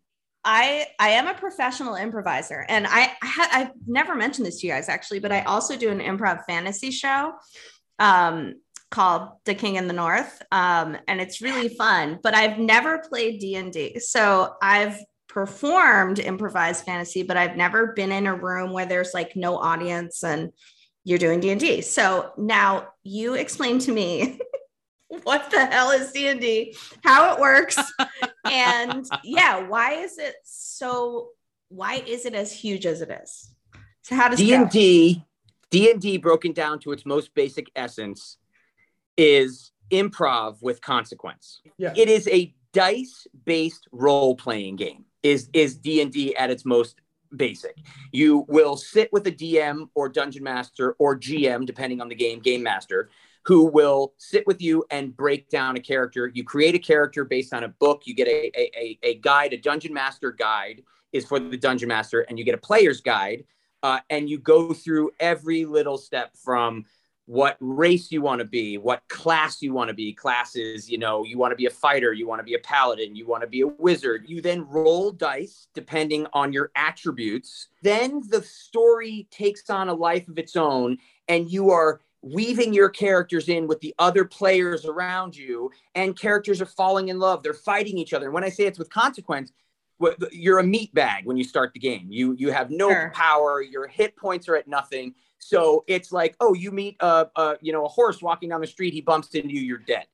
I 0.43 0.87
I 0.99 1.09
am 1.09 1.27
a 1.27 1.33
professional 1.33 1.95
improviser, 1.95 2.65
and 2.67 2.85
I, 2.87 3.11
I 3.21 3.25
ha- 3.25 3.49
I've 3.51 3.71
never 3.87 4.15
mentioned 4.15 4.45
this 4.45 4.59
to 4.59 4.67
you 4.67 4.73
guys 4.73 4.89
actually, 4.89 5.19
but 5.19 5.31
I 5.31 5.41
also 5.41 5.75
do 5.75 5.89
an 5.89 5.99
improv 5.99 6.45
fantasy 6.45 6.91
show 6.91 7.33
um, 7.99 8.55
called 8.91 9.29
The 9.45 9.55
King 9.55 9.75
in 9.75 9.87
the 9.87 9.93
North, 9.93 10.41
um, 10.51 10.97
and 11.07 11.21
it's 11.21 11.41
really 11.41 11.69
fun. 11.69 12.19
But 12.21 12.35
I've 12.35 12.59
never 12.59 12.99
played 12.99 13.39
D 13.39 13.55
and 13.55 13.71
D, 13.71 13.99
so 13.99 14.53
I've 14.61 14.97
performed 15.27 16.19
improvised 16.19 16.85
fantasy, 16.85 17.23
but 17.23 17.37
I've 17.37 17.55
never 17.57 17.93
been 17.93 18.11
in 18.11 18.27
a 18.27 18.35
room 18.35 18.71
where 18.71 18.85
there's 18.85 19.15
like 19.15 19.35
no 19.35 19.57
audience 19.57 20.23
and 20.23 20.51
you're 21.03 21.19
doing 21.19 21.39
D&D. 21.39 21.81
So 21.81 22.31
now 22.37 22.89
you 23.03 23.33
explain 23.33 23.79
to 23.79 23.91
me 23.91 24.39
what 25.23 25.49
the 25.51 25.65
hell 25.65 25.91
is 25.91 26.11
D&D, 26.11 26.75
how 27.03 27.33
it 27.33 27.39
works, 27.39 27.77
and 28.45 29.05
yeah, 29.23 29.67
why 29.67 29.93
is 29.93 30.17
it 30.17 30.35
so 30.43 31.29
why 31.69 32.03
is 32.05 32.25
it 32.25 32.35
as 32.35 32.51
huge 32.51 32.85
as 32.85 33.01
it 33.01 33.09
is? 33.09 33.53
So 34.03 34.15
how 34.15 34.29
does? 34.29 34.37
D&D 34.39 35.23
D&D 35.73 36.17
broken 36.17 36.51
down 36.53 36.77
to 36.79 36.91
its 36.91 37.03
most 37.03 37.33
basic 37.33 37.71
essence 37.75 38.37
is 39.17 39.71
improv 39.91 40.61
with 40.61 40.81
consequence. 40.81 41.61
Yeah. 41.79 41.93
It 41.95 42.09
is 42.09 42.27
a 42.27 42.53
dice-based 42.73 43.87
role-playing 43.91 44.75
game. 44.75 45.05
Is 45.23 45.49
is 45.53 45.77
D&D 45.77 46.35
at 46.35 46.51
its 46.51 46.65
most 46.65 46.97
basic. 47.37 47.77
You 48.11 48.45
will 48.47 48.77
sit 48.77 49.11
with 49.11 49.27
a 49.27 49.31
DM 49.31 49.89
or 49.95 50.09
dungeon 50.09 50.43
master 50.43 50.95
or 50.99 51.17
GM 51.19 51.65
depending 51.65 52.01
on 52.01 52.09
the 52.09 52.15
game, 52.15 52.39
game 52.39 52.63
master 52.63 53.09
who 53.45 53.65
will 53.65 54.13
sit 54.17 54.47
with 54.47 54.61
you 54.61 54.85
and 54.89 55.15
break 55.15 55.49
down 55.49 55.75
a 55.75 55.79
character. 55.79 56.31
You 56.33 56.43
create 56.43 56.75
a 56.75 56.79
character 56.79 57.25
based 57.25 57.53
on 57.53 57.65
a 57.65 57.67
book, 57.67 58.03
you 58.05 58.13
get 58.13 58.27
a 58.27 58.51
a, 58.57 58.97
a, 59.03 59.15
guide, 59.15 59.53
a 59.53 59.57
dungeon 59.57 59.93
master 59.93 60.31
guide 60.31 60.81
is 61.11 61.25
for 61.25 61.39
the 61.39 61.57
dungeon 61.57 61.89
master 61.89 62.21
and 62.21 62.39
you 62.39 62.45
get 62.45 62.55
a 62.55 62.59
player's 62.59 63.01
guide 63.01 63.43
uh, 63.83 63.99
and 64.09 64.29
you 64.29 64.39
go 64.39 64.73
through 64.73 65.11
every 65.19 65.65
little 65.65 65.97
step 65.97 66.35
from 66.37 66.85
what 67.25 67.55
race 67.61 68.11
you 68.11 68.21
want 68.21 68.39
to 68.39 68.45
be, 68.45 68.77
what 68.77 69.01
class 69.07 69.61
you 69.61 69.73
want 69.73 69.87
to 69.87 69.93
be. 69.93 70.13
Classes, 70.13 70.89
you 70.89 70.97
know, 70.97 71.23
you 71.23 71.37
want 71.37 71.51
to 71.51 71.55
be 71.55 71.65
a 71.65 71.69
fighter, 71.69 72.11
you 72.11 72.27
want 72.27 72.39
to 72.39 72.43
be 72.43 72.55
a 72.55 72.59
paladin, 72.59 73.15
you 73.15 73.25
want 73.25 73.41
to 73.41 73.47
be 73.47 73.61
a 73.61 73.67
wizard. 73.67 74.25
You 74.27 74.41
then 74.41 74.67
roll 74.67 75.11
dice 75.11 75.67
depending 75.73 76.27
on 76.33 76.51
your 76.51 76.71
attributes. 76.75 77.67
Then 77.81 78.21
the 78.27 78.41
story 78.41 79.27
takes 79.31 79.69
on 79.69 79.89
a 79.89 79.93
life 79.93 80.27
of 80.27 80.37
its 80.37 80.55
own, 80.55 80.97
and 81.27 81.49
you 81.49 81.69
are 81.69 82.01
weaving 82.21 82.73
your 82.73 82.89
characters 82.89 83.49
in 83.49 83.67
with 83.67 83.79
the 83.81 83.93
other 83.99 84.25
players 84.25 84.85
around 84.85 85.35
you, 85.35 85.71
and 85.95 86.17
characters 86.17 86.61
are 86.61 86.65
falling 86.65 87.09
in 87.09 87.19
love. 87.19 87.43
They're 87.43 87.53
fighting 87.53 87.97
each 87.97 88.13
other. 88.13 88.25
And 88.25 88.33
when 88.33 88.43
I 88.43 88.49
say 88.49 88.65
it's 88.65 88.79
with 88.79 88.89
consequence, 88.89 89.51
you're 90.31 90.59
a 90.59 90.63
meat 90.63 90.93
bag 90.93 91.25
when 91.25 91.37
you 91.37 91.43
start 91.45 91.71
the 91.73 91.79
game. 91.79 92.07
You 92.09 92.33
you 92.33 92.51
have 92.51 92.69
no 92.69 92.89
Sure. 92.89 93.11
power. 93.13 93.61
Your 93.61 93.87
hit 93.87 94.15
points 94.17 94.49
are 94.49 94.55
at 94.55 94.67
nothing. 94.67 95.15
So 95.47 95.83
it's 95.87 96.11
like, 96.11 96.35
oh, 96.39 96.53
you 96.53 96.71
meet 96.71 96.97
a, 96.99 97.27
a 97.35 97.57
you 97.61 97.73
know 97.73 97.85
a 97.85 97.89
horse 97.89 98.21
walking 98.21 98.49
down 98.49 98.61
the 98.61 98.67
street. 98.67 98.93
He 98.93 99.01
bumps 99.01 99.29
into 99.35 99.53
you. 99.53 99.61
You're 99.61 99.77
dead. 99.79 100.05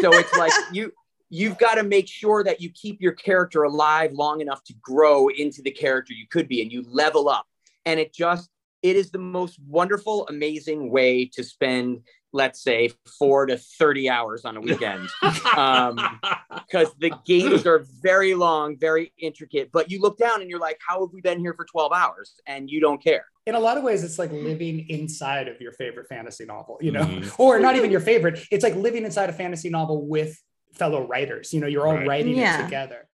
So 0.00 0.12
it's 0.12 0.34
like 0.36 0.52
you 0.72 0.92
you've 1.30 1.58
got 1.58 1.74
to 1.74 1.82
make 1.82 2.08
sure 2.08 2.42
that 2.44 2.60
you 2.60 2.70
keep 2.70 3.00
your 3.00 3.12
character 3.12 3.64
alive 3.64 4.12
long 4.12 4.40
enough 4.40 4.64
to 4.64 4.74
grow 4.80 5.28
into 5.28 5.62
the 5.62 5.70
character 5.70 6.14
you 6.14 6.26
could 6.28 6.48
be, 6.48 6.62
and 6.62 6.72
you 6.72 6.84
level 6.88 7.28
up. 7.28 7.46
And 7.84 7.98
it 7.98 8.12
just 8.12 8.50
it 8.82 8.96
is 8.96 9.10
the 9.10 9.18
most 9.18 9.58
wonderful, 9.66 10.26
amazing 10.28 10.90
way 10.90 11.26
to 11.26 11.42
spend, 11.42 12.02
let's 12.32 12.62
say, 12.62 12.90
four 13.18 13.46
to 13.46 13.56
thirty 13.56 14.08
hours 14.10 14.44
on 14.44 14.56
a 14.56 14.60
weekend. 14.60 15.08
um, 15.56 15.98
because 16.66 16.92
the 16.98 17.10
games 17.24 17.66
are 17.66 17.84
very 18.02 18.34
long, 18.34 18.76
very 18.78 19.12
intricate. 19.18 19.70
But 19.72 19.90
you 19.90 20.00
look 20.00 20.18
down 20.18 20.40
and 20.42 20.50
you're 20.50 20.58
like, 20.58 20.78
how 20.86 21.00
have 21.00 21.10
we 21.12 21.20
been 21.20 21.40
here 21.40 21.54
for 21.54 21.64
12 21.64 21.92
hours? 21.92 22.34
And 22.46 22.70
you 22.70 22.80
don't 22.80 23.02
care. 23.02 23.24
In 23.46 23.54
a 23.54 23.60
lot 23.60 23.78
of 23.78 23.82
ways, 23.84 24.04
it's 24.04 24.18
like 24.18 24.30
living 24.30 24.86
inside 24.90 25.48
of 25.48 25.58
your 25.60 25.72
favorite 25.72 26.06
fantasy 26.08 26.44
novel, 26.44 26.76
you 26.82 26.92
know, 26.92 27.00
Mhm. 27.04 27.38
or 27.40 27.58
not 27.58 27.76
even 27.76 27.90
your 27.90 28.00
favorite. 28.00 28.40
It's 28.50 28.62
like 28.62 28.74
living 28.74 29.04
inside 29.04 29.30
a 29.30 29.32
fantasy 29.32 29.70
novel 29.70 30.06
with 30.06 30.36
fellow 30.74 31.06
writers. 31.06 31.54
You 31.54 31.60
know, 31.60 31.66
you're 31.66 31.86
all 31.86 31.94
Right. 31.94 32.06
writing 32.06 32.36
Yeah. 32.36 32.60
it 32.60 32.64
together. 32.64 33.08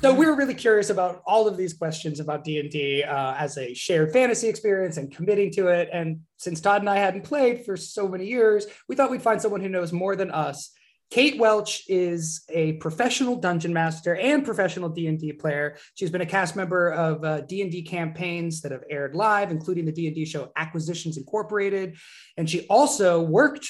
So 0.00 0.14
we 0.14 0.26
were 0.26 0.36
really 0.36 0.54
curious 0.54 0.90
about 0.90 1.22
all 1.26 1.48
of 1.48 1.56
these 1.56 1.74
questions 1.74 2.20
about 2.20 2.44
D 2.44 2.60
and 2.60 2.70
D 2.70 3.02
uh, 3.02 3.34
as 3.34 3.58
a 3.58 3.74
shared 3.74 4.12
fantasy 4.12 4.48
experience 4.48 4.96
and 4.96 5.10
committing 5.10 5.50
to 5.54 5.66
it. 5.66 5.88
And 5.92 6.20
since 6.36 6.60
Tod 6.60 6.82
and 6.82 6.88
I 6.88 6.98
hadn't 6.98 7.24
played 7.24 7.64
for 7.64 7.76
so 7.76 8.06
many 8.06 8.24
years, 8.24 8.68
we 8.88 8.94
thought 8.94 9.10
we'd 9.10 9.22
find 9.22 9.42
someone 9.42 9.60
who 9.60 9.68
knows 9.68 9.92
more 9.92 10.14
than 10.14 10.30
us. 10.30 10.70
Kate 11.10 11.36
Welch 11.40 11.82
is 11.88 12.44
a 12.48 12.74
professional 12.74 13.36
dungeon 13.40 13.72
master 13.72 14.14
and 14.14 14.44
professional 14.44 14.88
D 14.88 15.08
and 15.08 15.18
D 15.18 15.32
player. 15.32 15.76
She's 15.96 16.10
been 16.10 16.20
a 16.20 16.26
cast 16.26 16.54
member 16.54 16.90
of 16.92 17.24
uh, 17.24 17.40
D 17.40 17.62
and 17.62 17.72
D 17.72 17.82
campaigns 17.82 18.60
that 18.60 18.70
have 18.70 18.84
aired 18.88 19.16
live, 19.16 19.50
including 19.50 19.84
the 19.84 19.92
D 19.92 20.06
and 20.06 20.14
D 20.14 20.24
show 20.24 20.52
Acquisitions 20.54 21.16
Incorporated, 21.16 21.96
and 22.36 22.48
she 22.48 22.66
also 22.68 23.20
worked 23.20 23.68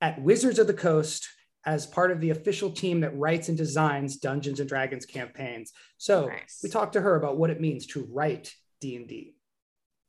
at 0.00 0.22
Wizards 0.22 0.58
of 0.58 0.66
the 0.66 0.72
Coast 0.72 1.28
as 1.68 1.86
part 1.86 2.10
of 2.10 2.18
the 2.20 2.30
official 2.30 2.70
team 2.70 3.00
that 3.00 3.14
writes 3.16 3.48
and 3.50 3.58
designs 3.58 4.16
Dungeons 4.16 4.58
and 4.60 4.68
Dragons 4.68 5.04
campaigns. 5.04 5.72
So 5.98 6.26
Nice. 6.28 6.60
we 6.62 6.70
talked 6.70 6.94
to 6.94 7.00
her 7.02 7.14
about 7.16 7.36
what 7.36 7.50
it 7.50 7.60
means 7.60 7.86
to 7.88 8.06
write 8.10 8.54
D 8.80 8.96
and 8.96 9.06
D. 9.06 9.34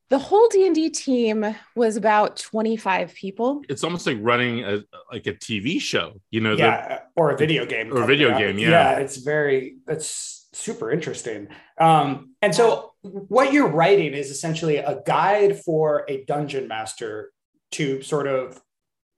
The 0.08 0.18
whole 0.18 0.48
D&D 0.48 0.90
team 0.90 1.54
was 1.76 1.96
about 1.96 2.36
25 2.36 3.14
people. 3.14 3.62
it's 3.68 3.84
almost 3.84 4.06
like 4.08 4.16
running 4.20 4.64
a 4.64 4.82
like 5.12 5.26
a 5.28 5.34
TV 5.34 5.80
show, 5.80 6.20
you 6.32 6.40
know, 6.40 6.56
the- 6.56 6.62
Yeah, 6.62 7.00
or 7.14 7.30
a 7.30 7.36
video 7.36 7.64
game. 7.66 7.92
Or 7.96 8.02
a 8.02 8.06
video 8.06 8.36
game, 8.36 8.58
yeah. 8.58 8.96
it's 8.98 9.18
very 9.18 9.76
that's 9.86 10.48
super 10.52 10.90
interesting. 10.90 11.46
Um, 11.78 12.34
and 12.42 12.52
so 12.52 12.94
what 13.02 13.52
you're 13.52 13.68
writing 13.68 14.14
is 14.14 14.30
essentially 14.30 14.78
a 14.78 15.00
guide 15.06 15.60
for 15.60 16.04
a 16.08 16.24
dungeon 16.24 16.66
master 16.66 17.30
to 17.72 18.02
sort 18.02 18.26
of 18.26 18.60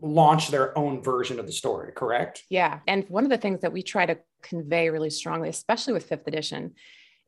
launch 0.03 0.49
their 0.49 0.77
own 0.77 1.03
version 1.03 1.39
of 1.39 1.47
the 1.47 1.53
story, 1.53 1.93
correct? 1.93 2.43
Yeah. 2.51 2.81
And 2.87 3.09
one 3.09 3.25
of 3.25 3.31
the 3.31 3.39
things 3.39 3.61
that 3.61 3.73
we 3.73 3.83
try 3.83 4.05
to 4.05 4.19
convey 4.43 4.91
really 4.91 5.11
strongly, 5.11 5.49
especially 5.49 5.93
with 5.95 6.05
fifth 6.07 6.27
edition, 6.27 6.75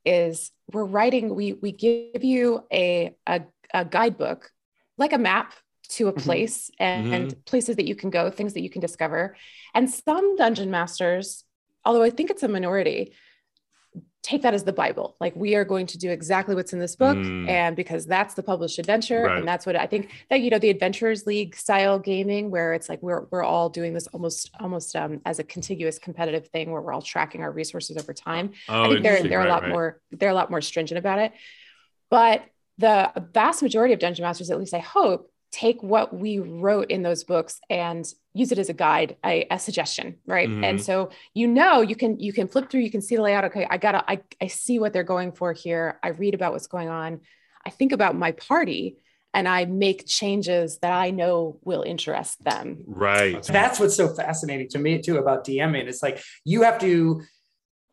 is 0.05 0.51
we're 0.73 0.85
writing, 0.85 1.35
we 1.35 1.55
we 1.55 1.73
give 1.73 2.25
you 2.25 2.65
a 2.73 3.15
a, 3.27 3.43
a 3.73 3.85
guidebook, 3.85 4.51
like 4.99 5.13
a 5.13 5.19
map 5.19 5.55
to 5.91 6.09
a 6.09 6.13
Mhm. 6.13 6.23
place 6.23 6.71
and, 6.79 7.15
and 7.15 7.45
places 7.47 7.77
that 7.77 7.87
you 7.87 7.95
can 7.95 8.11
go, 8.11 8.31
things 8.31 8.55
that 8.55 8.63
you 8.63 8.71
can 8.71 8.81
discover. 8.81 9.37
And 9.75 9.89
some 9.91 10.37
dungeon 10.37 10.71
masters, 10.71 11.45
although 11.85 12.03
I 12.03 12.11
think 12.11 12.31
it's 12.31 12.43
a 12.43 12.49
minority, 12.49 13.13
take 14.25 14.41
that 14.43 14.55
as 14.55 14.65
the 14.65 14.73
Bible. 14.73 15.15
Like 15.21 15.37
we 15.37 15.55
are 15.55 15.65
going 15.65 15.87
to 15.89 15.99
do 15.99 16.11
exactly 16.11 16.55
what's 16.55 16.73
in 16.73 16.79
this 16.81 16.97
book, 16.97 17.17
Mm. 17.17 17.49
and 17.49 17.77
because 17.77 18.07
that's 18.07 18.35
the 18.35 18.43
published 18.43 18.79
adventure, 18.79 19.25
Right. 19.25 19.39
and 19.39 19.47
that's 19.47 19.67
what 19.67 19.77
I 19.77 19.87
think 19.87 20.11
that 20.31 20.41
you 20.41 20.49
know 20.51 20.59
the 20.59 20.71
Adventurers 20.71 21.27
League 21.27 21.55
style 21.55 21.99
gaming, 21.99 22.51
where 22.51 22.73
it's 22.75 22.89
like 22.89 23.01
we're 23.03 23.27
we're 23.31 23.45
all 23.45 23.69
doing 23.69 23.93
this 23.95 24.07
almost 24.09 24.51
almost 24.59 24.97
um, 24.97 25.21
as 25.27 25.39
a 25.39 25.45
contiguous 25.45 25.99
competitive 25.99 26.49
thing, 26.49 26.73
where 26.73 26.81
we're 26.81 26.93
all 26.95 27.03
tracking 27.03 27.43
our 27.43 27.53
resources 27.53 27.97
over 27.99 28.13
time. 28.15 28.53
oh, 28.69 28.85
I 28.85 28.89
think 28.89 29.03
they're 29.03 29.23
they're 29.23 29.45
a 29.45 29.49
lot 29.49 29.63
right. 29.63 29.71
more 29.71 30.01
they're 30.11 30.31
a 30.31 30.35
lot 30.35 30.51
more 30.51 30.63
stringent 30.63 30.99
about 30.99 31.19
it. 31.19 31.33
But 32.11 32.45
the 32.79 33.13
vast 33.33 33.63
majority 33.63 33.95
of 33.95 34.01
dungeon 34.01 34.25
masters, 34.25 34.51
at 34.51 34.59
least 34.59 34.75
I 34.75 34.79
hope, 34.81 35.31
take 35.55 35.83
what 35.83 36.13
we 36.13 36.41
wrote 36.41 36.91
in 36.91 37.03
those 37.03 37.23
books 37.23 37.61
and 37.71 38.05
use 38.33 38.51
it 38.51 38.59
as 38.59 38.69
a 38.69 38.73
guide, 38.75 39.17
a, 39.25 39.47
a 39.51 39.59
suggestion, 39.59 40.17
right? 40.27 40.49
Mhm. 40.49 40.65
And 40.65 40.83
so 40.83 41.11
you 41.33 41.47
know 41.47 41.81
you 41.81 41.95
can 41.95 42.19
you 42.19 42.33
can 42.33 42.49
flip 42.49 42.69
through, 42.69 42.81
you 42.81 42.91
can 42.91 43.01
see 43.01 43.17
the 43.17 43.23
layout. 43.23 43.45
Okay, 43.45 43.67
I 43.71 43.77
gotta 43.77 44.03
I 44.09 44.21
I 44.41 44.49
see 44.49 44.79
what 44.81 44.93
they're 44.93 45.13
going 45.17 45.33
for 45.33 45.53
here. 45.53 46.01
I 46.03 46.09
read 46.09 46.35
about 46.35 46.53
what's 46.53 46.67
going 46.67 46.89
on. 46.89 47.21
I 47.65 47.71
think 47.71 47.93
about 47.93 48.17
my 48.17 48.33
party 48.33 48.97
and 49.33 49.49
I 49.49 49.65
make 49.65 50.07
changes 50.07 50.79
that 50.79 50.93
I 50.93 51.11
know 51.11 51.59
will 51.65 51.83
interest 51.83 52.43
them. 52.45 52.85
Right. 52.87 53.43
That's 53.43 53.81
what's 53.81 53.97
so 53.97 54.09
fascinating 54.09 54.69
to 54.71 54.79
me 54.79 55.01
too 55.03 55.19
about 55.19 55.47
DMing. 55.47 55.87
It's 55.89 56.03
like 56.03 56.23
you 56.45 56.63
have 56.63 56.79
to, 56.81 57.23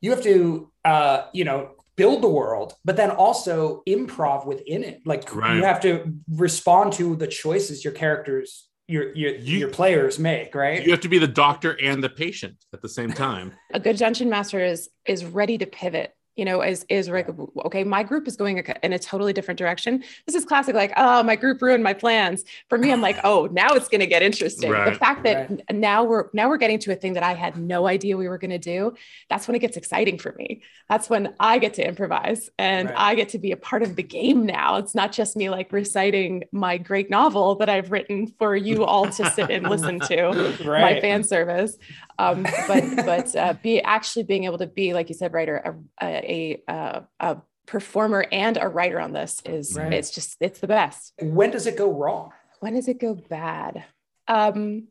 you 0.02 0.10
have 0.12 0.24
to, 0.24 0.72
uh, 0.86 1.24
you 1.34 1.46
know, 1.46 1.72
build 1.98 2.22
the 2.24 2.30
world, 2.30 2.74
but 2.86 2.96
then 2.98 3.12
also 3.12 3.84
improv 3.88 4.46
within 4.46 4.84
it. 4.84 5.02
Like 5.06 5.34
Right. 5.36 5.56
you 5.58 5.64
have 5.64 5.82
to 5.82 6.14
respond 6.30 6.94
to 6.94 7.16
the 7.16 7.28
choices 7.28 7.84
your 7.84 7.94
characters 7.94 8.68
your 8.88 9.16
your, 9.16 9.36
You- 9.36 9.60
your 9.60 9.70
players 9.70 10.20
make, 10.20 10.54
right? 10.54 10.84
You 10.84 10.92
have 10.92 11.00
to 11.02 11.08
be 11.08 11.18
the 11.18 11.28
doctor 11.28 11.78
and 11.82 12.04
the 12.04 12.10
patient 12.10 12.56
at 12.74 12.82
the 12.82 12.90
same 12.90 13.12
time. 13.14 13.54
a 13.74 13.80
good 13.80 13.98
dungeon 13.98 14.30
master 14.30 14.60
is 14.64 14.90
is 15.06 15.24
ready 15.24 15.58
to 15.58 15.66
pivot 15.66 16.12
you 16.36 16.46
know 16.46 16.62
is 16.62 16.86
is 16.90 17.10
like 17.10 17.28
okay 17.66 17.84
my 17.84 18.04
group 18.04 18.28
is 18.28 18.36
going 18.38 18.58
in 18.84 18.94
a 18.94 19.00
totally 19.00 19.34
different 19.34 19.58
direction. 19.58 20.04
This 20.26 20.36
is 20.36 20.46
classic 20.46 20.76
like 20.76 20.94
oh 20.96 21.24
my 21.24 21.36
group 21.36 21.62
ruined 21.62 21.84
my 21.84 21.94
plans. 21.94 22.44
For 22.70 22.78
me 22.78 22.92
i'm 22.92 23.02
like 23.02 23.18
oh 23.24 23.48
now 23.52 23.70
it's 23.74 23.90
going 23.90 24.00
to 24.00 24.08
get 24.08 24.22
interesting. 24.22 24.72
The 24.72 24.94
fact 24.94 25.24
that 25.24 25.52
n- 25.52 25.62
now 25.80 26.04
we're 26.04 26.26
now 26.34 26.48
we're 26.50 26.58
getting 26.58 26.80
to 26.80 26.92
a 26.92 26.96
thing 26.96 27.14
that 27.14 27.24
i 27.24 27.34
had 27.34 27.58
no 27.58 27.88
idea 27.88 28.16
we 28.18 28.28
were 28.30 28.38
going 28.38 28.52
to 28.52 28.58
do 28.58 28.94
that's 29.30 29.48
when 29.48 29.56
it 29.56 29.60
gets 29.60 29.78
exciting 29.78 30.18
for 30.18 30.32
me. 30.38 30.62
That's 30.90 31.10
when 31.10 31.34
i 31.40 31.58
get 31.58 31.74
to 31.76 31.88
improvise 31.88 32.50
and 32.58 32.90
Right. 32.90 32.98
i 32.98 33.16
get 33.16 33.30
to 33.30 33.40
be 33.40 33.52
a 33.52 33.58
part 33.58 33.84
of 33.84 33.96
the 33.96 34.04
game 34.04 34.46
now. 34.46 34.78
It's 34.78 34.96
not 34.96 35.12
just 35.12 35.36
me 35.36 35.50
like 35.50 35.72
reciting 35.72 36.44
my 36.52 36.78
great 36.78 37.10
novel 37.10 37.56
that 37.56 37.70
i've 37.70 37.92
written 37.92 38.28
for 38.40 38.56
you 38.56 38.86
all 38.86 39.10
to 39.10 39.30
sit 39.32 39.50
and 39.52 39.70
listen 39.70 40.00
to 40.00 40.32
my 40.66 41.00
fan 41.02 41.24
service 41.24 41.78
um, 42.22 42.44
but 42.68 42.84
but 43.06 43.36
uh, 43.36 43.54
be 43.62 43.82
actually 43.82 44.24
being 44.24 44.44
able 44.46 44.58
to 44.60 44.68
be 44.68 44.94
like 44.94 45.10
you 45.10 45.16
said 45.16 45.34
writer 45.34 45.58
a 46.02 46.06
a, 46.06 46.64
a, 46.68 47.04
a 47.20 47.38
performer 47.66 48.26
and 48.32 48.58
a 48.58 48.68
writer 48.68 49.00
on 49.00 49.14
this 49.14 49.42
is 49.46 49.78
Right. 49.78 49.94
it's 49.94 50.12
just 50.12 50.38
it's 50.40 50.60
the 50.60 50.68
best 50.68 51.14
when 51.22 51.52
does 51.52 51.68
it 51.68 51.78
go 51.78 51.92
wrong? 51.92 52.32
when 52.60 52.74
does 52.74 52.88
it 52.88 53.00
go 53.00 53.14
bad 53.16 53.84
um 54.28 54.88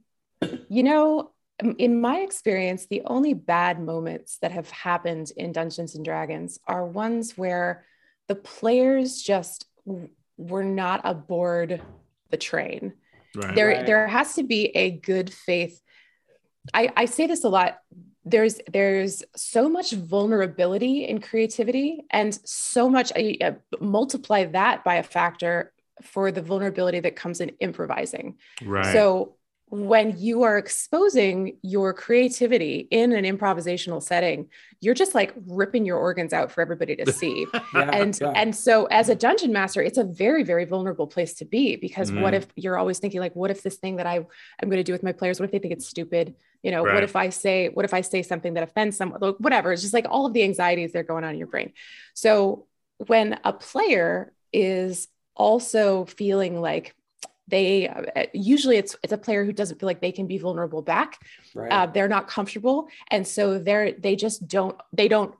you 0.68 0.82
know 0.82 1.30
in 1.78 2.00
my 2.00 2.20
experience 2.20 2.86
the 2.86 3.02
only 3.04 3.34
bad 3.34 3.78
moments 3.80 4.38
that 4.40 4.50
have 4.52 4.70
happened 4.70 5.30
in 5.36 5.52
dungeons 5.52 5.94
and 5.94 6.04
dragons 6.04 6.58
are 6.66 6.86
ones 6.86 7.36
where 7.36 7.84
the 8.28 8.34
players 8.34 9.20
just 9.20 9.66
were 10.38 10.64
not 10.64 11.00
aboard 11.04 11.82
the 12.30 12.36
train 12.36 12.94
Right. 13.36 13.54
there 13.54 13.68
Right. 13.68 13.86
there 13.86 14.06
has 14.08 14.34
to 14.34 14.42
be 14.42 14.62
a 14.76 14.90
good 14.90 15.32
faith 15.32 15.80
I, 16.74 16.92
I 16.96 17.04
say 17.06 17.26
this 17.26 17.44
a 17.44 17.48
lot 17.48 17.78
there's 18.24 18.60
there's 18.70 19.22
so 19.34 19.68
much 19.68 19.92
vulnerability 19.92 21.06
in 21.06 21.20
creativity 21.20 22.04
and 22.10 22.38
so 22.44 22.88
much 22.88 23.12
I, 23.16 23.38
uh, 23.42 23.52
multiply 23.80 24.44
that 24.44 24.84
by 24.84 24.96
a 24.96 25.02
factor 25.02 25.72
for 26.02 26.30
the 26.30 26.42
vulnerability 26.42 27.00
that 27.00 27.16
comes 27.16 27.40
in 27.40 27.50
improvising 27.60 28.36
right. 28.62 28.92
so 28.92 29.36
when 29.72 30.18
you 30.18 30.42
are 30.42 30.58
exposing 30.58 31.56
your 31.62 31.92
creativity 31.94 32.88
in 32.90 33.12
an 33.12 33.24
improvisational 33.24 34.02
setting 34.02 34.48
you're 34.80 34.94
just 34.94 35.14
like 35.14 35.32
ripping 35.46 35.84
your 35.84 35.96
organs 35.96 36.32
out 36.32 36.50
for 36.50 36.60
everybody 36.60 36.96
to 36.96 37.12
see 37.12 37.46
Yeah, 37.74 37.90
and 37.92 38.18
yeah. 38.20 38.32
and 38.34 38.54
so 38.56 38.86
as 38.86 39.08
a 39.08 39.14
dungeon 39.14 39.52
master 39.52 39.80
it's 39.80 39.96
a 39.98 40.02
very 40.04 40.42
very 40.42 40.64
vulnerable 40.64 41.06
place 41.06 41.34
to 41.34 41.44
be 41.44 41.76
because 41.76 42.10
what 42.10 42.34
Mhm. 42.34 42.38
if 42.38 42.46
you're 42.56 42.76
always 42.78 42.98
thinking 42.98 43.20
like 43.20 43.36
what 43.36 43.50
if 43.52 43.62
this 43.62 43.76
thing 43.76 43.96
that 43.96 44.06
i 44.06 44.16
am 44.16 44.68
going 44.68 44.78
to 44.78 44.82
do 44.82 44.92
with 44.92 45.04
my 45.04 45.12
players 45.12 45.38
what 45.38 45.44
if 45.46 45.52
they 45.52 45.60
think 45.60 45.72
it's 45.74 45.86
stupid 45.86 46.34
you 46.64 46.72
know 46.72 46.84
Right. 46.84 46.94
what 46.94 47.04
if 47.04 47.14
i 47.14 47.28
say 47.28 47.68
what 47.68 47.84
if 47.84 47.94
i 47.94 48.00
say 48.00 48.22
something 48.22 48.54
that 48.54 48.64
offends 48.64 48.96
someone 48.96 49.20
Like, 49.20 49.36
whatever 49.38 49.72
it's 49.72 49.82
just 49.82 49.94
like 49.94 50.06
all 50.10 50.26
of 50.26 50.32
the 50.32 50.42
anxieties 50.42 50.92
that 50.92 50.98
are 50.98 51.04
going 51.04 51.22
on 51.22 51.30
in 51.30 51.38
your 51.38 51.46
brain 51.46 51.72
so 52.14 52.66
when 53.06 53.38
a 53.44 53.52
player 53.52 54.32
is 54.52 55.06
also 55.36 56.04
feeling 56.06 56.60
like 56.60 56.94
they 57.50 57.88
uh, 57.88 58.24
usually 58.32 58.76
it's 58.76 58.94
it's 59.02 59.12
a 59.12 59.18
player 59.18 59.44
who 59.44 59.52
doesn't 59.52 59.78
feel 59.78 59.86
like 59.86 60.00
they 60.00 60.12
can 60.12 60.26
be 60.26 60.38
vulnerable 60.38 60.82
back 60.82 61.18
right. 61.54 61.72
uh, 61.72 61.86
they're 61.86 62.08
not 62.16 62.28
comfortable 62.28 62.88
and 63.10 63.26
so 63.26 63.58
they're 63.58 63.92
they 63.92 64.16
just 64.16 64.46
don't 64.48 64.76
they 64.92 65.08
don't 65.08 65.34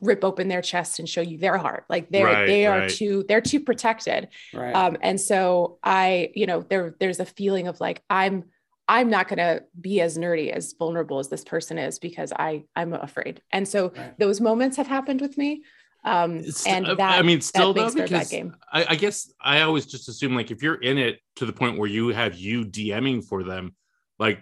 rip 0.00 0.24
open 0.24 0.48
their 0.48 0.62
chest 0.62 0.98
and 0.98 1.08
show 1.08 1.20
you 1.20 1.38
their 1.38 1.56
heart 1.58 1.84
like 1.88 2.08
they're 2.10 2.24
Right, 2.24 2.46
they 2.46 2.66
are 2.66 2.80
right. 2.80 2.90
too 2.90 3.24
they're 3.28 3.40
too 3.52 3.60
protected 3.60 4.28
right. 4.52 4.74
um 4.74 4.96
and 5.00 5.20
so 5.20 5.78
i 5.84 6.30
you 6.34 6.46
know 6.46 6.60
there 6.70 6.94
there's 6.98 7.20
a 7.20 7.24
feeling 7.24 7.68
of 7.68 7.78
like 7.80 8.02
i'm 8.10 8.44
i'm 8.88 9.08
not 9.10 9.28
going 9.28 9.38
to 9.38 9.62
be 9.80 10.00
as 10.00 10.18
nerdy 10.18 10.50
as 10.50 10.74
vulnerable 10.76 11.18
as 11.20 11.28
this 11.28 11.44
person 11.44 11.78
is 11.78 12.00
because 12.00 12.32
i 12.32 12.64
i'm 12.74 12.94
afraid 12.94 13.40
and 13.52 13.66
so 13.68 13.92
Right. 13.96 14.18
those 14.18 14.40
moments 14.40 14.76
have 14.76 14.88
happened 14.88 15.20
with 15.20 15.38
me 15.38 15.62
um 16.04 16.42
and 16.66 16.86
I- 16.86 16.94
that 16.94 17.18
I 17.18 17.22
mean, 17.22 17.40
still 17.40 17.72
though, 17.72 17.90
because 17.92 18.28
game 18.30 18.54
I, 18.72 18.86
I 18.90 18.94
guess 18.96 19.32
I 19.40 19.62
always 19.62 19.86
just 19.86 20.08
assume 20.08 20.34
like 20.34 20.50
if 20.50 20.62
you're 20.62 20.80
in 20.80 20.98
it 20.98 21.20
to 21.36 21.46
the 21.46 21.52
point 21.52 21.78
where 21.78 21.88
you 21.88 22.08
have 22.08 22.34
you 22.36 22.64
DMing 22.64 23.24
for 23.24 23.42
them, 23.42 23.74
like 24.18 24.40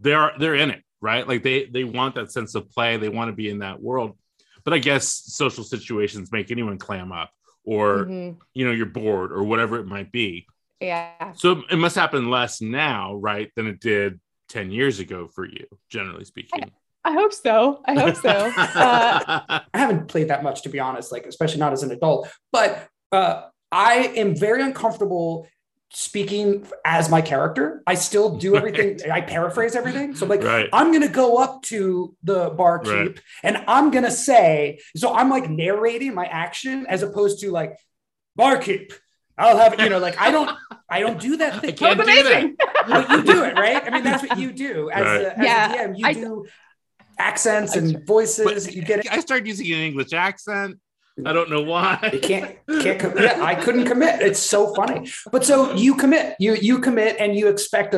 they're 0.00 0.32
they're 0.38 0.54
in 0.54 0.70
it, 0.70 0.82
right? 1.00 1.26
Like 1.26 1.42
they 1.42 1.66
they 1.66 1.84
want 1.84 2.14
that 2.14 2.32
sense 2.32 2.54
of 2.54 2.70
play, 2.70 2.96
they 2.96 3.08
want 3.08 3.28
to 3.28 3.32
be 3.34 3.48
in 3.50 3.58
that 3.60 3.80
world. 3.80 4.16
But 4.64 4.74
I 4.74 4.78
guess 4.78 5.06
social 5.08 5.64
situations 5.64 6.30
make 6.32 6.50
anyone 6.50 6.78
clam 6.78 7.10
up, 7.12 7.30
or 7.64 8.04
Mhm. 8.06 8.38
you 8.54 8.64
know, 8.64 8.72
you're 8.72 8.86
bored, 8.86 9.32
or 9.32 9.42
whatever 9.42 9.78
it 9.78 9.86
might 9.86 10.12
be. 10.12 10.46
yeah 10.80 11.32
So 11.34 11.62
it 11.70 11.76
must 11.76 11.94
happen 11.96 12.30
less 12.30 12.60
now, 12.60 13.14
right, 13.16 13.50
than 13.56 13.66
it 13.66 13.80
did 13.80 14.20
ten 14.48 14.70
years 14.70 14.98
ago 15.00 15.28
for 15.28 15.44
you, 15.44 15.66
generally 15.90 16.24
speaking. 16.24 16.70
I 17.04 17.12
hope 17.12 17.32
so 17.32 17.82
i 17.86 17.94
hope 17.98 18.16
so 18.16 18.28
uh, 18.28 19.40
I 19.74 19.78
haven't 19.78 20.08
played 20.08 20.28
that 20.28 20.42
much 20.42 20.62
to 20.62 20.68
be 20.68 20.78
honest, 20.80 21.10
like 21.12 21.26
especially 21.26 21.58
not 21.60 21.72
as 21.72 21.82
an 21.82 21.90
adult. 21.90 22.28
But 22.52 22.88
uh, 23.10 23.42
I 23.72 23.94
am 24.16 24.36
very 24.36 24.62
uncomfortable 24.62 25.48
speaking 25.90 26.66
as 26.84 27.10
my 27.10 27.20
character. 27.20 27.82
I 27.86 27.94
still 27.94 28.36
do 28.38 28.56
everything. 28.56 29.10
I 29.10 29.20
paraphrase 29.22 29.74
everything. 29.76 30.14
So 30.14 30.24
I'm 30.24 30.30
like, 30.30 30.42
Right. 30.42 30.68
I'm 30.72 30.92
gonna 30.92 31.08
go 31.08 31.38
up 31.38 31.62
to 31.64 32.14
the 32.22 32.50
barkeep 32.50 32.92
Right. 32.92 33.20
and 33.42 33.64
I'm 33.66 33.90
gonna 33.90 34.10
say, 34.10 34.78
so 34.96 35.12
I'm 35.14 35.28
like 35.30 35.50
narrating 35.50 36.14
my 36.14 36.26
action 36.26 36.86
as 36.88 37.02
opposed 37.02 37.40
to 37.40 37.50
like 37.50 37.76
barkeep. 38.36 38.92
I'll 39.36 39.56
have 39.56 39.80
you 39.80 39.88
know, 39.88 39.98
like 39.98 40.20
I 40.20 40.30
don't, 40.30 40.50
I 40.88 41.00
don't 41.00 41.18
do 41.20 41.38
that 41.38 41.60
thing. 41.60 41.70
I 41.70 41.72
thing. 41.72 41.76
can't 41.76 41.98
do 41.98 42.02
amazing. 42.04 42.56
that. 42.58 42.84
But 42.88 43.10
you 43.10 43.22
do 43.34 43.44
it, 43.44 43.54
right? 43.58 43.82
I 43.84 43.90
mean, 43.90 44.04
that's 44.04 44.22
what 44.22 44.38
you 44.38 44.52
do 44.52 44.90
as, 44.90 45.02
Right. 45.04 45.22
a, 45.22 45.38
as 45.38 45.44
Yeah, 45.44 45.72
a 45.72 45.88
DM. 45.88 45.98
You 45.98 46.06
I- 46.06 46.12
do 46.14 46.46
accents 47.18 47.76
and 47.76 48.04
voices. 48.06 48.44
But 48.44 48.74
you 48.74 48.82
get 48.82 49.00
it. 49.00 49.12
I 49.12 49.20
started 49.20 49.46
using 49.46 49.66
an 49.72 49.80
English 49.80 50.12
accent. 50.12 50.78
I 51.26 51.32
don't 51.34 51.50
know 51.50 51.60
why. 51.60 52.10
You 52.12 52.20
can't 52.20 52.56
can't 52.80 52.98
commit. 52.98 53.38
I 53.38 53.54
couldn't 53.54 53.84
commit. 53.84 54.22
It's 54.22 54.38
so 54.38 54.74
funny. 54.74 55.10
But 55.30 55.44
so 55.44 55.74
you 55.74 55.94
commit. 55.94 56.36
You 56.38 56.54
you 56.54 56.78
commit, 56.78 57.16
and 57.20 57.36
you 57.36 57.48
expect 57.48 57.94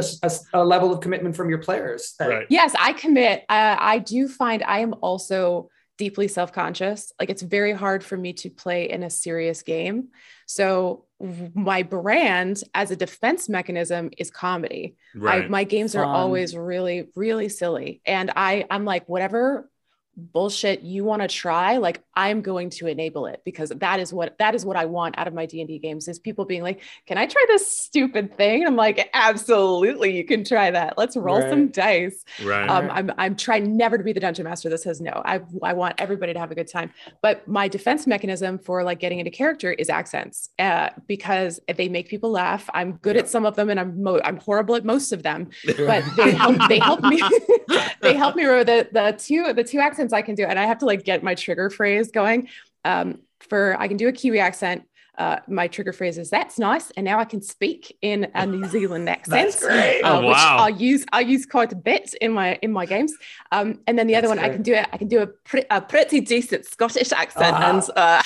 a 0.52 0.64
level 0.64 0.92
of 0.92 1.00
commitment 1.00 1.36
from 1.36 1.48
your 1.48 1.58
players. 1.58 2.14
Right. 2.18 2.46
Yes, 2.50 2.74
I 2.78 2.92
commit. 2.92 3.44
Uh, 3.48 3.76
I 3.78 3.98
do 3.98 4.26
find 4.26 4.62
I 4.64 4.80
am 4.80 4.94
also 5.00 5.70
deeply 5.96 6.28
self 6.28 6.52
conscious. 6.52 7.12
Like 7.18 7.30
it's 7.30 7.42
very 7.42 7.72
hard 7.72 8.04
for 8.04 8.16
me 8.16 8.32
to 8.34 8.50
play 8.50 8.90
in 8.90 9.02
a 9.02 9.10
serious 9.10 9.62
game. 9.62 10.08
So 10.46 11.06
my 11.54 11.82
brand 11.82 12.62
as 12.74 12.90
a 12.90 12.96
defense 12.96 13.48
mechanism 13.48 14.10
is 14.18 14.30
comedy. 14.30 14.96
I, 15.44 15.48
my 15.48 15.64
games 15.64 15.94
are 15.94 16.04
always 16.04 16.56
really, 16.56 17.08
really 17.14 17.48
silly, 17.48 18.00
and 18.04 18.30
I 18.36 18.66
I'm 18.70 18.84
like 18.84 19.08
whatever 19.08 19.70
bullshit 20.16 20.82
you 20.82 21.04
want 21.04 21.20
to 21.22 21.28
try 21.28 21.76
like 21.76 22.00
i'm 22.14 22.40
going 22.40 22.70
to 22.70 22.86
enable 22.86 23.26
it 23.26 23.40
because 23.44 23.70
that 23.70 23.98
is 24.00 24.12
what 24.12 24.36
that 24.38 24.54
is 24.54 24.64
what 24.64 24.76
i 24.76 24.84
want 24.84 25.16
out 25.18 25.26
of 25.26 25.34
my 25.34 25.44
d&d 25.46 25.78
games 25.80 26.06
is 26.08 26.18
people 26.18 26.44
being 26.44 26.62
like 26.62 26.80
can 27.06 27.18
i 27.18 27.26
try 27.26 27.44
this 27.48 27.68
stupid 27.68 28.36
thing 28.36 28.60
And 28.60 28.68
i'm 28.68 28.76
like 28.76 29.08
absolutely 29.12 30.16
you 30.16 30.24
can 30.24 30.44
try 30.44 30.70
that 30.70 30.96
let's 30.96 31.16
roll 31.16 31.40
Right. 31.40 31.50
some 31.50 31.68
dice 31.68 32.24
right. 32.44 32.68
um, 32.70 32.90
I'm, 32.90 33.10
I'm 33.18 33.36
trying 33.36 33.76
never 33.76 33.98
to 33.98 34.04
be 34.04 34.12
the 34.12 34.20
dungeon 34.20 34.44
master 34.44 34.68
that 34.68 34.78
says 34.80 35.00
no. 35.00 35.20
I, 35.24 35.40
I 35.62 35.72
want 35.72 35.94
everybody 35.98 36.32
to 36.32 36.38
have 36.38 36.50
a 36.50 36.54
good 36.54 36.68
time. 36.68 36.92
But 37.22 37.46
my 37.48 37.66
defense 37.66 38.06
mechanism 38.06 38.58
for 38.58 38.84
like 38.84 39.00
getting 39.00 39.18
into 39.18 39.30
character 39.30 39.72
is 39.72 39.88
accents 39.90 40.50
uh, 40.58 40.90
because 41.08 41.58
they 41.76 41.88
make 41.88 42.08
people 42.08 42.30
laugh. 42.30 42.68
I'm 42.72 42.92
good 42.98 43.16
at 43.16 43.28
some 43.28 43.44
of 43.44 43.56
them 43.56 43.68
and 43.70 43.80
I'm 43.80 44.02
mo- 44.02 44.20
I'm 44.24 44.36
horrible 44.36 44.76
at 44.76 44.84
most 44.84 45.12
of 45.12 45.22
them. 45.22 45.48
But 45.66 46.04
they 46.16 46.30
help 46.32 46.56
they 46.68 46.78
help 46.78 47.02
me 47.02 47.20
they 48.00 48.14
help 48.14 48.36
me 48.36 48.44
remember 48.44 48.64
the 48.64 48.88
the 48.92 49.12
two 49.18 49.52
the 49.52 49.64
two 49.64 49.80
accents 49.80 50.03
I 50.12 50.22
can 50.22 50.34
do. 50.34 50.44
And 50.44 50.58
I 50.58 50.66
have 50.66 50.78
to 50.78 50.86
like 50.86 51.04
get 51.04 51.22
my 51.22 51.34
trigger 51.34 51.70
phrase 51.70 52.10
going. 52.10 52.48
Um, 52.84 53.20
for 53.40 53.76
I 53.78 53.88
can 53.88 53.96
do 53.96 54.08
a 54.08 54.12
Kiwi 54.12 54.40
accent. 54.40 54.84
Uh, 55.16 55.38
my 55.46 55.68
trigger 55.68 55.92
phrase 55.92 56.18
is 56.18 56.28
that's 56.28 56.58
nice, 56.58 56.90
and 56.96 57.04
now 57.04 57.20
I 57.20 57.24
can 57.24 57.40
speak 57.40 57.96
in 58.02 58.26
a 58.34 58.44
New 58.44 58.64
Zealand 58.74 59.08
accent 59.08 59.44
That's 59.52 59.64
great. 59.64 60.02
uh, 60.02 60.18
Oh, 60.18 60.20
which 60.26 60.34
wow. 60.34 60.56
I'll 60.58 60.70
use. 60.70 61.06
I 61.12 61.20
use 61.20 61.46
quite 61.46 61.72
a 61.72 61.76
bit 61.76 62.14
in 62.20 62.32
my 62.32 62.58
in 62.62 62.72
my 62.72 62.84
games. 62.84 63.14
Um, 63.52 63.78
and 63.86 63.96
then 63.96 64.08
the 64.08 64.16
other 64.16 64.26
That's 64.26 64.40
one, 64.40 64.50
I 64.50 64.52
can 64.52 64.62
do 64.62 64.74
it. 64.74 64.88
I 64.92 64.96
can 64.96 65.06
do 65.06 65.20
a, 65.22 65.28
pre- 65.28 65.66
a 65.70 65.80
pretty 65.80 66.20
decent 66.20 66.66
Scottish 66.66 67.12
accent, 67.12 67.54
Ah. 67.56 67.70
and 67.70 67.82
uh, 67.94 68.22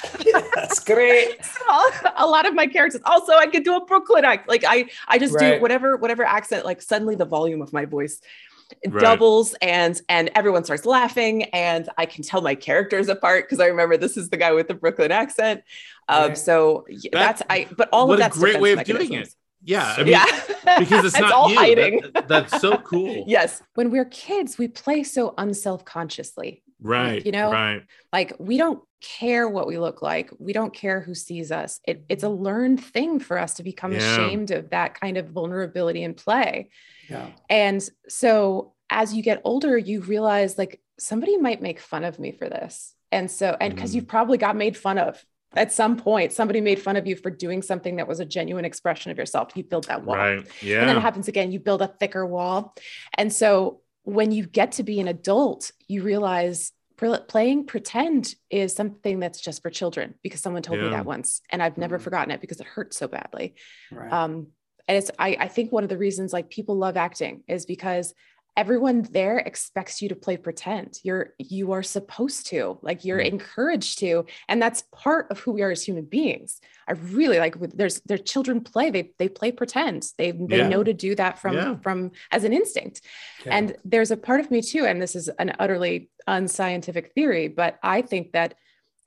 That's 0.54 0.80
great. 0.80 1.36
a 2.16 2.26
lot 2.26 2.46
of 2.46 2.54
my 2.54 2.66
characters. 2.66 3.02
Also, 3.04 3.34
I 3.34 3.48
can 3.48 3.62
do 3.62 3.76
a 3.76 3.84
Brooklyn 3.84 4.24
act. 4.24 4.48
Like 4.48 4.64
I, 4.66 4.86
I 5.08 5.18
just 5.18 5.34
Right. 5.34 5.56
do 5.56 5.60
whatever 5.60 5.98
whatever 5.98 6.24
accent. 6.24 6.64
Like 6.64 6.80
suddenly, 6.80 7.16
the 7.16 7.26
volume 7.26 7.60
of 7.60 7.70
my 7.70 7.84
voice 7.84 8.22
Right. 8.86 9.00
doubles, 9.00 9.54
and 9.62 10.00
and 10.08 10.30
everyone 10.34 10.62
starts 10.64 10.84
laughing, 10.84 11.44
and 11.44 11.88
I 11.96 12.04
can 12.06 12.22
tell 12.22 12.42
my 12.42 12.54
characters 12.54 13.08
apart 13.08 13.44
because 13.46 13.60
I 13.60 13.66
remember 13.66 13.96
this 13.96 14.16
is 14.16 14.28
the 14.28 14.36
guy 14.36 14.52
with 14.52 14.68
the 14.68 14.74
Brooklyn 14.74 15.10
accent. 15.10 15.62
Um, 16.08 16.28
Right. 16.28 16.38
so 16.38 16.84
That- 16.88 17.10
that's 17.12 17.42
I. 17.48 17.66
But 17.76 17.88
all 17.92 18.08
what 18.08 18.14
of 18.14 18.18
a 18.20 18.22
that's 18.24 18.38
great 18.38 18.60
way 18.60 18.72
of 18.72 18.84
doing 18.84 19.12
it. 19.14 19.28
yeah. 19.64 19.94
I 19.96 20.02
mean, 20.02 20.08
yeah, 20.12 20.78
because 20.78 21.04
it's 21.08 21.18
not 21.18 21.32
all 21.32 21.50
you. 21.50 21.56
hiding. 21.56 22.02
That- 22.14 22.28
that's 22.28 22.60
so 22.60 22.76
cool. 22.78 23.24
yes 23.28 23.62
when 23.74 23.90
we're 23.90 24.04
kids 24.04 24.58
we 24.58 24.68
play 24.68 25.02
so 25.02 25.34
unself-consciously 25.38 26.62
Right. 26.80 27.24
You 27.24 27.32
know, 27.32 27.50
Right. 27.50 27.82
like 28.12 28.32
we 28.38 28.56
don't 28.56 28.82
care 29.00 29.48
what 29.48 29.66
we 29.66 29.78
look 29.78 30.02
like. 30.02 30.30
We 30.38 30.52
don't 30.52 30.72
care 30.74 31.00
who 31.00 31.14
sees 31.14 31.52
us. 31.52 31.80
It, 31.86 32.04
it's 32.08 32.24
a 32.24 32.28
learned 32.28 32.82
thing 32.82 33.20
for 33.20 33.38
us 33.38 33.54
to 33.54 33.62
become 33.62 33.92
Yeah. 33.92 33.98
ashamed 33.98 34.50
of 34.50 34.70
that 34.70 34.98
kind 34.98 35.16
of 35.16 35.28
vulnerability 35.30 36.02
and 36.02 36.16
play. 36.16 36.70
Yeah. 37.08 37.28
And 37.48 37.88
so 38.08 38.74
as 38.90 39.14
you 39.14 39.22
get 39.22 39.40
older, 39.44 39.76
you 39.78 40.00
realize 40.00 40.58
like 40.58 40.80
somebody 40.98 41.36
might 41.36 41.62
make 41.62 41.78
fun 41.80 42.04
of 42.04 42.18
me 42.18 42.32
for 42.32 42.48
this. 42.48 42.94
And 43.12 43.30
so, 43.30 43.56
and 43.60 43.74
because 43.74 43.92
Mhm. 43.92 43.96
you 43.96 44.02
probably 44.02 44.38
got 44.38 44.56
made 44.56 44.76
fun 44.76 44.98
of 44.98 45.24
at 45.54 45.72
some 45.72 45.96
point, 45.96 46.32
somebody 46.32 46.60
made 46.60 46.80
fun 46.80 46.96
of 46.96 47.06
you 47.06 47.16
for 47.16 47.30
doing 47.30 47.62
something 47.62 47.96
that 47.96 48.06
was 48.06 48.20
a 48.20 48.24
genuine 48.24 48.64
expression 48.66 49.10
of 49.10 49.16
yourself. 49.16 49.50
You 49.54 49.64
build 49.64 49.84
that 49.84 50.04
wall. 50.04 50.16
Right. 50.16 50.46
Yeah. 50.60 50.80
And 50.80 50.88
then 50.90 50.96
it 50.98 51.00
happens 51.00 51.26
again, 51.28 51.52
you 51.52 51.58
build 51.60 51.80
a 51.82 51.86
thicker 51.88 52.26
wall. 52.26 52.74
And 53.16 53.32
so 53.32 53.80
when 54.08 54.32
you 54.32 54.46
get 54.46 54.72
to 54.72 54.82
be 54.82 55.00
an 55.00 55.08
adult, 55.08 55.70
you 55.86 56.02
realize 56.02 56.72
playing 56.96 57.66
pretend 57.66 58.34
is 58.50 58.74
something 58.74 59.20
that's 59.20 59.38
just 59.38 59.60
for 59.60 59.70
children 59.70 60.14
because 60.22 60.40
someone 60.40 60.62
told 60.62 60.80
me 60.80 60.88
that 60.88 61.04
once 61.04 61.42
and 61.50 61.62
I've 61.62 61.76
never 61.76 61.98
Mhm. 61.98 62.02
forgotten 62.02 62.30
it 62.32 62.40
because 62.40 62.58
it 62.58 62.66
hurts 62.66 62.96
so 62.96 63.06
badly. 63.06 63.54
Right. 63.92 64.10
Um, 64.10 64.48
and 64.88 64.96
it's 64.96 65.10
I, 65.18 65.36
I 65.38 65.48
think 65.48 65.70
one 65.70 65.84
of 65.84 65.90
the 65.90 65.98
reasons 65.98 66.32
like 66.32 66.48
people 66.48 66.76
love 66.76 66.96
acting 66.96 67.44
is 67.46 67.66
because 67.66 68.14
everyone 68.58 69.02
there 69.12 69.38
expects 69.38 70.02
you 70.02 70.08
to 70.08 70.16
play 70.16 70.36
pretend. 70.36 70.98
You're 71.04 71.34
you 71.38 71.70
are 71.72 71.82
supposed 71.84 72.46
to, 72.48 72.78
like 72.82 73.04
you're 73.04 73.20
Mm. 73.20 73.28
encouraged 73.34 74.00
to, 74.00 74.26
and 74.48 74.60
that's 74.60 74.82
part 74.92 75.24
of 75.30 75.38
who 75.38 75.52
we 75.52 75.62
are 75.62 75.70
as 75.70 75.84
human 75.84 76.04
beings. 76.04 76.60
I 76.88 76.92
really 77.18 77.38
like 77.38 77.54
there's 77.80 78.00
their 78.00 78.18
children 78.18 78.60
play, 78.60 78.90
they 78.90 79.12
they 79.20 79.28
play 79.28 79.52
pretend. 79.52 80.10
They 80.18 80.32
they 80.32 80.58
Yeah. 80.58 80.68
know 80.68 80.82
to 80.82 80.92
do 80.92 81.14
that 81.14 81.38
from 81.38 81.54
Yeah. 81.54 81.76
from 81.84 82.10
as 82.32 82.42
an 82.44 82.52
instinct. 82.52 83.00
Yeah. 83.46 83.56
And 83.56 83.76
there's 83.84 84.10
a 84.10 84.16
part 84.16 84.40
of 84.40 84.50
me 84.50 84.60
too, 84.60 84.84
and 84.86 85.00
this 85.00 85.14
is 85.14 85.28
an 85.38 85.52
utterly 85.60 86.10
unscientific 86.26 87.12
theory, 87.14 87.46
but 87.48 87.78
I 87.82 88.02
think 88.02 88.32
that 88.32 88.54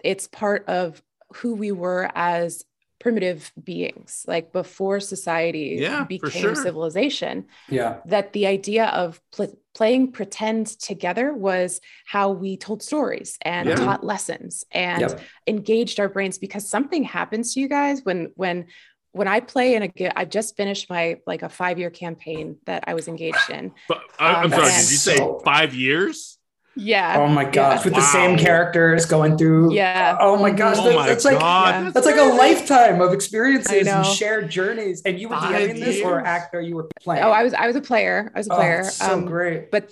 it's 0.04 0.28
part 0.28 0.62
of 0.70 1.04
who 1.36 1.54
we 1.56 1.72
were 1.74 2.10
as 2.16 2.64
primitive 3.02 3.52
beings, 3.62 4.24
like 4.28 4.54
before 4.54 4.99
society 4.99 5.78
Yeah, 5.82 6.04
became 6.06 6.32
sure. 6.41 6.56
civilization, 6.56 7.45
yeah. 7.70 7.97
that 8.06 8.32
the 8.34 8.45
idea 8.47 8.86
of 8.88 9.20
pl- 9.36 9.58
playing 9.74 10.12
pretend 10.12 10.68
together 10.68 11.34
was 11.34 11.82
how 12.06 12.30
we 12.32 12.56
told 12.58 12.84
stories 12.84 13.38
and 13.41 13.68
Yeah. 13.70 13.76
taught 13.76 14.04
lessons 14.06 14.64
and 14.72 15.02
Yep. 15.02 15.20
engaged 15.47 15.99
our 15.99 16.10
brains 16.10 16.38
because 16.38 16.70
something 16.70 17.04
happens 17.04 17.54
to 17.54 17.60
you 17.62 17.68
guys 17.68 18.02
when 18.04 18.32
when 18.36 18.68
when 19.14 19.28
I 19.28 19.41
play 19.41 19.76
in 19.76 19.84
a, 19.84 19.91
I've 20.16 20.30
just 20.30 20.56
finished 20.56 20.89
my 20.89 21.18
like 21.28 21.41
a 21.43 21.49
five 21.49 21.78
year 21.78 21.89
campaign 21.89 22.56
that 22.66 22.86
I 22.88 22.93
was 22.93 23.10
engaged 23.10 23.49
in. 23.49 23.74
But, 23.89 23.99
I, 24.18 24.36
I'm 24.36 24.45
Um, 24.45 24.52
sorry. 24.52 24.68
Did 24.72 24.91
you 24.95 25.02
say 25.10 25.18
So- 25.18 25.41
five 25.43 25.74
years? 25.76 26.38
Yeah. 26.76 27.18
Oh 27.20 27.28
my 27.28 27.44
gosh, 27.46 27.84
with 27.84 27.94
the 27.96 28.02
same 28.02 28.38
characters 28.38 29.06
going 29.06 29.38
through. 29.38 29.74
Yeah. 29.74 30.18
Oh 30.20 30.38
my 30.38 30.52
gosh, 30.52 30.78
Oh 30.80 30.86
that- 30.86 30.96
my 30.96 31.08
that's 31.08 31.26
like 31.26 31.40
God. 31.40 31.94
that's 31.94 32.06
like 32.06 32.16
a 32.18 32.24
lifetime 32.24 33.02
of 33.02 33.12
experiences 33.14 33.88
and 33.88 34.06
shared 34.06 34.50
journeys. 34.50 35.02
And 35.04 35.20
you 35.20 35.28
were 35.30 35.36
Five 35.36 35.54
DMing 35.70 35.80
this 35.80 36.02
or 36.02 36.22
actor 36.26 36.62
you 36.62 36.76
were 36.76 36.88
playing? 37.02 37.24
Oh, 37.24 37.32
I 37.32 37.44
was 37.44 37.54
I 37.54 37.68
was 37.68 37.76
a 37.76 37.82
player. 37.82 38.32
I 38.34 38.40
was 38.40 38.48
a 38.48 38.54
Oh, 38.54 38.56
player. 38.56 38.80
it's 38.80 38.94
so 38.96 39.14
Um, 39.14 39.26
great. 39.26 39.70
But 39.70 39.92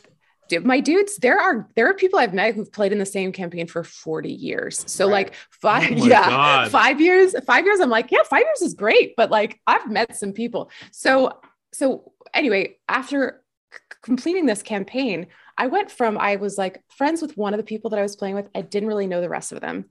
my 0.63 0.79
dudes, 0.79 1.17
there 1.17 1.37
are 1.37 1.67
there 1.75 1.87
are 1.87 1.93
people 1.93 2.17
I've 2.17 2.33
met 2.33 2.55
who've 2.55 2.71
played 2.71 2.91
in 2.91 2.97
the 2.97 3.05
same 3.05 3.31
campaign 3.31 3.67
for 3.67 3.83
40 3.83 4.31
years. 4.31 4.83
So 4.87 5.05
Right. 5.05 5.11
like 5.27 5.33
five, 5.51 5.91
Oh 5.91 6.05
yeah, 6.05 6.27
God. 6.29 6.71
five 6.71 6.99
years, 7.01 7.35
five 7.45 7.65
years. 7.65 7.81
I'm 7.81 7.89
like, 7.91 8.09
yeah, 8.09 8.23
five 8.27 8.43
years 8.43 8.61
is 8.61 8.73
great, 8.73 9.15
but 9.17 9.29
like 9.29 9.59
I've 9.67 9.91
met 9.91 10.15
some 10.17 10.31
people. 10.33 10.71
So 10.91 11.39
so 11.73 12.13
anyway, 12.33 12.77
after 12.87 13.43
c- 13.71 13.79
completing 14.01 14.47
this 14.47 14.63
campaign, 14.63 15.27
I 15.59 15.67
went 15.67 15.91
from 15.91 16.17
I 16.17 16.37
was 16.37 16.57
like 16.57 16.81
friends 16.87 17.21
with 17.21 17.37
one 17.37 17.53
of 17.53 17.57
the 17.59 17.65
people 17.65 17.89
that 17.91 17.99
I 17.99 18.01
was 18.01 18.15
playing 18.15 18.35
with. 18.35 18.47
I 18.55 18.61
didn't 18.61 18.87
really 18.87 19.07
know 19.07 19.21
the 19.21 19.29
rest 19.29 19.51
of 19.51 19.59
them. 19.59 19.85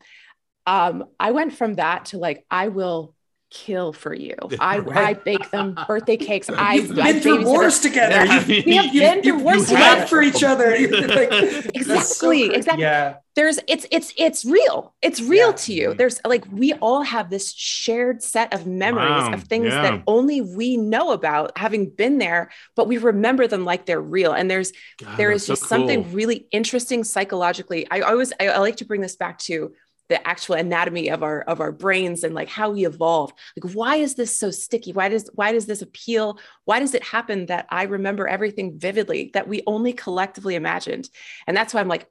Um, 0.66 1.04
I 1.20 1.30
went 1.30 1.52
from 1.52 1.74
that 1.74 2.06
to 2.06 2.18
like, 2.18 2.44
I 2.50 2.68
will 2.68 3.14
kill 3.50 3.92
for 3.92 4.14
you. 4.14 4.34
I, 4.60 4.78
Right. 4.78 5.06
I 5.08 5.14
bake 5.14 5.50
them 5.50 5.76
birthday 5.86 6.16
cakes. 6.16 6.48
I, 6.54 6.74
You've 6.74 6.98
I 6.98 7.12
been 7.12 7.22
through 7.22 7.38
babysit 7.38 7.44
wars 7.44 7.80
together. 7.80 8.24
Yeah. 8.26 8.44
You, 8.46 8.62
We 8.66 8.76
have 8.76 8.94
you, 8.94 9.00
been 9.00 9.16
you, 9.18 9.22
through 9.22 9.42
wars 9.44 9.70
you 9.70 9.76
together. 9.76 10.06
for 10.06 10.22
each 10.22 10.42
other. 10.44 10.70
Like, 10.70 11.30
that's 11.30 12.16
so 12.16 12.30
Exactly, 12.30 12.54
exactly. 12.54 12.82
Yeah. 12.82 13.14
there's 13.34 13.58
it's 13.68 13.86
it's 13.90 14.12
it's 14.16 14.44
real 14.44 14.94
it's 15.00 15.20
real 15.20 15.48
Yeah. 15.50 15.52
to 15.52 15.72
you 15.72 15.94
there's 15.94 16.20
like 16.26 16.44
we 16.52 16.72
all 16.74 17.02
have 17.02 17.30
this 17.30 17.52
shared 17.52 18.22
set 18.22 18.52
of 18.52 18.66
memories 18.66 19.08
Wow, 19.28 19.32
of 19.34 19.44
things 19.44 19.66
yeah. 19.72 19.82
that 19.82 20.02
only 20.06 20.40
we 20.40 20.76
know 20.76 21.12
about 21.12 21.56
having 21.56 21.88
been 21.90 22.18
there 22.18 22.50
but 22.76 22.88
we 22.88 22.98
remember 22.98 23.46
them 23.46 23.64
like 23.64 23.86
they're 23.86 24.00
real 24.00 24.32
and 24.32 24.50
there's 24.50 24.72
God, 25.02 25.16
there 25.16 25.30
that's 25.30 25.44
so 25.46 25.52
just 25.54 25.68
something 25.68 26.12
really 26.12 26.46
interesting 26.50 27.04
psychologically 27.04 27.86
i 27.90 28.00
always 28.00 28.32
I, 28.40 28.48
I 28.48 28.58
like 28.58 28.76
to 28.78 28.84
bring 28.84 29.00
this 29.02 29.16
back 29.16 29.38
to 29.40 29.72
the 30.08 30.26
actual 30.26 30.54
anatomy 30.54 31.10
of 31.10 31.22
our 31.22 31.42
of 31.42 31.60
our 31.60 31.72
brains 31.72 32.24
and 32.24 32.34
like 32.34 32.48
how 32.48 32.70
we 32.70 32.86
evolved. 32.86 33.34
Like 33.56 33.72
why 33.74 33.96
is 33.96 34.14
this 34.14 34.36
so 34.36 34.50
sticky? 34.50 34.92
Why 34.92 35.08
does 35.08 35.28
why 35.34 35.52
does 35.52 35.66
this 35.66 35.82
appeal? 35.82 36.38
Why 36.64 36.80
does 36.80 36.94
it 36.94 37.02
happen 37.02 37.46
that 37.46 37.66
i 37.70 37.84
remember 37.84 38.26
everything 38.26 38.78
vividly 38.78 39.30
that 39.34 39.48
we 39.48 39.62
only 39.66 39.92
collectively 39.92 40.54
imagined? 40.54 41.08
And 41.46 41.56
that's 41.56 41.74
why 41.74 41.80
i'm 41.80 41.88
like 41.88 42.06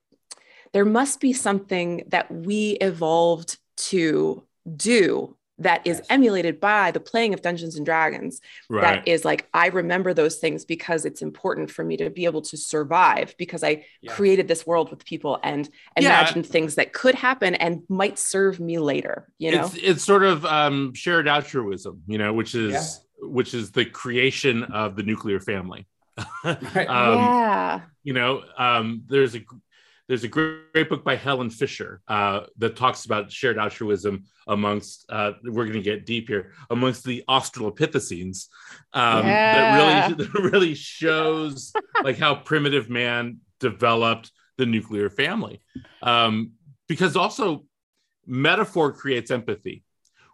there 0.74 0.86
must 0.86 1.22
be 1.22 1.34
something 1.34 2.04
that 2.08 2.30
we 2.30 2.72
evolved 2.82 3.58
to 3.78 4.44
do 4.76 5.37
that 5.60 5.86
is 5.86 5.98
Yes. 5.98 6.08
emulated 6.10 6.60
by 6.60 6.92
the 6.92 7.00
playing 7.00 7.34
of 7.34 7.42
dungeons 7.42 7.76
and 7.76 7.86
dragons 7.86 8.42
Right. 8.70 9.04
that 9.04 9.08
is 9.08 9.26
like 9.26 9.48
i 9.54 9.68
remember 9.68 10.14
those 10.14 10.36
things 10.38 10.66
because 10.66 11.06
it's 11.06 11.22
important 11.22 11.72
for 11.72 11.84
me 11.84 11.98
to 11.98 12.10
be 12.10 12.26
able 12.26 12.42
to 12.44 12.58
survive 12.58 13.34
because 13.38 13.64
i 13.64 13.86
Yeah. 14.02 14.12
created 14.14 14.48
this 14.48 14.68
world 14.68 14.90
with 14.92 15.04
people 15.06 15.40
and 15.44 15.70
Yeah. 16.00 16.10
imagined 16.10 16.46
things 16.46 16.76
that 16.76 16.94
could 16.94 17.16
happen 17.16 17.56
and 17.56 17.84
might 17.90 18.20
serve 18.20 18.60
me 18.60 18.78
later 18.80 19.28
you 19.40 19.52
know 19.52 19.66
it's 19.66 19.76
it's 19.76 20.04
sort 20.04 20.24
of 20.24 20.46
um, 20.46 20.94
shared 20.94 21.28
altruism, 21.28 22.02
you 22.08 22.18
know, 22.18 22.34
which 22.34 22.54
is 22.56 23.02
which 23.20 23.54
is 23.54 23.72
the 23.72 23.86
creation 23.86 24.64
of 24.64 24.96
the 24.96 25.04
nuclear 25.04 25.40
family. 25.40 25.88
Um, 26.44 27.20
yeah 27.22 27.82
you 28.04 28.14
know 28.14 28.42
um, 28.58 29.04
there's 29.08 29.36
a 29.36 29.42
there's 30.08 30.24
a 30.24 30.28
great, 30.28 30.72
great 30.74 30.90
book 30.90 31.04
by 31.04 31.16
helen 31.16 31.50
fisher 31.50 32.02
uh, 32.08 32.42
that 32.58 32.76
talks 32.76 33.06
about 33.06 33.32
shared 33.32 33.58
altruism 33.58 34.24
amongst 34.48 35.06
uh, 35.10 35.34
we're 35.44 35.66
going 35.66 35.74
to 35.74 35.82
get 35.82 36.06
deep 36.06 36.28
here 36.30 36.54
amongst 36.70 37.04
the 37.04 37.24
australopithecines 37.30 38.48
um, 38.94 39.26
Yeah. 39.26 39.54
that 39.54 39.76
really 39.78 40.24
that 40.34 40.40
really 40.52 40.74
shows 40.76 41.74
like 42.04 42.18
how 42.18 42.36
primitive 42.36 42.90
man 42.90 43.40
developed 43.60 44.32
the 44.58 44.66
nuclear 44.66 45.10
family 45.10 45.62
um, 46.02 46.52
because 46.88 47.16
also 47.16 47.66
metaphor 48.26 48.92
creates 48.92 49.32
empathy 49.32 49.84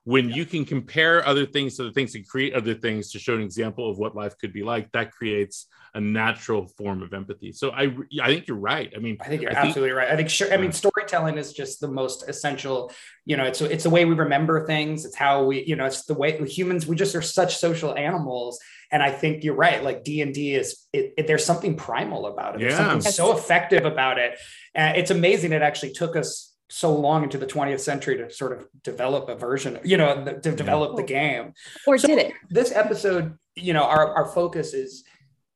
when 0.06 0.30
you 0.30 0.46
can 0.46 0.66
compare 0.66 1.26
other 1.26 1.46
things 1.46 1.78
to 1.78 1.84
the 1.84 1.92
things 1.92 2.14
and 2.16 2.28
create 2.28 2.54
other 2.54 2.74
things 2.74 3.12
to 3.12 3.20
show 3.20 3.36
an 3.36 3.42
example 3.42 3.90
of 3.90 3.98
what 3.98 4.16
life 4.16 4.38
could 4.38 4.52
be 4.52 4.62
like 4.64 4.92
that 4.92 5.12
creates 5.14 5.68
a 5.96 6.02
natural 6.02 6.68
form 6.68 7.02
of 7.04 7.14
empathy 7.14 7.52
so 7.52 7.70
i 7.72 7.84
i 8.22 8.28
think 8.28 8.48
you're 8.48 8.58
right 8.58 8.92
i 8.96 9.00
mean 9.00 9.16
I 9.22 9.26
think 9.28 9.42
you're 9.44 9.52
I 9.52 9.56
think- 9.56 9.68
absolutely 9.68 9.94
right. 9.94 10.10
I 10.10 10.16
think 10.16 10.30
sure. 10.30 10.52
I 10.52 10.58
mean, 10.58 10.72
storytelling 10.72 11.38
is 11.38 11.54
just 11.54 11.80
the 11.80 11.88
most 11.88 12.28
essential. 12.28 12.92
You 13.26 13.38
know, 13.38 13.46
it's 13.46 13.62
it's 13.62 13.84
the 13.84 13.90
way 13.90 14.04
we 14.06 14.16
remember 14.16 14.66
things. 14.66 15.06
It's 15.06 15.16
how 15.16 15.46
we, 15.46 15.64
you 15.64 15.76
know, 15.76 15.86
it's 15.86 16.04
the 16.06 16.14
way 16.16 16.38
humans. 16.48 16.86
We 16.88 16.96
just 16.96 17.16
are 17.16 17.22
such 17.22 17.56
social 17.58 17.96
animals, 17.96 18.60
and 18.92 19.02
I 19.04 19.12
think 19.12 19.44
you're 19.44 19.56
right. 19.56 19.84
Like 19.84 20.04
D 20.04 20.22
and 20.22 20.34
D 20.34 20.56
is, 20.56 20.86
it, 20.92 21.14
it- 21.18 21.28
there's 21.28 21.46
something 21.46 21.76
primal 21.78 22.26
about 22.26 22.56
it. 22.56 22.60
There's 22.62 22.74
Yeah. 22.74 22.90
something 22.90 23.12
so 23.12 23.38
effective 23.38 23.86
about 23.86 24.18
it. 24.18 24.38
And 24.76 24.98
it's 24.98 25.12
amazing. 25.12 25.54
It 25.54 25.62
actually 25.62 25.94
took 25.94 26.16
us 26.16 26.53
so 26.74 26.94
long 26.96 27.24
into 27.24 27.38
the 27.38 27.46
20th 27.46 27.80
century 27.82 28.18
to 28.18 28.32
sort 28.32 28.52
of 28.52 28.68
develop 28.84 29.30
a 29.30 29.36
version. 29.36 29.80
You 29.84 29.98
know, 29.98 30.26
to 30.26 30.52
develop 30.52 30.96
the 30.96 31.04
game. 31.04 31.54
or 31.88 31.98
So- 31.98 32.08
did 32.08 32.18
it? 32.20 32.34
this 32.50 32.72
episode 32.72 33.38
you 33.56 33.74
know 33.74 33.84
our, 33.84 34.16
our 34.16 34.26
focus 34.26 34.74
is 34.74 35.04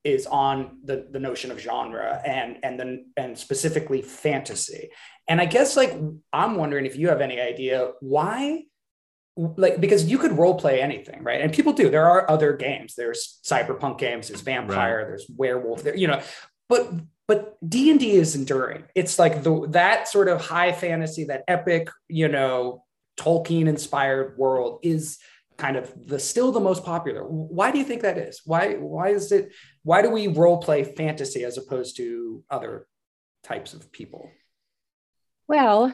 is 0.04 0.28
on 0.28 0.78
the 0.84 1.08
the 1.12 1.20
notion 1.20 1.50
of 1.52 1.60
genre 1.60 2.22
and 2.24 2.58
and 2.64 2.80
then 2.80 2.92
and 3.18 3.38
specifically 3.38 4.02
fantasy. 4.04 4.90
And 5.28 5.42
i 5.42 5.46
guess 5.46 5.76
like 5.76 5.94
i'm 6.32 6.56
wondering 6.56 6.86
if 6.86 6.96
you 6.96 7.10
have 7.10 7.20
any 7.22 7.42
idea 7.42 7.92
why 8.00 8.64
like 9.36 9.80
because 9.82 10.06
you 10.12 10.18
could 10.18 10.32
role 10.38 10.56
play 10.56 10.82
anything 10.82 11.24
right? 11.24 11.42
And 11.42 11.52
people 11.54 11.74
do. 11.74 11.90
There 11.90 12.08
are 12.10 12.30
other 12.30 12.54
games. 12.54 12.94
There's 12.96 13.40
cyberpunk 13.44 13.98
games 14.00 14.28
there's 14.28 14.42
vampire 14.42 15.06
there's 15.08 15.26
werewolf 15.36 15.84
there 15.84 15.96
you 15.96 16.08
know 16.08 16.22
but 16.70 16.84
but 17.28 17.58
d&d 17.68 18.12
is 18.12 18.36
enduring. 18.36 18.86
It's 18.96 19.20
like 19.20 19.44
the 19.44 19.68
that 19.70 20.08
sort 20.08 20.30
of 20.30 20.42
high 20.42 20.72
fantasy 20.72 21.26
that 21.26 21.44
epic 21.48 21.90
you 22.08 22.28
know 22.28 22.84
tolkien 23.20 23.68
inspired 23.68 24.38
world 24.38 24.80
is 24.84 25.18
kind 25.58 25.76
of 25.76 25.92
the 26.06 26.20
still 26.20 26.52
the 26.52 26.60
most 26.60 26.86
popular. 26.86 27.24
Why 27.24 27.72
do 27.72 27.80
you 27.80 27.84
think 27.84 28.04
that 28.04 28.18
is? 28.18 28.42
Why 28.46 28.76
why 28.76 29.10
is 29.10 29.32
it 29.32 29.52
why 29.84 30.02
do 30.02 30.10
we 30.10 30.28
role 30.28 30.60
play 30.60 30.84
fantasy 30.84 31.44
as 31.44 31.58
opposed 31.58 31.98
to 31.98 32.44
other 32.50 32.88
types 33.44 33.74
of 33.74 33.92
people? 33.92 34.30
Well, 35.48 35.94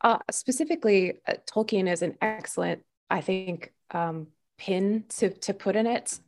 uh, 0.00 0.18
specifically, 0.30 1.14
uh, 1.26 1.34
Tolkien 1.50 1.90
is 1.90 2.02
an 2.02 2.16
excellent, 2.20 2.82
I 3.08 3.22
think, 3.22 3.72
um, 3.90 4.28
pin 4.58 5.04
to 5.16 5.30
to 5.30 5.54
put 5.54 5.76
in 5.76 5.86
it, 5.86 6.18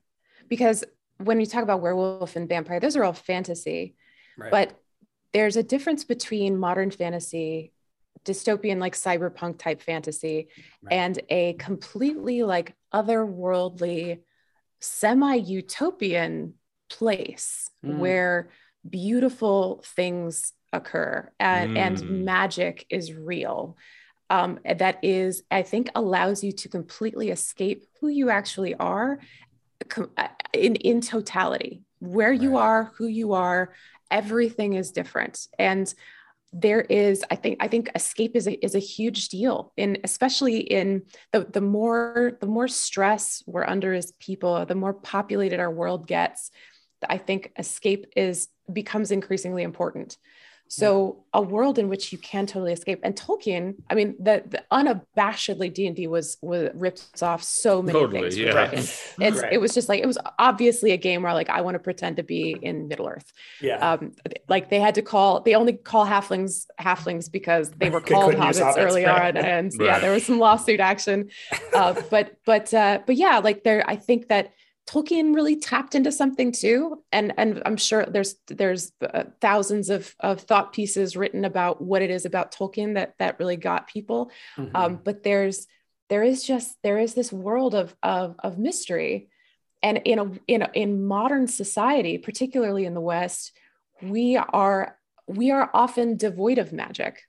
because 0.48 0.82
when 1.18 1.40
you 1.40 1.46
talk 1.46 1.62
about 1.62 1.80
werewolf 1.80 2.36
and 2.36 2.48
vampire, 2.48 2.80
those 2.80 2.96
are 2.96 3.04
all 3.04 3.12
fantasy, 3.12 3.94
right 4.36 4.50
but 4.50 4.80
there's 5.32 5.56
a 5.56 5.62
difference 5.62 6.04
between 6.04 6.56
modern 6.58 6.90
fantasy 6.90 7.72
dystopian 8.24 8.78
like 8.78 8.94
cyberpunk 8.94 9.58
type 9.58 9.80
fantasy 9.82 10.48
Right. 10.82 10.94
and 10.96 11.20
a 11.28 11.52
completely 11.54 12.42
like 12.42 12.74
otherworldly 12.92 14.20
semi-utopian 14.80 16.54
place 16.88 17.70
Mm. 17.84 17.98
where 17.98 18.50
beautiful 18.88 19.82
things 19.96 20.52
occur 20.72 21.30
and, 21.38 21.70
Mm. 21.72 21.76
and 21.76 22.24
magic 22.24 22.86
is 22.90 23.12
real 23.12 23.76
um, 24.28 24.58
that 24.64 24.98
is 25.04 25.42
i 25.50 25.62
think 25.62 25.88
allows 25.94 26.42
you 26.42 26.52
to 26.52 26.68
completely 26.68 27.30
escape 27.30 27.84
who 28.00 28.08
you 28.08 28.28
actually 28.30 28.74
are 28.74 29.18
uh, 30.16 30.28
in 30.52 30.74
in 30.76 31.00
totality 31.00 31.82
where 32.00 32.32
you 32.32 32.56
are 32.56 32.92
who 32.96 33.06
you 33.06 33.32
are 33.34 33.72
everything 34.10 34.74
is 34.74 34.92
different. 34.92 35.46
And 35.58 35.92
there 36.52 36.80
is 36.80 37.24
i 37.30 37.36
think 37.36 37.58
i 37.60 37.68
think 37.68 37.90
escape 37.94 38.34
is 38.34 38.46
a, 38.46 38.64
is 38.64 38.74
a 38.74 38.80
huge 38.80 39.28
deal 39.28 39.72
in 39.76 39.98
especially 40.04 40.58
in 40.58 41.02
the 41.32 41.46
the 41.52 41.60
more 41.60 42.38
the 42.40 42.46
more 42.46 42.68
stress 42.68 43.42
we're 43.46 43.66
under 43.66 43.92
as 43.92 44.12
people 44.12 44.64
the 44.64 44.74
more 44.74 44.94
populated 44.94 45.60
our 45.60 45.70
world 45.70 46.06
gets 46.06 46.50
i 47.08 47.18
think 47.18 47.52
escape 47.58 48.06
is 48.16 48.48
becomes 48.72 49.10
increasingly 49.10 49.62
important 49.62 50.16
so 50.68 51.24
a 51.32 51.40
world 51.40 51.78
in 51.78 51.88
which 51.88 52.12
you 52.12 52.18
can 52.18 52.44
totally 52.46 52.72
escape 52.72 52.98
and 53.02 53.14
tolkien 53.14 53.74
i 53.90 53.94
mean 53.94 54.14
the, 54.18 54.42
the 54.48 54.62
unabashedly 54.72 55.72
d&d 55.72 56.06
was 56.06 56.38
was 56.42 56.70
ripped 56.74 57.22
off 57.22 57.42
so 57.42 57.80
many 57.82 57.98
Totally, 57.98 58.22
things 58.22 58.36
from 58.36 58.44
yeah. 58.46 58.66
Tolkien. 58.70 59.14
it's 59.20 59.42
Right. 59.42 59.52
it 59.52 59.58
was 59.60 59.72
just 59.74 59.88
like 59.88 60.00
it 60.02 60.06
was 60.06 60.18
obviously 60.38 60.90
a 60.92 60.96
game 60.96 61.22
where 61.22 61.34
like 61.34 61.50
i 61.50 61.60
want 61.60 61.74
to 61.74 61.78
pretend 61.78 62.16
to 62.16 62.22
be 62.22 62.56
in 62.62 62.88
middle 62.88 63.06
earth 63.08 63.32
Yeah. 63.60 63.76
um 63.92 64.12
like 64.48 64.70
they 64.70 64.80
had 64.80 64.94
to 64.96 65.02
call 65.02 65.40
they 65.40 65.54
only 65.54 65.74
call 65.74 66.06
halflings 66.06 66.66
halflings 66.80 67.30
because 67.30 67.70
they 67.70 67.90
were 67.90 68.00
called 68.10 68.32
couldn't 68.32 68.40
hobbits 68.46 68.60
hobbits, 68.62 68.78
early 68.78 69.04
right. 69.04 69.36
on 69.36 69.44
and 69.44 69.72
yeah 69.78 69.98
there 70.00 70.12
was 70.12 70.24
some 70.26 70.38
lawsuit 70.38 70.80
action 70.80 71.30
uh, 71.74 71.94
but 72.10 72.36
but 72.44 72.72
uh 72.74 72.98
but 73.06 73.16
yeah 73.16 73.38
like 73.38 73.62
there 73.62 73.84
i 73.88 73.96
think 73.96 74.28
that 74.28 74.52
tolkien 74.88 75.34
really 75.34 75.56
tapped 75.56 75.94
into 75.94 76.12
something 76.12 76.52
too. 76.52 77.02
And 77.12 77.32
and 77.36 77.62
i'm 77.66 77.76
sure 77.76 78.06
there's 78.06 78.36
there's 78.46 78.92
uh, 79.02 79.24
thousands 79.40 79.90
of 79.90 80.14
of 80.20 80.40
thought 80.40 80.72
pieces 80.72 81.16
written 81.16 81.44
about 81.44 81.82
what 81.82 82.02
it 82.02 82.10
is 82.10 82.24
about 82.24 82.52
tolkien 82.52 82.94
that 82.94 83.14
that 83.18 83.38
really 83.38 83.56
got 83.56 83.88
people. 83.88 84.30
Mhm. 84.56 84.70
um, 84.74 85.00
but 85.02 85.22
there's 85.22 85.66
there 86.08 86.22
is 86.22 86.44
just 86.44 86.76
there 86.82 86.98
is 86.98 87.14
this 87.14 87.32
world 87.32 87.74
of 87.74 87.96
of, 88.02 88.36
of 88.42 88.58
mystery. 88.58 89.28
And 89.82 89.98
in 90.04 90.18
a 90.18 90.30
in 90.46 90.62
a, 90.62 90.70
in 90.72 91.04
modern 91.06 91.46
society 91.48 92.18
particularly 92.18 92.84
in 92.86 92.94
the 92.94 93.00
west 93.00 93.52
we 94.02 94.36
are 94.36 94.96
we 95.26 95.50
are 95.50 95.68
often 95.74 96.16
devoid 96.16 96.58
of 96.58 96.72
magic. 96.72 97.22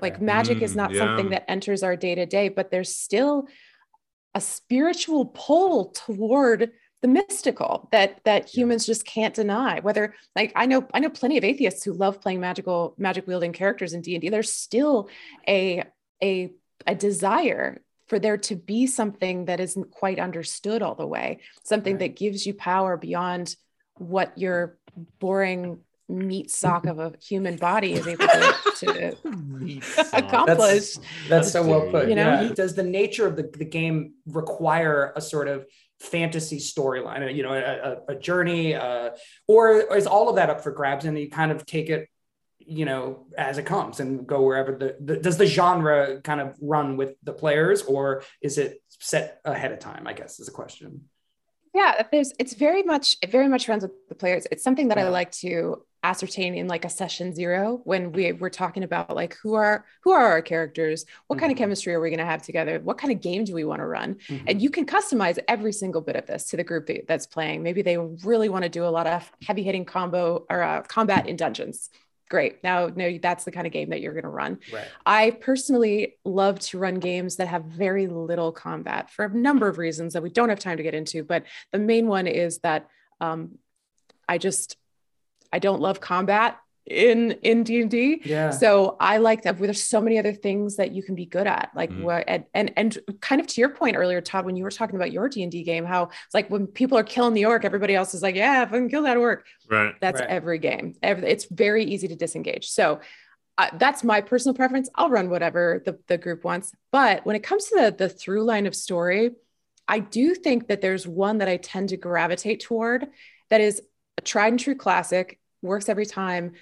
Like 0.00 0.20
magic 0.20 0.62
is 0.62 0.72
Mm, 0.72 0.76
not 0.76 0.94
something 0.94 1.30
that 1.30 1.44
enters 1.48 1.82
our 1.82 1.96
day 1.96 2.14
to 2.14 2.26
day 2.26 2.48
but 2.48 2.70
there's 2.70 2.94
still 2.94 3.48
a 4.34 4.40
spiritual 4.40 5.26
pull 5.26 5.86
toward 5.86 6.72
the 7.06 7.12
mystical 7.12 7.88
that 7.92 8.20
that 8.24 8.48
humans 8.48 8.84
just 8.84 9.06
can't 9.06 9.34
deny 9.34 9.78
whether 9.80 10.14
like 10.34 10.52
i 10.56 10.66
know 10.66 10.86
i 10.92 10.98
know 10.98 11.08
plenty 11.08 11.38
of 11.38 11.44
atheists 11.44 11.84
who 11.84 11.92
love 11.92 12.20
playing 12.20 12.40
magical 12.40 12.94
magic 12.98 13.26
wielding 13.28 13.52
characters 13.52 13.92
in 13.92 14.00
d&d 14.00 14.28
there's 14.28 14.52
still 14.52 15.08
a 15.48 15.84
a 16.22 16.52
a 16.86 16.94
desire 16.94 17.80
for 18.08 18.18
there 18.18 18.36
to 18.36 18.56
be 18.56 18.86
something 18.86 19.44
that 19.44 19.60
isn't 19.60 19.90
quite 19.90 20.18
understood 20.18 20.82
all 20.82 20.96
the 20.96 21.06
way 21.06 21.38
something 21.62 21.94
Right. 21.94 22.00
that 22.00 22.16
gives 22.16 22.44
you 22.46 22.54
power 22.54 22.96
beyond 22.96 23.54
what 23.98 24.36
your 24.36 24.78
boring 25.20 25.78
meat 26.08 26.50
sock 26.50 26.86
of 26.86 26.98
a 26.98 27.12
human 27.20 27.56
body 27.56 27.92
is 27.94 28.06
able 28.06 28.26
to, 28.28 28.54
to 28.76 29.16
accomplish 30.12 30.96
That's 31.28 31.50
so 31.50 31.66
well 31.66 31.90
put. 31.90 32.08
You 32.08 32.14
know? 32.14 32.42
Yeah. 32.42 32.52
Does 32.54 32.74
the 32.76 32.84
nature 32.84 33.26
of 33.26 33.34
the, 33.34 33.42
the 33.42 33.64
game 33.64 34.14
require 34.26 35.12
a 35.16 35.20
sort 35.20 35.48
of 35.48 35.66
fantasy 36.00 36.58
storyline, 36.58 37.34
you 37.34 37.42
know, 37.42 37.52
a, 37.52 37.58
a, 37.58 38.14
a 38.14 38.14
journey, 38.14 38.74
uh, 38.74 39.10
or 39.46 39.94
is 39.96 40.06
all 40.06 40.28
of 40.28 40.36
that 40.36 40.50
up 40.50 40.60
for 40.60 40.70
grabs 40.70 41.04
and 41.04 41.18
you 41.18 41.30
kind 41.30 41.50
of 41.50 41.64
take 41.66 41.88
it, 41.88 42.08
you 42.58 42.84
know, 42.84 43.26
as 43.36 43.58
it 43.58 43.66
comes 43.66 44.00
and 44.00 44.26
go 44.26 44.42
wherever 44.42 44.76
the, 44.76 44.96
the 45.00 45.16
does 45.16 45.38
the 45.38 45.46
genre 45.46 46.20
kind 46.22 46.40
of 46.40 46.56
run 46.60 46.96
with 46.96 47.14
the 47.22 47.32
players 47.32 47.82
or 47.82 48.22
is 48.42 48.58
it 48.58 48.82
set 48.88 49.40
ahead 49.44 49.72
of 49.72 49.78
time? 49.78 50.06
I 50.06 50.12
guess 50.12 50.40
is 50.40 50.48
a 50.48 50.52
question. 50.52 51.08
Yeah 51.78 51.92
there's 52.12 52.32
it's 52.42 52.54
very 52.66 52.82
much 52.92 53.06
it 53.22 53.30
very 53.30 53.48
much 53.54 53.64
runs 53.70 53.82
with 53.84 53.92
the 54.08 54.14
players. 54.22 54.46
It's 54.52 54.64
something 54.66 54.88
that 54.88 54.98
i 54.98 55.08
like 55.20 55.32
to 55.46 55.52
ascertain 56.12 56.54
in 56.54 56.68
like 56.74 56.84
a 56.84 56.88
session 57.00 57.34
zero 57.34 57.80
when 57.90 58.02
we 58.12 58.22
we're 58.40 58.48
talking 58.62 58.84
about 58.88 59.14
like 59.22 59.32
who 59.42 59.54
are 59.54 59.84
who 60.04 60.10
are 60.12 60.26
our 60.34 60.42
characters? 60.52 61.04
What 61.26 61.38
kind 61.40 61.50
of 61.50 61.56
Mhm. 61.56 61.62
chemistry 61.62 61.92
are 61.94 62.00
we 62.00 62.10
going 62.10 62.20
to 62.26 62.32
have 62.34 62.42
together? 62.42 62.74
What 62.88 62.98
kind 62.98 63.12
of 63.12 63.20
game 63.20 63.42
do 63.48 63.54
we 63.54 63.64
want 63.70 63.80
to 63.80 63.86
run? 63.86 64.10
Mhm. 64.28 64.44
and 64.48 64.62
you 64.62 64.70
can 64.76 64.86
customize 64.86 65.38
every 65.48 65.72
single 65.82 66.00
bit 66.08 66.14
of 66.20 66.24
this 66.26 66.42
to 66.50 66.56
the 66.56 66.64
group 66.70 66.86
that, 66.86 67.06
that's 67.08 67.26
playing. 67.26 67.62
Maybe 67.64 67.82
they 67.82 67.98
really 67.98 68.48
want 68.48 68.62
to 68.62 68.68
do 68.78 68.84
a 68.84 68.92
lot 68.98 69.06
of 69.08 69.30
heavy 69.48 69.64
hitting 69.68 69.84
combo 69.84 70.46
or 70.48 70.62
uh, 70.62 70.82
combat 70.82 71.26
in 71.30 71.36
dungeons 71.36 71.90
great 72.28 72.62
now 72.64 72.90
no 72.96 73.18
that's 73.18 73.44
the 73.44 73.52
kind 73.52 73.66
of 73.66 73.72
game 73.72 73.90
that 73.90 74.00
you're 74.00 74.12
going 74.12 74.24
to 74.24 74.28
run 74.28 74.58
right. 74.72 74.88
I 75.04 75.30
personally 75.30 76.16
love 76.24 76.58
to 76.60 76.78
run 76.78 76.96
games 76.96 77.36
that 77.36 77.48
have 77.48 77.64
very 77.64 78.06
little 78.06 78.52
combat 78.52 79.10
for 79.10 79.24
a 79.24 79.34
number 79.34 79.68
of 79.68 79.78
reasons 79.78 80.12
that 80.14 80.22
we 80.22 80.30
don't 80.30 80.48
have 80.48 80.58
time 80.58 80.76
to 80.76 80.82
get 80.82 80.94
into. 80.94 81.22
But 81.22 81.44
the 81.72 81.78
main 81.78 82.06
one 82.06 82.26
is 82.26 82.58
that 82.58 82.88
um, 83.20 83.58
I 84.28 84.38
just 84.38 84.76
I 85.52 85.58
don't 85.58 85.80
love 85.80 86.00
combat 86.00 86.58
in 86.86 87.32
in 87.42 87.64
D 87.64 87.80
and 87.82 87.90
D. 87.90 88.22
Yeah. 88.24 88.50
So 88.50 88.96
I 89.00 89.18
like 89.18 89.42
that. 89.42 89.58
There's 89.58 89.82
so 89.82 90.00
many 90.00 90.18
other 90.18 90.32
things 90.32 90.76
that 90.76 90.92
you 90.92 91.02
can 91.02 91.14
be 91.14 91.26
good 91.26 91.46
at, 91.46 91.70
like 91.74 91.90
Mhm. 91.90 92.02
what 92.02 92.24
and, 92.28 92.44
and 92.54 92.72
and 92.76 92.98
kind 93.20 93.40
of 93.40 93.46
to 93.48 93.60
your 93.60 93.70
point 93.70 93.96
earlier, 93.96 94.20
Tod, 94.20 94.44
when 94.46 94.56
you 94.56 94.62
were 94.62 94.70
talking 94.70 94.96
about 94.96 95.10
your 95.10 95.28
D 95.28 95.42
and 95.42 95.50
D 95.50 95.64
game, 95.64 95.84
how 95.84 96.04
it's 96.04 96.34
like 96.34 96.48
when 96.48 96.66
people 96.66 96.96
are 96.96 97.02
killing 97.02 97.34
the 97.34 97.46
orc, 97.46 97.64
everybody 97.64 97.94
else 97.94 98.14
is 98.14 98.22
like, 98.22 98.36
yeah, 98.36 98.62
if 98.62 98.68
I 98.68 98.72
can 98.78 98.88
kill 98.88 99.02
that 99.02 99.16
orc. 99.16 99.44
Right. 99.68 99.94
That's 100.00 100.20
Right. 100.20 100.30
every 100.30 100.58
game. 100.58 100.94
Every, 101.02 101.28
it's 101.28 101.46
very 101.46 101.84
easy 101.84 102.08
to 102.08 102.16
disengage. 102.16 102.68
So 102.68 103.00
uh, 103.58 103.70
that's 103.78 104.04
my 104.04 104.20
personal 104.20 104.54
preference. 104.54 104.88
I'll 104.94 105.08
run 105.10 105.30
whatever 105.30 105.82
the, 105.84 105.98
the 106.08 106.18
group 106.18 106.44
wants. 106.44 106.72
But 106.92 107.24
when 107.26 107.36
it 107.36 107.42
comes 107.42 107.64
to 107.66 107.76
the, 107.80 107.90
the 107.96 108.08
through 108.08 108.44
line 108.44 108.66
of 108.66 108.74
story, 108.76 109.30
I 109.88 109.98
do 110.00 110.34
think 110.34 110.68
that 110.68 110.82
there's 110.82 111.06
one 111.06 111.38
that 111.38 111.48
I 111.48 111.56
tend 111.56 111.88
to 111.88 111.96
gravitate 111.96 112.60
toward 112.60 113.06
that 113.48 113.60
is 113.60 113.80
a 114.18 114.20
tried 114.20 114.48
and 114.52 114.60
true 114.60 114.74
classic, 114.74 115.38
works 115.62 115.88
every 115.88 116.06
time 116.06 116.52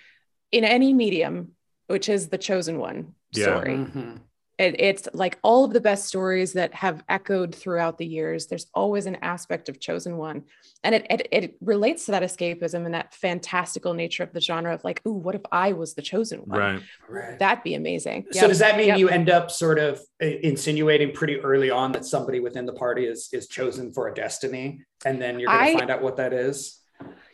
in 0.55 0.65
any 0.65 0.93
medium, 0.93 1.51
which 1.89 2.09
is 2.09 2.29
the 2.29 2.39
chosen 2.39 2.79
one 2.79 3.15
Yeah. 3.33 3.43
story. 3.45 3.75
Mhm. 3.75 4.21
It, 4.57 4.77
it's 4.81 5.09
like 5.13 5.37
all 5.43 5.65
of 5.65 5.73
the 5.73 5.81
best 5.81 6.07
stories 6.07 6.53
that 6.53 6.73
have 6.75 7.03
echoed 7.09 7.53
throughout 7.53 7.99
the 7.99 8.07
years. 8.07 8.47
There's 8.47 8.67
always 8.73 9.07
an 9.07 9.17
aspect 9.17 9.69
of 9.69 9.81
chosen 9.81 10.17
one, 10.17 10.45
and 10.85 10.95
it, 10.95 11.05
it 11.11 11.27
it 11.33 11.57
relates 11.61 12.05
to 12.05 12.13
that 12.13 12.23
escapism 12.23 12.87
and 12.87 12.95
that 12.95 13.13
fantastical 13.15 13.95
nature 13.95 14.23
of 14.23 14.33
the 14.33 14.41
genre 14.41 14.73
of 14.73 14.85
like, 14.85 15.05
ooh, 15.09 15.13
what 15.27 15.35
if 15.35 15.41
I 15.51 15.73
was 15.73 15.95
the 15.95 16.03
chosen 16.03 16.39
one? 16.47 16.57
Right. 16.61 16.83
Right. 17.09 17.37
That'd 17.41 17.65
be 17.65 17.75
amazing. 17.75 18.27
So 18.31 18.43
Yep. 18.43 18.49
does 18.49 18.59
that 18.61 18.77
mean 18.77 18.87
Yep. 18.91 18.99
you 19.01 19.09
end 19.09 19.29
up 19.29 19.51
sort 19.51 19.81
of 19.81 19.99
uh, 20.23 20.27
insinuating 20.51 21.11
pretty 21.15 21.41
early 21.41 21.71
on 21.73 21.91
that 21.91 22.05
somebody 22.05 22.39
within 22.39 22.65
the 22.65 22.75
party 22.75 23.07
is 23.07 23.29
is 23.33 23.49
chosen 23.49 23.93
for 23.93 24.07
a 24.07 24.15
destiny, 24.15 24.83
and 25.05 25.21
then 25.21 25.41
you're 25.41 25.51
going 25.51 25.73
to 25.73 25.79
find 25.81 25.91
out 25.91 26.01
what 26.01 26.17
that 26.19 26.33
is? 26.33 26.79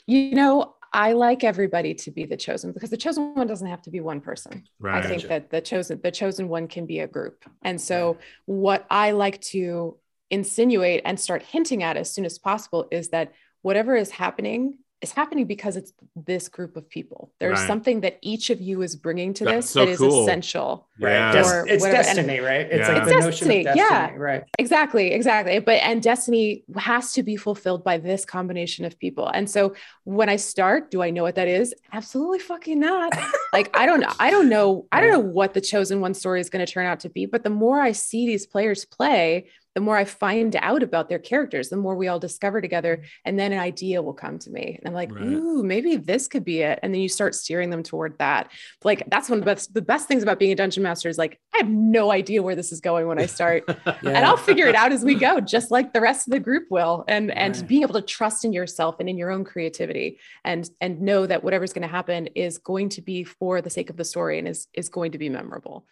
You 0.06 0.34
know, 0.34 0.74
I 0.92 1.12
like 1.12 1.44
everybody 1.44 1.94
to 1.94 2.10
be 2.10 2.24
the 2.24 2.36
chosen 2.36 2.72
because 2.72 2.90
the 2.90 2.96
chosen 2.96 3.34
one 3.34 3.46
doesn't 3.46 3.66
have 3.66 3.82
to 3.82 3.90
be 3.90 4.00
one 4.00 4.20
person. 4.20 4.64
Right. 4.78 5.04
I 5.04 5.06
think 5.06 5.22
Gotcha. 5.22 5.28
that 5.28 5.50
the 5.50 5.60
chosen 5.60 6.00
the 6.02 6.10
chosen 6.10 6.48
one 6.48 6.66
can 6.66 6.86
be 6.86 6.98
a 7.00 7.06
group. 7.06 7.44
And 7.62 7.80
so 7.80 8.18
what 8.46 8.86
I 8.90 9.12
like 9.12 9.40
to 9.42 9.96
insinuate 10.30 11.02
and 11.04 11.18
start 11.18 11.42
hinting 11.42 11.82
at 11.82 11.96
as 11.96 12.12
soon 12.12 12.24
as 12.24 12.38
possible 12.38 12.88
is 12.90 13.10
that 13.10 13.32
whatever 13.62 13.94
is 13.94 14.10
happening 14.10 14.78
is 15.02 15.12
happening 15.12 15.46
because 15.46 15.76
it's 15.76 15.92
this 16.14 16.48
group 16.48 16.76
of 16.76 16.86
people. 16.88 17.32
There's 17.40 17.58
Right. 17.58 17.66
something 17.66 18.02
that 18.02 18.18
each 18.20 18.50
of 18.50 18.60
you 18.60 18.82
is 18.82 18.96
bringing 18.96 19.32
to 19.34 19.44
That's 19.44 19.66
this 19.66 19.70
so 19.70 19.80
that 19.86 19.88
is 19.92 19.98
cool. 19.98 20.22
essential. 20.24 20.86
Yeah. 20.98 21.32
Des- 21.32 21.38
Or 21.48 21.66
it's 21.66 21.80
whatever. 21.82 21.96
And- 21.96 22.06
destiny, 22.16 22.38
right? 22.40 22.66
It's 22.70 22.86
Yeah. 22.86 22.92
like 22.94 23.02
It's 23.04 23.06
the 23.10 23.14
notion 23.14 23.30
destiny, 23.30 23.58
of 23.60 23.64
destiny, 23.76 23.88
yeah. 23.90 24.10
right? 24.16 24.42
Exactly, 24.58 25.12
exactly. 25.12 25.58
But 25.58 25.82
and 25.82 26.02
destiny 26.02 26.64
has 26.76 27.12
to 27.14 27.22
be 27.22 27.36
fulfilled 27.36 27.82
by 27.82 27.96
this 27.96 28.26
combination 28.26 28.84
of 28.84 28.98
people. 28.98 29.26
And 29.28 29.48
so 29.48 29.74
when 30.04 30.28
I 30.28 30.36
start, 30.36 30.90
do 30.90 31.00
I 31.02 31.08
know 31.08 31.22
what 31.22 31.36
that 31.36 31.48
is? 31.48 31.74
Absolutely 31.94 32.40
fucking 32.40 32.78
not. 32.78 33.12
like 33.54 33.74
I 33.74 33.86
don't 33.86 34.04
I 34.20 34.30
don't 34.30 34.50
know 34.50 34.86
I 34.92 35.00
don't 35.00 35.10
know 35.10 35.18
what 35.20 35.54
the 35.54 35.62
chosen 35.62 36.02
one 36.02 36.12
story 36.12 36.40
is 36.40 36.50
going 36.50 36.64
to 36.64 36.70
turn 36.70 36.84
out 36.84 37.00
to 37.00 37.08
be, 37.08 37.24
but 37.24 37.42
the 37.42 37.48
more 37.50 37.80
I 37.80 37.92
see 37.92 38.26
these 38.26 38.46
players 38.46 38.84
play 38.84 39.46
the 39.74 39.80
more 39.80 39.96
I 39.96 40.04
find 40.04 40.56
out 40.56 40.82
about 40.82 41.08
their 41.08 41.18
characters, 41.18 41.68
the 41.68 41.76
more 41.76 41.94
we 41.94 42.08
all 42.08 42.18
discover 42.18 42.60
together. 42.60 42.96
Mm-hmm. 42.96 43.04
And 43.24 43.38
then 43.38 43.52
an 43.52 43.58
idea 43.60 44.02
will 44.02 44.14
come 44.14 44.38
to 44.40 44.50
me. 44.50 44.76
And 44.78 44.88
I'm 44.88 44.94
like, 44.94 45.12
Right. 45.14 45.22
ooh, 45.24 45.62
maybe 45.62 45.96
this 45.96 46.26
could 46.26 46.44
be 46.44 46.60
it. 46.62 46.78
And 46.82 46.92
then 46.92 47.00
you 47.00 47.08
start 47.08 47.34
steering 47.34 47.70
them 47.70 47.82
toward 47.82 48.18
that. 48.18 48.50
Like 48.84 49.04
that's 49.10 49.28
one 49.28 49.38
of 49.38 49.44
the 49.44 49.50
best, 49.50 49.72
the 49.74 49.82
best 49.82 50.08
things 50.08 50.22
about 50.22 50.38
being 50.38 50.52
a 50.52 50.56
dungeon 50.56 50.82
master 50.82 51.08
is 51.08 51.18
like, 51.18 51.38
I 51.54 51.58
have 51.58 51.68
no 51.68 52.10
idea 52.10 52.42
where 52.42 52.56
this 52.56 52.72
is 52.72 52.80
going 52.80 53.06
when 53.06 53.18
I 53.18 53.26
start. 53.26 53.64
And 54.02 54.24
I'll 54.26 54.36
figure 54.36 54.66
it 54.66 54.74
out 54.74 54.92
as 54.92 55.04
we 55.04 55.14
go, 55.14 55.40
just 55.40 55.70
like 55.70 55.92
the 55.92 56.00
rest 56.00 56.26
of 56.26 56.32
the 56.32 56.40
group 56.40 56.64
will. 56.70 57.04
And 57.06 57.30
and 57.30 57.56
Right. 57.56 57.66
being 57.66 57.82
able 57.82 57.94
to 57.94 58.02
trust 58.02 58.44
in 58.44 58.52
yourself 58.52 58.96
and 58.98 59.08
in 59.08 59.16
your 59.16 59.30
own 59.30 59.44
creativity 59.44 60.18
and 60.44 60.68
and 60.80 61.00
know 61.00 61.26
that 61.26 61.44
whatever's 61.44 61.72
going 61.72 61.82
to 61.82 61.88
happen 61.88 62.26
is 62.34 62.58
going 62.58 62.88
to 62.90 63.02
be 63.02 63.24
for 63.24 63.60
the 63.60 63.70
sake 63.70 63.90
of 63.90 63.96
the 63.96 64.04
story 64.04 64.38
and 64.38 64.48
is 64.48 64.66
is 64.74 64.88
going 64.88 65.12
to 65.12 65.18
be 65.18 65.28
memorable. 65.28 65.84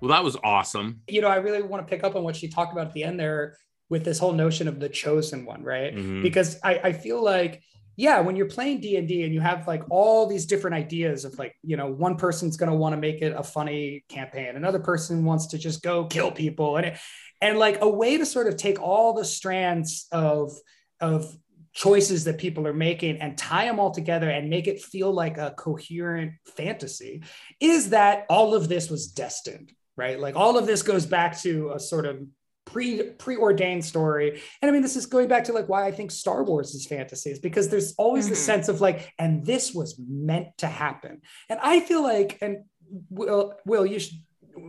Well, 0.00 0.10
that 0.10 0.24
was 0.24 0.36
awesome. 0.44 1.00
you 1.08 1.20
know, 1.20 1.28
I 1.28 1.36
really 1.36 1.62
want 1.62 1.86
to 1.86 1.90
pick 1.90 2.04
up 2.04 2.14
on 2.16 2.22
what 2.22 2.36
she 2.36 2.48
talked 2.48 2.72
about 2.72 2.88
at 2.88 2.92
the 2.92 3.04
end 3.04 3.18
there 3.18 3.56
with 3.90 4.04
this 4.04 4.18
whole 4.18 4.32
notion 4.32 4.68
of 4.68 4.78
the 4.80 4.88
chosen 4.88 5.44
one, 5.44 5.62
right? 5.62 5.94
Mhm. 5.94 6.22
Because 6.22 6.58
I, 6.62 6.78
I 6.84 6.92
feel 6.92 7.22
like, 7.22 7.62
yeah, 7.96 8.20
when 8.20 8.36
you're 8.36 8.46
playing 8.46 8.80
D 8.80 8.96
and 8.96 9.08
D 9.08 9.24
and 9.24 9.34
you 9.34 9.40
have 9.40 9.66
like 9.66 9.82
all 9.90 10.26
these 10.26 10.46
different 10.46 10.74
ideas 10.76 11.24
of 11.24 11.36
like, 11.38 11.54
you 11.64 11.76
know, 11.76 11.90
one 11.90 12.16
person's 12.16 12.56
going 12.56 12.70
to 12.70 12.76
want 12.76 12.92
to 12.92 13.00
make 13.00 13.22
it 13.22 13.34
a 13.36 13.42
funny 13.42 14.04
campaign, 14.08 14.54
another 14.56 14.78
person 14.78 15.24
wants 15.24 15.48
to 15.48 15.58
just 15.58 15.82
go 15.82 16.04
kill 16.04 16.30
people, 16.30 16.76
and 16.76 16.86
it, 16.86 16.98
and 17.40 17.58
like 17.58 17.78
a 17.80 17.88
way 17.88 18.16
to 18.18 18.26
sort 18.26 18.46
of 18.46 18.56
take 18.56 18.80
all 18.80 19.14
the 19.14 19.24
strands 19.24 20.06
of 20.12 20.52
of 21.00 21.36
choices 21.72 22.24
that 22.24 22.38
people 22.38 22.66
are 22.66 22.72
making 22.74 23.18
and 23.18 23.38
tie 23.38 23.64
them 23.66 23.78
all 23.78 23.90
together 23.92 24.28
and 24.28 24.50
make 24.50 24.66
it 24.66 24.82
feel 24.82 25.12
like 25.12 25.38
a 25.38 25.54
coherent 25.56 26.32
fantasy 26.56 27.22
is 27.60 27.90
that 27.90 28.26
all 28.28 28.54
of 28.54 28.68
this 28.68 28.90
was 28.90 29.08
destined 29.12 29.72
right? 29.98 30.18
Like 30.18 30.36
all 30.36 30.56
of 30.56 30.66
this 30.66 30.82
goes 30.82 31.04
back 31.04 31.38
to 31.40 31.72
a 31.74 31.80
sort 31.80 32.06
of 32.06 32.22
pre 32.64 33.02
preordained 33.24 33.84
story. 33.84 34.40
And 34.62 34.68
i 34.68 34.72
mean 34.72 34.82
this 34.82 34.94
is 34.96 35.06
going 35.06 35.26
back 35.28 35.44
to 35.44 35.52
like 35.52 35.68
why 35.68 35.86
i 35.86 35.90
think 35.92 36.10
star 36.10 36.44
wars 36.44 36.74
is 36.74 36.86
fantasy 36.86 37.30
is 37.30 37.38
because 37.38 37.68
there's 37.70 37.94
always 37.96 38.28
this 38.28 38.40
Mhm. 38.42 38.44
sense 38.52 38.68
of 38.68 38.80
like 38.82 39.12
and 39.18 39.44
this 39.44 39.74
was 39.74 39.98
meant 40.30 40.48
to 40.58 40.66
happen. 40.66 41.22
And 41.50 41.58
i 41.62 41.80
feel 41.80 42.02
like 42.02 42.38
and 42.42 42.64
will 43.10 43.54
will 43.64 43.86
you 43.86 43.98
should 43.98 44.18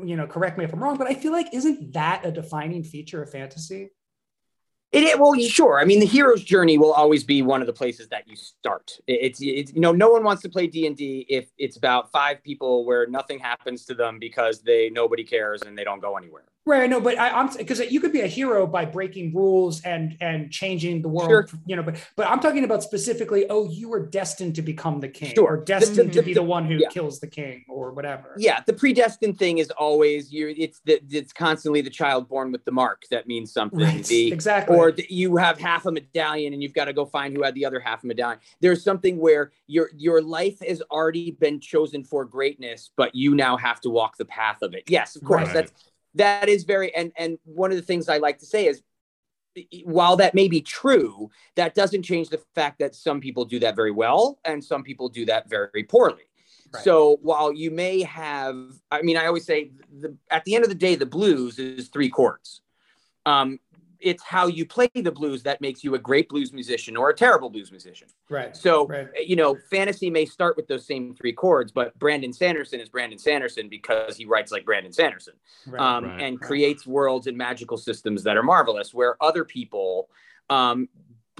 you 0.05 0.15
know 0.15 0.27
correct 0.27 0.57
me 0.57 0.63
if 0.65 0.71
i'm 0.73 0.81
wrong 0.83 0.97
but 0.97 1.07
i 1.07 1.13
feel 1.13 1.31
like 1.31 1.47
isn't 1.53 1.93
that 1.93 2.25
a 2.25 2.31
defining 2.31 2.83
feature 2.83 3.21
of 3.23 3.29
fantasy 3.31 3.89
It, 4.91 5.03
it 5.03 5.19
well, 5.19 5.35
sure. 5.39 5.79
I 5.79 5.85
mean, 5.85 5.99
the 5.99 6.05
hero's 6.05 6.43
journey 6.43 6.77
will 6.79 6.93
always 6.93 7.23
be 7.23 7.41
one 7.43 7.61
of 7.61 7.67
the 7.67 7.73
places 7.73 8.07
that 8.09 8.27
you 8.27 8.35
start. 8.35 8.97
It- 9.07 9.19
it's, 9.21 9.39
it's 9.41 9.73
you 9.73 9.81
know, 9.81 9.91
no 9.91 10.09
one 10.09 10.23
wants 10.23 10.41
to 10.43 10.49
play 10.49 10.65
D 10.67 10.87
and 10.87 10.95
D 10.97 11.25
if 11.29 11.49
it's 11.57 11.77
about 11.77 12.11
five 12.11 12.41
people 12.43 12.85
where 12.85 13.05
nothing 13.07 13.37
happens 13.39 13.85
to 13.85 13.93
them 13.93 14.17
because 14.19 14.61
they 14.61 14.89
nobody 14.89 15.23
cares 15.23 15.61
and 15.61 15.77
they 15.77 15.83
don't 15.83 16.01
go 16.01 16.17
anywhere. 16.17 16.45
Right, 16.65 16.87
no, 16.87 17.01
but 17.01 17.17
I, 17.17 17.29
I'm 17.29 17.49
because 17.55 17.79
you 17.79 17.99
could 17.99 18.11
be 18.11 18.21
a 18.21 18.27
hero 18.27 18.67
by 18.67 18.85
breaking 18.85 19.33
rules 19.33 19.81
and 19.81 20.15
and 20.21 20.51
changing 20.51 21.01
the 21.01 21.07
world, 21.07 21.29
Sure. 21.49 21.59
you 21.65 21.75
know. 21.75 21.81
But 21.81 21.95
but 22.15 22.27
I'm 22.27 22.39
talking 22.41 22.63
about 22.63 22.83
specifically. 22.83 23.47
Oh, 23.49 23.67
you 23.67 23.89
were 23.89 24.05
destined 24.05 24.53
to 24.55 24.61
become 24.61 24.99
the 24.99 25.07
king, 25.07 25.33
Sure. 25.33 25.53
or 25.53 25.57
destined 25.63 26.09
the- 26.11 26.19
to 26.19 26.21
be 26.21 26.33
the 26.33 26.43
one 26.43 26.65
who 26.65 26.75
yeah. 26.75 26.89
kills 26.89 27.19
the 27.21 27.27
king, 27.27 27.63
or 27.69 27.91
whatever. 27.93 28.35
Yeah, 28.37 28.61
the 28.67 28.73
predestined 28.73 29.39
thing 29.39 29.57
is 29.57 29.71
always 29.71 30.31
you. 30.31 30.53
It's 30.55 30.79
the 30.85 31.01
it's 31.09 31.33
constantly 31.33 31.81
the 31.81 31.89
child 31.89 32.27
born 32.29 32.51
with 32.51 32.63
the 32.65 32.71
mark 32.71 33.03
that 33.09 33.25
means 33.25 33.51
something. 33.51 33.79
right, 33.79 34.03
The 34.05 34.31
exactly. 34.31 34.75
or 34.77 34.93
you 35.09 35.37
have 35.37 35.59
half 35.59 35.87
a 35.87 35.91
medallion 35.91 36.53
and 36.53 36.61
you've 36.61 36.73
got 36.75 36.85
to 36.85 36.93
go 36.93 37.05
find 37.05 37.35
who 37.35 37.41
had 37.41 37.55
the 37.55 37.65
other 37.65 37.79
half 37.79 38.03
a 38.03 38.07
medallion. 38.07 38.39
There's 38.59 38.83
something 38.83 39.17
where 39.17 39.53
your 39.65 39.89
your 39.97 40.21
life 40.21 40.59
has 40.67 40.83
already 40.91 41.31
been 41.31 41.59
chosen 41.61 42.03
for 42.03 42.25
greatness, 42.25 42.91
but 42.95 43.15
you 43.15 43.33
now 43.33 43.57
have 43.57 43.79
to 43.81 43.89
walk 43.89 44.17
the 44.17 44.25
path 44.25 44.61
of 44.61 44.75
it. 44.75 44.83
Yes, 44.87 45.15
of 45.15 45.23
course. 45.23 45.45
Right. 45.45 45.53
That's 45.53 45.71
that 46.19 46.47
is 46.47 46.63
very 46.63 46.93
and 46.93 47.11
and 47.17 47.39
one 47.45 47.71
of 47.71 47.77
the 47.77 47.83
things 47.83 48.07
I 48.07 48.17
like 48.17 48.37
to 48.39 48.45
say 48.45 48.67
is 48.67 48.83
while 49.83 50.15
that 50.17 50.35
may 50.35 50.47
be 50.47 50.61
true, 50.61 51.29
that 51.55 51.73
doesn't 51.73 52.03
change 52.03 52.29
the 52.29 52.41
fact 52.55 52.79
that 52.79 52.93
some 52.95 53.19
people 53.19 53.45
do 53.45 53.59
that 53.59 53.75
very 53.75 53.91
well 53.91 54.39
and 54.45 54.63
some 54.63 54.83
people 54.83 55.09
do 55.09 55.25
that 55.25 55.49
very 55.49 55.83
poorly. 55.83 56.23
Right. 56.71 56.83
So 56.83 57.17
while 57.21 57.51
you 57.51 57.71
may 57.71 58.03
have, 58.03 58.55
I 58.91 59.01
mean, 59.01 59.17
I 59.17 59.25
always 59.25 59.45
say 59.45 59.71
the, 59.91 60.15
at 60.29 60.45
the 60.45 60.53
end 60.53 60.63
of 60.63 60.69
the 60.69 60.75
day, 60.75 60.95
the 60.95 61.05
blues 61.05 61.57
is 61.57 61.87
three 61.87 62.09
chords. 62.09 62.61
Um, 63.25 63.59
it's 63.99 64.23
how 64.23 64.47
you 64.47 64.65
play 64.65 64.89
the 64.93 65.11
blues 65.11 65.43
that 65.43 65.61
makes 65.61 65.83
you 65.83 65.95
a 65.95 65.99
great 65.99 66.29
blues 66.29 66.53
musician 66.53 66.95
or 66.95 67.09
a 67.09 67.13
terrible 67.15 67.49
blues 67.49 67.71
musician. 67.71 68.07
right, 68.29 68.55
So, 68.55 68.87
right, 68.87 69.07
you 69.25 69.35
know, 69.35 69.57
fantasy 69.69 70.09
may 70.09 70.25
start 70.25 70.55
with 70.55 70.67
those 70.67 70.85
same 70.85 71.15
three 71.15 71.33
chords, 71.33 71.71
but 71.71 71.97
Brandon 71.99 72.33
Sanderson 72.33 72.79
is 72.79 72.89
Brandon 72.89 73.19
Sanderson 73.19 73.69
because 73.69 74.15
he 74.17 74.25
writes 74.25 74.51
like 74.51 74.65
Brandon 74.65 74.93
Sanderson 74.93 75.33
right. 75.67 75.81
um, 75.81 76.05
Right. 76.05 76.21
and 76.21 76.39
Right. 76.39 76.47
creates 76.47 76.87
worlds 76.87 77.27
and 77.27 77.37
magical 77.37 77.77
systems 77.77 78.23
that 78.23 78.37
are 78.37 78.43
marvelous, 78.43 78.93
where 78.93 79.21
other 79.21 79.43
people 79.45 80.09
um, 80.49 80.89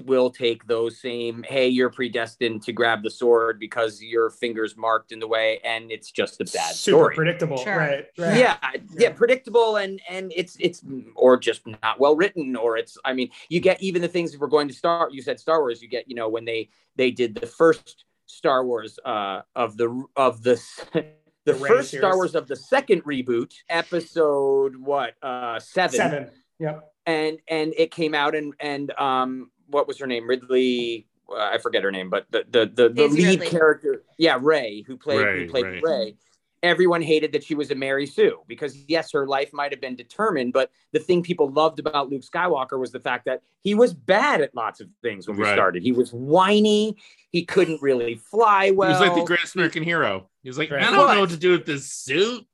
will 0.06 0.30
take 0.30 0.66
those 0.66 1.00
same, 1.00 1.42
hey, 1.42 1.68
you're 1.68 1.90
predestined 1.90 2.62
to 2.62 2.72
grab 2.72 3.02
the 3.02 3.10
sword 3.10 3.58
because 3.60 4.02
your 4.02 4.30
fingers 4.30 4.76
marked 4.76 5.12
in 5.12 5.18
the 5.18 5.26
way, 5.28 5.60
and 5.64 5.90
it's 5.90 6.10
just 6.10 6.40
a 6.40 6.44
bad 6.44 6.74
super 6.74 6.96
story. 6.98 7.14
predictable. 7.14 7.56
Sure. 7.58 7.76
Right, 7.76 8.06
right. 8.18 8.36
Yeah, 8.38 8.56
yeah, 8.62 8.80
Yeah. 8.98 9.10
predictable 9.12 9.76
and 9.76 10.00
and 10.08 10.32
it's 10.34 10.56
it's 10.60 10.82
or 11.14 11.36
just 11.36 11.66
not 11.66 11.98
well 12.00 12.16
written 12.16 12.56
or 12.56 12.76
it's 12.76 12.96
I 13.04 13.12
mean 13.12 13.30
you 13.48 13.60
get 13.60 13.82
even 13.82 14.02
the 14.02 14.08
things 14.08 14.32
that 14.32 14.40
we're 14.40 14.46
going 14.48 14.68
to 14.68 14.74
start. 14.74 15.12
You 15.12 15.22
said 15.22 15.38
Star 15.40 15.60
Wars. 15.60 15.80
You 15.82 15.88
get 15.88 16.08
you 16.08 16.14
know 16.14 16.28
when 16.28 16.44
they 16.44 16.68
they 16.96 17.10
did 17.10 17.34
the 17.34 17.46
first 17.46 18.04
Star 18.26 18.64
Wars 18.64 18.98
uh, 19.04 19.42
of 19.56 19.76
the 19.76 20.04
of 20.16 20.42
the 20.42 20.54
the, 20.92 21.04
The 21.44 21.54
first 21.54 21.90
series. 21.90 22.02
Star 22.02 22.16
Wars 22.16 22.34
of 22.34 22.46
the 22.48 22.56
second 22.56 23.02
reboot, 23.04 23.52
episode 23.68 24.76
what 24.76 25.14
uh 25.22 25.58
seven, 25.58 25.96
seven. 25.96 26.30
Yep. 26.58 26.92
and 27.06 27.38
and 27.48 27.72
it 27.76 27.90
came 27.90 28.14
out 28.14 28.34
and 28.34 28.54
and 28.60 28.92
um 28.98 29.50
what 29.70 29.86
was 29.88 29.98
her 29.98 30.06
name 30.06 30.28
Ridley. 30.28 31.06
Uh, 31.30 31.36
I 31.52 31.58
forget 31.58 31.82
her 31.84 31.92
name, 31.92 32.10
but 32.10 32.26
the 32.30 32.44
the 32.50 32.66
the, 32.66 32.88
the 32.88 33.06
lead 33.08 33.40
Ridley. 33.40 33.46
character, 33.46 34.02
yeah, 34.18 34.38
Rey, 34.40 34.82
who 34.86 34.96
played 34.96 35.24
Rey, 35.24 35.44
who 35.44 35.50
played 35.50 35.64
Rey. 35.64 35.80
Rey. 35.82 36.14
Everyone 36.62 37.00
hated 37.00 37.32
that 37.32 37.42
she 37.42 37.54
was 37.54 37.70
a 37.70 37.74
Mary 37.74 38.04
Sue 38.06 38.40
because 38.46 38.76
yes, 38.86 39.12
her 39.12 39.26
life 39.26 39.50
might 39.54 39.72
have 39.72 39.80
been 39.80 39.96
determined, 39.96 40.52
but 40.52 40.70
the 40.92 40.98
thing 40.98 41.22
people 41.22 41.50
loved 41.50 41.78
about 41.78 42.10
Luke 42.10 42.20
Skywalker 42.22 42.78
was 42.78 42.90
the 42.92 43.00
fact 43.00 43.24
that 43.24 43.40
he 43.62 43.74
was 43.74 43.94
bad 43.94 44.42
at 44.42 44.54
lots 44.54 44.78
of 44.80 44.88
things 45.00 45.26
when 45.26 45.38
we 45.38 45.44
Right. 45.44 45.54
started. 45.54 45.82
He 45.82 45.92
was 45.92 46.12
whiny. 46.12 46.96
He 47.30 47.46
couldn't 47.46 47.80
really 47.80 48.16
fly 48.16 48.72
well. 48.72 48.90
he 48.90 48.92
was 49.00 49.08
like 49.08 49.18
the 49.18 49.24
greatest 49.24 49.54
American 49.54 49.82
hero. 49.82 50.28
He 50.42 50.50
was 50.50 50.58
like, 50.58 50.70
Right. 50.70 50.82
I 50.82 50.90
don't 50.90 50.96
know 51.14 51.20
what 51.20 51.30
to 51.30 51.38
do 51.38 51.52
with 51.52 51.64
this 51.64 51.90
suit. 51.90 52.44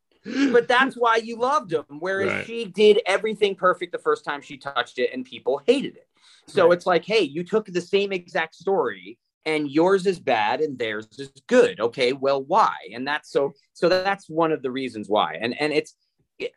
but 0.53 0.69
that's 0.69 0.95
why 0.97 1.17
you 1.17 1.37
loved 1.37 1.73
him. 1.73 1.85
Whereas 1.99 2.31
Right. 2.31 2.47
she 2.47 2.65
did 2.67 3.01
everything 3.07 3.57
perfect 3.57 3.91
the 3.91 3.99
first 3.99 4.25
time 4.25 4.41
she 4.41 4.57
touched 4.57 5.01
it, 5.01 5.11
and 5.13 5.25
people 5.25 5.61
hated 5.67 5.97
it. 5.97 6.06
So 6.49 6.67
Right. 6.69 6.75
it's 6.75 6.87
like, 6.87 7.05
hey, 7.05 7.23
you 7.23 7.45
took 7.45 7.67
the 7.67 7.81
same 7.81 8.13
exact 8.13 8.55
story, 8.55 9.19
and 9.45 9.71
yours 9.71 10.07
is 10.07 10.19
bad, 10.21 10.61
and 10.61 10.79
theirs 10.79 11.09
is 11.19 11.31
good. 11.47 11.81
Okay, 11.81 12.13
well, 12.13 12.43
why? 12.43 12.75
And 12.95 13.07
that's 13.07 13.31
so. 13.31 13.53
So 13.73 13.89
that's 13.89 14.29
one 14.29 14.53
of 14.53 14.63
the 14.63 14.71
reasons 14.71 15.09
why. 15.09 15.39
And 15.41 15.61
and 15.61 15.73
it's 15.73 15.95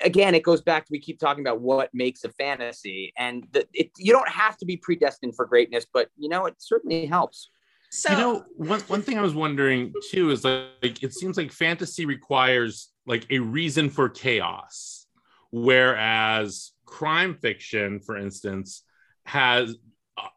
again, 0.01 0.35
it 0.35 0.43
goes 0.43 0.61
back 0.61 0.85
to 0.85 0.89
we 0.91 0.99
keep 0.99 1.19
talking 1.19 1.43
about 1.43 1.61
what 1.61 1.89
makes 1.93 2.23
a 2.23 2.29
fantasy, 2.29 3.13
and 3.17 3.47
the, 3.51 3.67
it, 3.73 3.91
you 3.97 4.11
don't 4.11 4.29
have 4.29 4.57
to 4.57 4.65
be 4.65 4.77
predestined 4.77 5.35
for 5.35 5.45
greatness, 5.45 5.85
but 5.91 6.09
you 6.17 6.29
know, 6.29 6.45
it 6.45 6.55
certainly 6.59 7.05
helps. 7.05 7.49
So 7.91 8.11
you 8.11 8.17
know, 8.17 8.45
one, 8.55 8.81
one 8.81 9.01
thing 9.01 9.17
I 9.17 9.21
was 9.21 9.33
wondering 9.33 9.93
too 10.11 10.29
is 10.31 10.43
like, 10.43 10.67
like 10.83 11.03
it 11.03 11.13
seems 11.13 11.37
like 11.37 11.51
fantasy 11.51 12.05
requires 12.05 12.89
like 13.07 13.25
a 13.31 13.39
reason 13.39 13.89
for 13.89 14.09
chaos, 14.09 15.07
whereas 15.51 16.71
crime 16.85 17.35
fiction, 17.35 17.99
for 17.99 18.17
instance, 18.17 18.83
has 19.29 19.75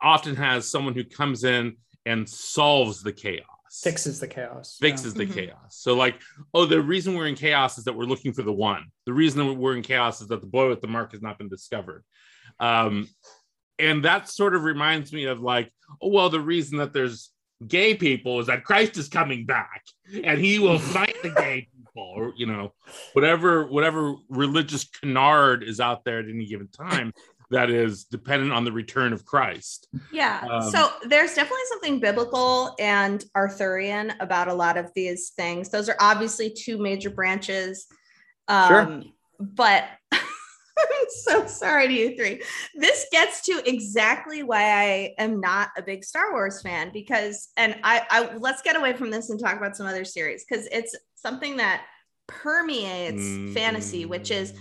often 0.01 0.37
has 0.37 0.71
someone 0.71 0.95
who 0.95 1.03
comes 1.05 1.45
in 1.45 1.77
and 2.07 2.29
solves 2.29 3.03
the 3.03 3.13
chaos. 3.13 3.47
Fixes 3.83 4.21
the 4.21 4.29
chaos. 4.29 4.77
fixes 4.79 5.15
the 5.15 5.25
Mhm. 5.27 5.33
chaos. 5.35 5.71
So 5.71 5.95
like, 5.95 6.21
oh, 6.53 6.67
the 6.67 6.81
reason 6.83 7.15
we're 7.15 7.27
in 7.27 7.35
chaos 7.35 7.79
is 7.79 7.85
that 7.85 7.95
we're 7.95 8.05
looking 8.05 8.35
for 8.35 8.43
the 8.43 8.53
one. 8.53 8.85
The 9.07 9.15
reason 9.15 9.47
that 9.47 9.55
we're 9.55 9.77
in 9.77 9.83
chaos 9.83 10.21
is 10.21 10.29
that 10.29 10.43
the 10.43 10.47
boy 10.47 10.69
with 10.69 10.83
the 10.83 10.89
mark 10.89 11.13
has 11.13 11.23
not 11.23 11.39
been 11.39 11.49
discovered. 11.49 12.05
Um, 12.61 13.09
and 13.79 14.05
that 14.05 14.29
sort 14.29 14.55
of 14.55 14.65
reminds 14.65 15.11
me 15.13 15.25
of 15.25 15.41
like, 15.41 15.73
oh, 16.03 16.09
well, 16.09 16.29
the 16.29 16.39
reason 16.41 16.77
that 16.79 16.93
there's 16.93 17.31
gay 17.67 17.95
people 17.95 18.41
is 18.41 18.49
that 18.49 18.65
Christ 18.65 18.99
is 18.99 19.09
coming 19.09 19.47
back 19.47 19.83
and 20.23 20.39
he 20.39 20.59
will 20.59 20.79
fight 20.97 21.17
the 21.23 21.31
gay 21.31 21.69
people, 21.75 22.13
or 22.15 22.35
you 22.37 22.45
know, 22.47 22.75
whatever 23.15 23.67
whatever 23.69 24.15
religious 24.29 24.85
canard 24.85 25.63
is 25.63 25.81
out 25.81 26.05
there 26.05 26.19
at 26.19 26.27
any 26.29 26.45
given 26.45 26.69
time 26.69 27.13
that 27.53 27.71
is 27.71 28.05
dependent 28.05 28.53
on 28.53 28.65
the 28.65 28.73
return 28.73 29.13
of 29.13 29.25
Christ. 29.25 29.89
Yeah. 30.11 30.43
Um, 30.51 30.71
so 30.71 30.91
there's 31.07 31.35
definitely 31.35 31.65
something 31.69 32.01
biblical 32.01 32.75
and 32.81 33.25
Arthurian 33.37 34.15
about 34.21 34.49
a 34.49 34.55
lot 34.55 34.77
of 34.77 34.91
these 34.95 35.31
things. 35.37 35.69
Those 35.69 35.89
are 35.89 35.97
obviously 36.01 36.51
two 36.51 36.79
major 36.79 37.11
branches 37.11 37.87
Um, 38.49 39.13
But 39.39 39.85
I'm 40.13 41.07
so 41.25 41.47
sorry 41.47 41.89
to 41.89 41.93
you 41.93 42.17
three. 42.17 42.43
This 42.75 43.07
gets 43.13 43.43
to 43.43 43.63
exactly 43.67 44.43
why 44.43 44.63
I 44.63 45.15
am 45.19 45.41
not 45.41 45.69
a 45.77 45.83
big 45.83 46.05
Star 46.05 46.33
Wars 46.33 46.63
fan 46.63 46.91
because, 46.93 47.49
and 47.57 47.77
I, 47.85 48.07
I 48.11 48.37
let's 48.39 48.63
get 48.63 48.77
away 48.77 48.95
from 48.95 49.11
this 49.11 49.31
and 49.31 49.39
talk 49.39 49.57
about 49.57 49.77
some 49.77 49.87
other 49.87 50.05
series 50.05 50.45
because 50.49 50.67
it's 50.73 50.97
something 51.15 51.59
that 51.59 51.85
permeates 52.27 53.55
fantasy, 53.55 54.07
which 54.07 54.31
is 54.31 54.55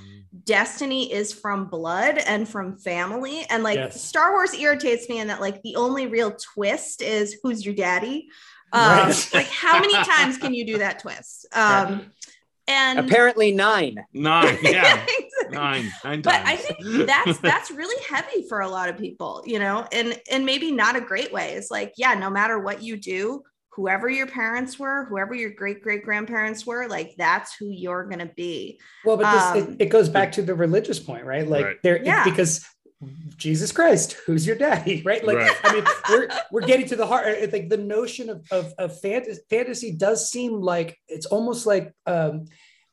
destiny 0.45 1.11
is 1.11 1.33
from 1.33 1.65
blood 1.65 2.17
and 2.17 2.47
from 2.47 2.77
family 2.77 3.45
and 3.49 3.63
like 3.63 3.75
Yes. 3.75 4.01
star 4.03 4.31
wars 4.31 4.53
irritates 4.53 5.07
me 5.09 5.19
in 5.19 5.27
that 5.27 5.41
like 5.41 5.61
the 5.61 5.75
only 5.75 6.07
real 6.07 6.31
twist 6.53 7.01
is 7.01 7.37
who's 7.43 7.65
your 7.65 7.75
daddy 7.75 8.27
um 8.73 9.07
Right. 9.07 9.29
like 9.33 9.47
how 9.47 9.79
many 9.79 9.93
times 9.93 10.37
can 10.37 10.53
you 10.53 10.65
do 10.65 10.77
that 10.79 10.99
twist 10.99 11.45
um 11.55 12.11
and 12.67 12.99
Apparently 12.99 13.51
nine. 13.51 14.05
Nine, 14.13 14.57
yeah, 14.63 15.05
Exactly. 15.19 15.57
nine, 15.57 15.91
nine 16.05 16.21
but 16.21 16.35
i 16.45 16.55
think 16.55 17.05
that's 17.07 17.37
that's 17.39 17.71
really 17.71 18.01
heavy 18.07 18.45
for 18.47 18.61
a 18.61 18.69
lot 18.69 18.87
of 18.89 18.97
people 18.97 19.43
you 19.45 19.59
know 19.59 19.85
and 19.91 20.19
and 20.31 20.45
maybe 20.45 20.71
not 20.71 20.95
a 20.95 21.01
great 21.01 21.33
way 21.33 21.53
it's 21.55 21.69
like 21.71 21.93
yeah 21.97 22.13
no 22.13 22.29
matter 22.29 22.59
what 22.59 22.81
you 22.81 22.95
do 22.95 23.43
whoever 23.73 24.09
your 24.09 24.27
parents 24.27 24.77
were 24.77 25.05
whoever 25.05 25.33
your 25.33 25.49
great 25.51 25.81
great 25.81 26.03
grandparents 26.03 26.65
were 26.65 26.87
like 26.87 27.15
that's 27.17 27.55
who 27.55 27.69
you're 27.69 28.05
gonna 28.09 28.31
be 28.35 28.79
Well, 29.05 29.17
but 29.17 29.31
this 29.31 29.43
Um, 29.63 29.73
it, 29.79 29.83
it 29.83 29.89
goes 29.89 30.09
back 30.09 30.31
to 30.33 30.41
the 30.41 30.53
religious 30.55 30.99
point, 30.99 31.25
right? 31.25 31.47
Like 31.47 31.65
Right. 31.65 31.77
there 31.83 32.03
Yeah. 32.03 32.23
because 32.23 32.65
Jesus 33.37 33.71
Christ, 33.71 34.13
who's 34.25 34.45
your 34.45 34.55
daddy, 34.57 35.01
right? 35.05 35.23
Like 35.25 35.37
Right. 35.37 35.55
I 35.63 35.73
mean, 35.73 35.85
we're 36.09 36.27
we're 36.51 36.61
getting 36.67 36.85
to 36.87 36.95
the 36.95 37.07
heart. 37.07 37.27
It's 37.27 37.53
like 37.53 37.69
the 37.69 37.77
notion 37.77 38.29
of 38.29 38.45
of, 38.51 38.73
of 38.77 38.99
fantasy, 38.99 39.41
fantasy 39.49 39.91
does 39.93 40.29
seem 40.29 40.61
like 40.61 40.97
it's 41.07 41.25
almost 41.25 41.65
like 41.65 41.93
um 42.05 42.45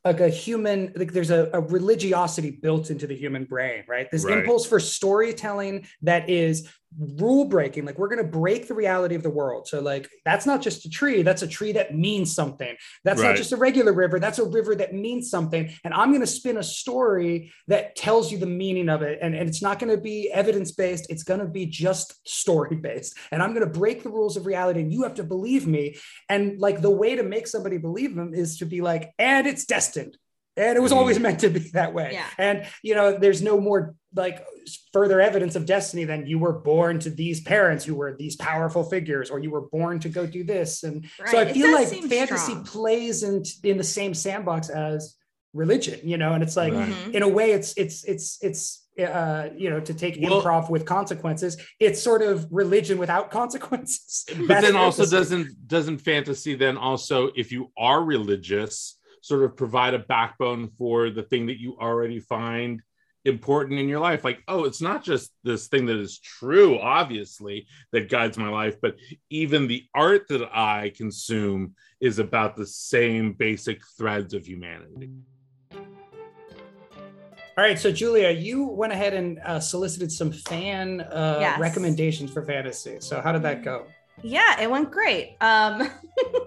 like 0.04 0.20
a 0.20 0.28
human 0.30 0.92
like 0.96 1.12
there's 1.12 1.30
a, 1.30 1.50
a 1.52 1.60
religiosity 1.60 2.50
built 2.52 2.88
into 2.88 3.06
the 3.06 3.16
human 3.16 3.44
brain 3.44 3.82
right 3.88 4.08
this 4.10 4.24
Right. 4.24 4.38
impulse 4.38 4.64
for 4.64 4.80
storytelling 4.80 5.86
that 6.02 6.30
is 6.30 6.68
rule 6.96 7.44
breaking 7.44 7.84
like 7.84 7.98
we're 7.98 8.08
going 8.08 8.22
to 8.22 8.38
break 8.38 8.66
the 8.66 8.74
reality 8.74 9.14
of 9.14 9.22
the 9.22 9.30
world. 9.30 9.68
So 9.68 9.80
like 9.80 10.08
that's 10.24 10.46
not 10.46 10.62
just 10.62 10.84
a 10.86 10.90
tree 10.90 11.22
that's 11.22 11.42
a 11.42 11.46
tree 11.46 11.72
that 11.72 11.94
means 11.94 12.34
something. 12.34 12.74
That's 13.04 13.20
not 13.20 13.36
just 13.36 13.52
a 13.52 13.56
regular 13.56 13.92
river 13.92 14.18
that's 14.18 14.38
a 14.38 14.44
river 14.44 14.74
that 14.76 14.94
means 14.94 15.30
something. 15.30 15.72
And 15.84 15.92
i'm 15.92 16.10
going 16.10 16.20
to 16.20 16.26
spin 16.26 16.56
a 16.56 16.62
story 16.62 17.52
that 17.66 17.94
tells 17.94 18.32
you 18.32 18.38
the 18.38 18.46
meaning 18.46 18.88
of 18.88 19.02
it. 19.02 19.18
And, 19.20 19.34
and 19.34 19.48
it's 19.48 19.62
not 19.62 19.78
going 19.78 19.94
to 19.94 20.00
be 20.00 20.30
evidence 20.32 20.72
based 20.72 21.06
it's 21.10 21.22
going 21.22 21.40
to 21.40 21.46
be 21.46 21.66
just 21.66 22.26
story 22.26 22.76
based 22.76 23.16
and 23.32 23.42
i'm 23.42 23.54
going 23.54 23.66
to 23.66 23.78
break 23.78 24.02
the 24.02 24.10
rules 24.10 24.36
of 24.36 24.46
reality 24.46 24.80
and 24.80 24.92
you 24.92 25.02
have 25.02 25.14
to 25.14 25.24
believe 25.24 25.66
me. 25.66 25.96
And 26.28 26.58
like 26.58 26.80
the 26.80 26.90
way 26.90 27.16
to 27.16 27.22
make 27.22 27.46
somebody 27.46 27.78
believe 27.78 28.14
them 28.14 28.32
is 28.34 28.58
to 28.58 28.66
be 28.66 28.80
like 28.80 29.12
and 29.18 29.46
it's 29.46 29.66
destined 29.66 30.16
and 30.58 30.76
it 30.76 30.80
was 30.80 30.92
always 30.92 31.18
meant 31.18 31.38
to 31.40 31.48
be 31.48 31.60
that 31.72 31.94
way 31.94 32.10
Yeah. 32.12 32.26
and 32.38 32.66
you 32.82 32.94
know 32.94 33.16
there's 33.18 33.40
no 33.42 33.60
more 33.60 33.94
like 34.14 34.44
further 34.92 35.20
evidence 35.20 35.54
of 35.56 35.64
destiny 35.66 36.04
than 36.04 36.26
you 36.26 36.38
were 36.38 36.52
born 36.52 36.98
to 37.00 37.10
these 37.10 37.40
parents 37.40 37.84
who 37.84 37.94
were 37.94 38.16
these 38.18 38.36
powerful 38.36 38.82
figures 38.84 39.30
or 39.30 39.38
you 39.38 39.50
were 39.50 39.66
born 39.78 40.00
to 40.00 40.08
go 40.08 40.26
do 40.26 40.42
this 40.44 40.82
and 40.82 41.06
so 41.26 41.38
i 41.38 41.42
It 41.42 41.54
feel 41.54 41.72
like 41.72 41.88
fantasy 41.88 42.52
strong. 42.52 42.64
plays 42.64 43.22
in 43.22 43.42
in 43.62 43.76
the 43.78 43.84
same 43.84 44.12
sandbox 44.14 44.68
as 44.68 45.16
religion 45.54 45.98
you 46.04 46.18
know 46.18 46.32
and 46.34 46.42
it's 46.42 46.56
like 46.56 46.72
Right. 46.74 46.88
Mhm. 46.88 47.14
in 47.14 47.22
a 47.22 47.28
way 47.28 47.52
it's 47.52 47.72
it's 47.76 48.04
it's 48.04 48.38
it's 48.42 48.84
uh 48.98 49.48
you 49.56 49.70
know 49.70 49.80
to 49.80 49.94
take 49.94 50.18
Well- 50.20 50.42
improv 50.42 50.68
with 50.70 50.84
consequences 50.84 51.56
it's 51.80 52.02
sort 52.02 52.20
of 52.22 52.46
religion 52.50 52.98
without 52.98 53.30
consequences 53.40 54.24
but 54.36 54.46
That's 54.48 54.66
then 54.66 54.76
also 54.76 55.02
fantasy. 55.04 55.16
doesn't 55.16 55.68
doesn't 55.68 55.98
fantasy 55.98 56.54
then 56.54 56.76
also 56.76 57.30
if 57.36 57.50
you 57.52 57.70
are 57.78 58.02
religious 58.04 58.97
sort 59.28 59.44
of 59.44 59.56
provide 59.56 59.92
a 59.94 59.98
backbone 59.98 60.70
for 60.78 61.10
the 61.10 61.22
thing 61.22 61.46
that 61.46 61.60
you 61.60 61.76
already 61.78 62.18
find 62.18 62.80
important 63.26 63.78
in 63.78 63.86
your 63.86 64.00
life. 64.00 64.24
Like 64.24 64.42
oh 64.48 64.64
it's 64.64 64.80
not 64.80 65.04
just 65.04 65.30
this 65.44 65.68
thing 65.68 65.84
that 65.86 65.96
is 65.98 66.18
true 66.18 66.78
obviously 66.80 67.66
that 67.92 68.08
guides 68.08 68.38
my 68.38 68.48
life 68.48 68.76
but 68.80 68.96
even 69.28 69.66
the 69.68 69.84
art 69.94 70.22
that 70.28 70.42
i 70.56 70.92
consume 70.96 71.74
is 72.00 72.18
about 72.18 72.56
the 72.56 72.66
same 72.66 73.34
basic 73.34 73.82
threads 73.98 74.32
of 74.32 74.46
humanity. 74.46 75.10
All 75.74 77.64
right 77.64 77.78
so 77.78 77.92
julia 77.92 78.30
you 78.30 78.64
went 78.64 78.92
ahead 78.94 79.12
and 79.12 79.38
uh, 79.44 79.60
solicited 79.60 80.10
some 80.10 80.32
fan 80.32 81.02
uh, 81.02 81.38
Yes. 81.40 81.60
recommendations 81.60 82.30
for 82.32 82.42
fantasy. 82.42 82.96
So 83.00 83.20
how 83.20 83.32
did 83.32 83.42
that 83.42 83.62
go 83.62 83.86
Yeah, 84.22 84.60
it 84.60 84.70
went 84.70 84.90
great. 84.90 85.36
Um, 85.40 85.88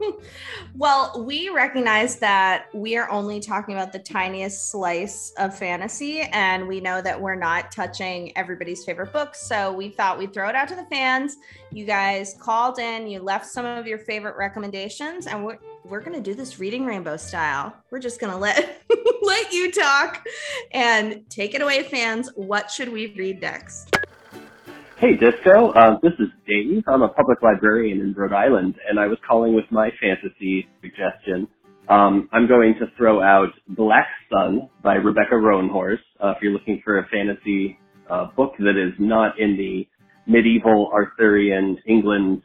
well, 0.76 1.24
we 1.26 1.50
recognize 1.50 2.18
that 2.20 2.66
we 2.74 2.98
are 2.98 3.10
only 3.10 3.40
talking 3.40 3.76
about 3.76 3.94
the 3.94 4.00
tiniest 4.00 4.72
slice 4.72 5.32
of 5.38 5.58
fantasy, 5.58 6.22
and 6.22 6.68
we 6.68 6.82
know 6.82 7.02
that 7.02 7.20
we're 7.20 7.36
not 7.36 7.72
touching 7.72 8.36
everybody's 8.38 8.84
favorite 8.84 9.14
books. 9.14 9.42
So 9.42 9.72
we 9.72 9.90
thought 9.90 10.18
we'd 10.18 10.34
throw 10.34 10.50
it 10.50 10.56
out 10.56 10.68
to 10.70 10.76
the 10.76 10.86
fans. 10.86 11.38
You 11.72 11.86
guys 11.86 12.36
called 12.40 12.80
in, 12.80 13.08
you 13.08 13.20
left 13.20 13.46
some 13.46 13.66
of 13.66 13.88
your 13.88 14.00
favorite 14.00 14.36
recommendations, 14.38 15.28
and 15.28 15.46
we're 15.46 15.58
we're 15.84 16.02
gonna 16.02 16.22
do 16.22 16.36
this 16.36 16.60
reading 16.60 16.86
rainbow 16.86 17.18
style. 17.18 17.74
We're 17.90 18.00
just 18.00 18.20
gonna 18.20 18.38
let 18.38 18.84
let 19.22 19.52
you 19.52 19.72
talk 19.72 20.26
and 20.72 21.28
take 21.30 21.56
it 21.56 21.62
away, 21.62 21.84
fans. 21.84 22.30
What 22.36 22.70
should 22.70 22.90
we 22.90 23.08
read 23.14 23.42
next? 23.42 23.96
Hey, 25.02 25.14
Disco. 25.18 25.72
Uh, 25.72 25.98
this 26.04 26.14
is 26.20 26.28
Dave. 26.48 26.84
I'm 26.88 27.02
a 27.02 27.10
public 27.10 27.42
librarian 27.42 28.02
in 28.02 28.14
Rhode 28.14 28.34
Island, 28.34 28.76
and 28.88 29.00
I 29.00 29.08
was 29.08 29.18
calling 29.28 29.56
with 29.56 29.66
my 29.72 29.90
fantasy 30.00 30.68
suggestion. 30.80 31.48
Um, 31.90 32.30
I'm 32.32 32.48
going 32.48 32.76
to 32.76 32.86
throw 32.98 33.20
out 33.20 33.50
Black 33.70 34.06
Sun 34.32 34.70
by 34.84 34.94
Rebecca 34.94 35.34
Roanhorse. 35.34 35.98
Uh, 36.24 36.36
if 36.36 36.44
you're 36.44 36.54
looking 36.54 36.84
for 36.86 37.00
a 37.00 37.08
fantasy 37.08 37.80
uh, 38.12 38.28
book 38.38 38.54
that 38.60 38.78
is 38.78 38.94
not 39.00 39.40
in 39.40 39.58
the 39.58 39.88
medieval 40.32 40.92
Arthurian 40.94 41.80
England, 41.88 42.44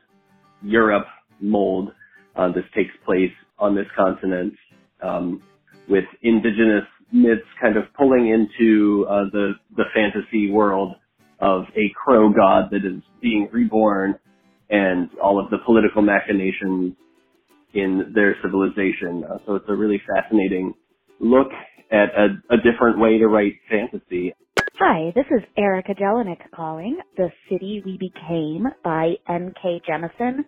Europe 0.63 1.09
mold, 1.41 1.93
uh, 2.37 2.51
this 2.53 2.65
takes 2.75 2.93
place 3.05 3.33
on 3.59 3.75
this 3.75 3.87
continent 3.95 4.55
um, 5.03 5.43
with 5.91 6.05
indigenous 6.23 6.85
myths 7.13 7.43
kind 7.61 7.77
of 7.77 7.85
pulling 7.99 8.29
into 8.31 9.07
uh, 9.11 9.25
the 9.31 9.53
the 9.77 9.85
fantasy 9.95 10.51
world 10.51 10.95
of 11.41 11.65
a 11.77 11.93
crow 11.95 12.33
god 12.33 12.71
that 12.71 12.85
is 12.85 13.03
being 13.21 13.49
reborn 13.53 14.19
and 14.71 15.11
all 15.23 15.43
of 15.43 15.51
the 15.51 15.59
political 15.65 16.03
machinations 16.03 16.95
in 17.75 18.13
their 18.15 18.37
civilization. 18.43 19.25
Uh, 19.25 19.39
so 19.47 19.55
it's 19.55 19.67
a 19.69 19.75
really 19.75 20.01
fascinating 20.07 20.75
look 21.21 21.49
at 21.91 22.09
a, 22.17 22.55
a 22.55 22.57
different 22.57 22.99
way 22.99 23.19
to 23.19 23.27
write 23.27 23.55
fantasy. 23.71 24.35
Hi, 24.79 25.13
this 25.15 25.25
is 25.31 25.43
Erica 25.57 25.95
Jelinek 25.95 26.51
calling. 26.55 26.99
The 27.17 27.31
City 27.51 27.83
We 27.85 27.97
Became 27.99 28.67
by 28.85 29.15
N.K. 29.29 29.81
Jemisin. 29.89 30.41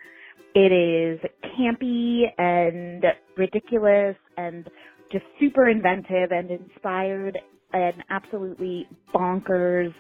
It 0.55 0.73
is 0.73 1.21
campy 1.59 2.23
and 2.37 3.05
ridiculous 3.37 4.17
and 4.37 4.69
just 5.13 5.25
super 5.41 5.69
inventive 5.69 6.31
and 6.31 6.51
inspired 6.51 7.39
an 7.73 7.93
absolutely 8.11 8.87
bonkers 9.15 9.95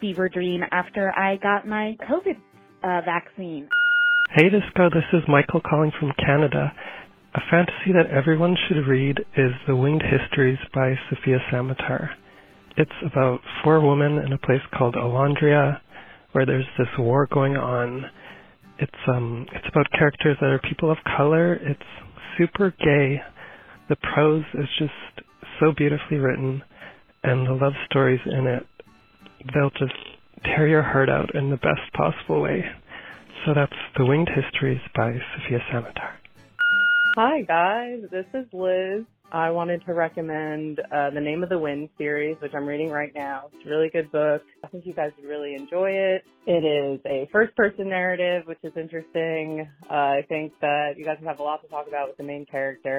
fever 0.00 0.28
dream 0.28 0.62
after 0.70 1.12
I 1.16 1.36
got 1.36 1.66
my 1.66 1.96
COVID 2.08 2.36
uh, 2.82 3.04
vaccine. 3.04 3.68
Hey 4.34 4.44
Disco, 4.44 4.88
this 4.90 5.04
is 5.12 5.22
Michael 5.28 5.60
calling 5.60 5.92
from 5.98 6.12
Canada. 6.24 6.72
A 7.34 7.40
fantasy 7.50 7.92
that 7.92 8.10
everyone 8.10 8.56
should 8.66 8.88
read 8.88 9.18
is 9.36 9.52
The 9.66 9.76
Winged 9.76 10.02
Histories 10.02 10.58
by 10.74 10.94
Sofia 11.08 11.38
Samatar. 11.52 12.08
It's 12.76 12.90
about 13.04 13.40
four 13.62 13.86
women 13.86 14.18
in 14.24 14.32
a 14.32 14.38
place 14.38 14.62
called 14.76 14.94
Olondria 14.94 15.80
where 16.32 16.46
there's 16.46 16.66
this 16.78 16.88
war 16.98 17.28
going 17.32 17.56
on. 17.56 18.04
It's 18.78 18.92
um 19.08 19.46
it's 19.52 19.66
about 19.68 19.90
characters 19.90 20.36
that 20.40 20.46
are 20.46 20.60
people 20.60 20.90
of 20.90 20.98
color. 21.16 21.54
It's 21.54 21.80
super 22.38 22.70
gay. 22.70 23.20
The 23.88 23.96
prose 24.14 24.44
is 24.54 24.68
just 24.78 25.26
so 25.58 25.72
beautifully 25.76 26.18
written 26.18 26.62
and 27.22 27.46
the 27.46 27.52
love 27.52 27.74
stories 27.88 28.20
in 28.24 28.46
it 28.46 28.66
they'll 29.54 29.70
just 29.70 29.94
tear 30.44 30.68
your 30.68 30.82
heart 30.82 31.08
out 31.08 31.34
in 31.34 31.50
the 31.50 31.56
best 31.56 31.92
possible 31.94 32.42
way. 32.42 32.64
So 33.44 33.52
that's 33.54 33.72
The 33.96 34.04
Winged 34.04 34.28
Histories 34.28 34.80
by 34.94 35.12
Sofia 35.12 35.58
Samatar. 35.72 36.12
Hi 37.16 37.42
guys, 37.42 38.02
this 38.10 38.26
is 38.34 38.46
Liz. 38.52 39.04
I 39.32 39.50
wanted 39.50 39.84
to 39.86 39.94
recommend 39.94 40.80
uh, 40.80 41.10
the 41.10 41.20
Name 41.20 41.44
of 41.44 41.48
the 41.50 41.58
Wind 41.58 41.88
series, 41.96 42.36
which 42.40 42.52
I'm 42.54 42.66
reading 42.66 42.90
right 42.90 43.12
now. 43.14 43.44
It's 43.52 43.64
a 43.64 43.70
really 43.70 43.88
good 43.88 44.10
book. 44.10 44.42
I 44.64 44.66
think 44.68 44.86
you 44.86 44.92
guys 44.92 45.12
would 45.16 45.28
really 45.28 45.54
enjoy 45.54 45.90
it. 45.90 46.24
It 46.46 46.64
is 46.64 47.00
a 47.06 47.28
first-person 47.30 47.88
narrative, 47.88 48.42
which 48.46 48.58
is 48.64 48.72
interesting. 48.76 49.68
Uh, 49.88 49.94
I 49.94 50.24
think 50.28 50.52
that 50.60 50.94
you 50.96 51.04
guys 51.04 51.18
have 51.24 51.38
a 51.38 51.42
lot 51.44 51.62
to 51.62 51.68
talk 51.68 51.86
about 51.86 52.08
with 52.08 52.16
the 52.16 52.24
main 52.24 52.44
character. 52.44 52.98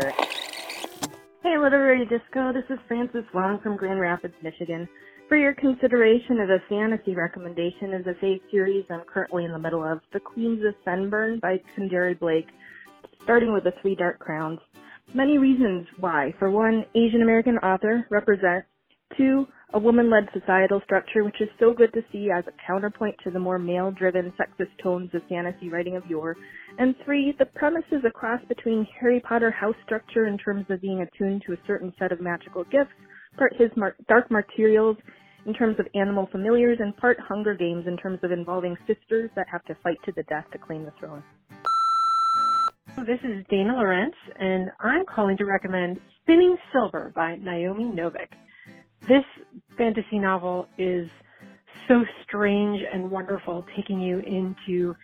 Hey, 1.43 1.57
Literary 1.57 2.05
Disco. 2.05 2.53
This 2.53 2.63
is 2.69 2.79
Frances 2.87 3.25
Long 3.33 3.59
from 3.61 3.75
Grand 3.75 3.99
Rapids, 3.99 4.35
Michigan. 4.41 4.87
For 5.31 5.37
your 5.37 5.53
consideration 5.53 6.41
of 6.41 6.49
a 6.49 6.59
fantasy 6.67 7.15
recommendation 7.15 7.93
is 7.93 8.05
a 8.05 8.19
fake 8.19 8.41
series 8.51 8.83
I'm 8.89 9.03
currently 9.07 9.45
in 9.45 9.53
the 9.53 9.59
middle 9.59 9.81
of, 9.81 10.01
The 10.11 10.19
Queens 10.19 10.59
of 10.65 10.75
Fennbirn 10.85 11.39
by 11.39 11.61
Kendare 11.73 12.19
Blake, 12.19 12.49
starting 13.23 13.53
with 13.53 13.63
the 13.63 13.71
Three 13.81 13.95
Dark 13.95 14.19
Crowns. 14.19 14.59
many 15.13 15.37
reasons 15.37 15.87
why. 16.01 16.33
For 16.37 16.51
one, 16.51 16.83
Asian 16.95 17.21
American 17.21 17.57
author 17.59 18.05
represents. 18.09 18.67
Two, 19.15 19.47
a 19.73 19.79
woman-led 19.79 20.27
societal 20.37 20.81
structure, 20.83 21.23
which 21.23 21.39
is 21.39 21.47
so 21.61 21.73
good 21.73 21.93
to 21.93 22.03
see 22.11 22.29
as 22.29 22.43
a 22.47 22.67
counterpoint 22.67 23.15
to 23.23 23.31
the 23.31 23.39
more 23.39 23.57
male-driven 23.57 24.33
sexist 24.33 24.77
tones 24.83 25.11
of 25.13 25.21
fantasy 25.29 25.69
writing 25.69 25.95
of 25.95 26.05
yore. 26.07 26.35
And 26.77 26.93
three, 27.05 27.33
the 27.39 27.45
premise 27.45 27.85
is 27.93 28.03
a 28.05 28.11
cross 28.11 28.41
between 28.49 28.85
Harry 28.99 29.21
Potter 29.21 29.51
house 29.51 29.75
structure 29.85 30.27
in 30.27 30.37
terms 30.37 30.65
of 30.69 30.81
being 30.81 30.99
attuned 30.99 31.43
to 31.47 31.53
a 31.53 31.65
certain 31.65 31.93
set 31.97 32.11
of 32.11 32.19
magical 32.19 32.65
gifts, 32.65 32.91
part 33.37 33.55
his 33.57 33.69
mar- 33.77 33.95
dark 34.09 34.29
materials 34.29 34.97
in 35.45 35.53
terms 35.53 35.79
of 35.79 35.87
animal 35.95 36.27
familiars, 36.31 36.77
and 36.79 36.95
part 36.97 37.17
Hunger 37.19 37.55
Games 37.55 37.85
in 37.87 37.97
terms 37.97 38.19
of 38.23 38.31
involving 38.31 38.77
sisters 38.87 39.29
that 39.35 39.47
have 39.51 39.63
to 39.65 39.75
fight 39.83 39.97
to 40.05 40.11
the 40.11 40.23
death 40.23 40.45
to 40.51 40.57
claim 40.57 40.85
the 40.85 40.93
throne. 40.99 41.23
This 43.05 43.19
is 43.23 43.43
Dana 43.49 43.75
Lorenz, 43.77 44.13
and 44.39 44.69
I'm 44.79 45.05
calling 45.05 45.37
to 45.37 45.45
recommend 45.45 45.99
Spinning 46.21 46.57
Silver 46.71 47.11
by 47.15 47.37
Naomi 47.37 47.85
Novik. 47.85 48.27
This 49.07 49.23
fantasy 49.77 50.19
novel 50.19 50.67
is 50.77 51.09
so 51.87 52.03
strange 52.23 52.81
and 52.93 53.09
wonderful, 53.09 53.65
taking 53.75 53.99
you 53.99 54.19
into 54.19 54.95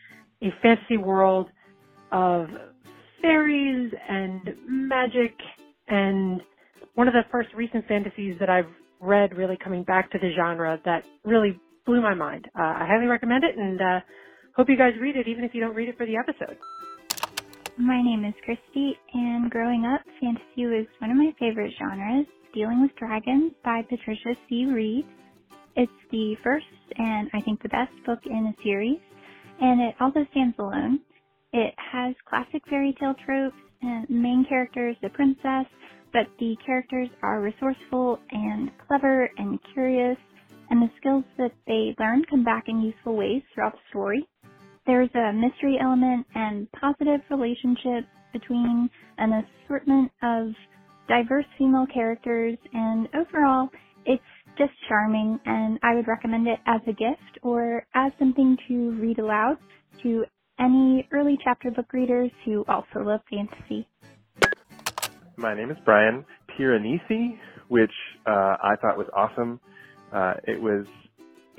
a 0.43 0.53
fantasy 0.61 0.97
world 0.97 1.49
of 2.11 2.49
fairies 3.21 3.91
and 4.07 4.55
magic 4.67 5.33
and 5.87 6.41
one 6.93 7.07
of 7.07 7.13
the 7.13 7.23
first 7.31 7.49
recent 7.55 7.87
fantasies 7.87 8.35
that 8.39 8.49
I've 8.49 8.69
read 8.99 9.35
really 9.37 9.57
coming 9.61 9.83
back 9.83 10.11
to 10.11 10.19
the 10.19 10.31
genre 10.35 10.79
that 10.85 11.03
really 11.23 11.59
blew 11.85 12.01
my 12.01 12.13
mind. 12.13 12.45
Uh, 12.57 12.63
I 12.63 12.87
highly 12.87 13.07
recommend 13.07 13.43
it 13.43 13.57
and 13.57 13.81
uh, 13.81 13.99
hope 14.55 14.69
you 14.69 14.77
guys 14.77 14.93
read 14.99 15.15
it 15.15 15.27
even 15.27 15.43
if 15.43 15.53
you 15.53 15.61
don't 15.61 15.75
read 15.75 15.89
it 15.89 15.97
for 15.97 16.05
the 16.05 16.17
episode. 16.17 16.57
My 17.77 18.01
name 18.01 18.25
is 18.25 18.33
Christy, 18.43 18.97
and 19.13 19.51
growing 19.51 19.85
up, 19.85 20.01
fantasy 20.19 20.65
was 20.65 20.87
one 20.97 21.11
of 21.11 21.17
my 21.17 21.31
favorite 21.39 21.71
genres. 21.77 22.25
Dealing 22.53 22.81
with 22.81 22.95
Dragons 22.95 23.51
by 23.63 23.83
Patricia 23.87 24.33
C. 24.49 24.65
Wrede. 24.65 25.05
It's 25.75 25.91
the 26.11 26.35
first 26.43 26.65
and 26.97 27.29
I 27.33 27.41
think 27.41 27.61
the 27.61 27.69
best 27.69 27.91
book 28.03 28.19
in 28.25 28.47
a 28.51 28.63
series, 28.63 28.99
and 29.61 29.79
it 29.81 29.95
also 29.99 30.25
stands 30.31 30.55
alone. 30.57 31.01
It 31.53 31.75
has 31.77 32.15
classic 32.27 32.63
fairy 32.67 32.95
tale 32.99 33.13
tropes, 33.23 33.55
and 33.81 34.09
main 34.09 34.43
character 34.49 34.89
is 34.89 34.95
the 35.03 35.09
princess, 35.09 35.67
but 36.13 36.27
the 36.39 36.55
characters 36.65 37.09
are 37.21 37.41
resourceful 37.41 38.19
and 38.31 38.71
clever 38.87 39.29
and 39.37 39.59
curious, 39.73 40.17
and 40.69 40.81
the 40.81 40.89
skills 40.99 41.23
that 41.37 41.51
they 41.65 41.95
learn 41.99 42.23
come 42.29 42.43
back 42.43 42.65
in 42.67 42.81
useful 42.81 43.15
ways 43.15 43.41
throughout 43.53 43.73
the 43.73 43.79
story. 43.89 44.27
There's 44.85 45.09
a 45.15 45.33
mystery 45.33 45.77
element 45.81 46.25
and 46.35 46.67
positive 46.71 47.21
relationships 47.29 48.07
between 48.33 48.89
an 49.17 49.43
assortment 49.65 50.11
of 50.23 50.53
diverse 51.07 51.45
female 51.57 51.87
characters, 51.93 52.57
and 52.73 53.07
overall, 53.13 53.69
it's 54.05 54.23
just 54.57 54.71
charming, 54.87 55.39
and 55.45 55.79
I 55.83 55.95
would 55.95 56.07
recommend 56.07 56.47
it 56.47 56.59
as 56.65 56.81
a 56.87 56.93
gift 56.93 57.39
or 57.43 57.85
as 57.95 58.11
something 58.19 58.57
to 58.67 58.91
read 58.99 59.19
aloud 59.19 59.57
to 60.03 60.25
any 60.59 61.07
early 61.11 61.37
chapter 61.43 61.71
book 61.71 61.93
readers 61.93 62.31
who 62.45 62.65
also 62.67 62.99
love 63.01 63.21
fantasy. 63.29 63.87
My 65.39 65.53
name 65.53 65.69
is 65.69 65.77
Brian 65.85 66.25
Piranesi, 66.49 67.37
which 67.67 67.91
uh, 68.25 68.57
I 68.59 68.73
thought 68.81 68.97
was 68.97 69.05
awesome. 69.15 69.59
Uh, 70.11 70.33
it 70.45 70.59
was 70.59 70.87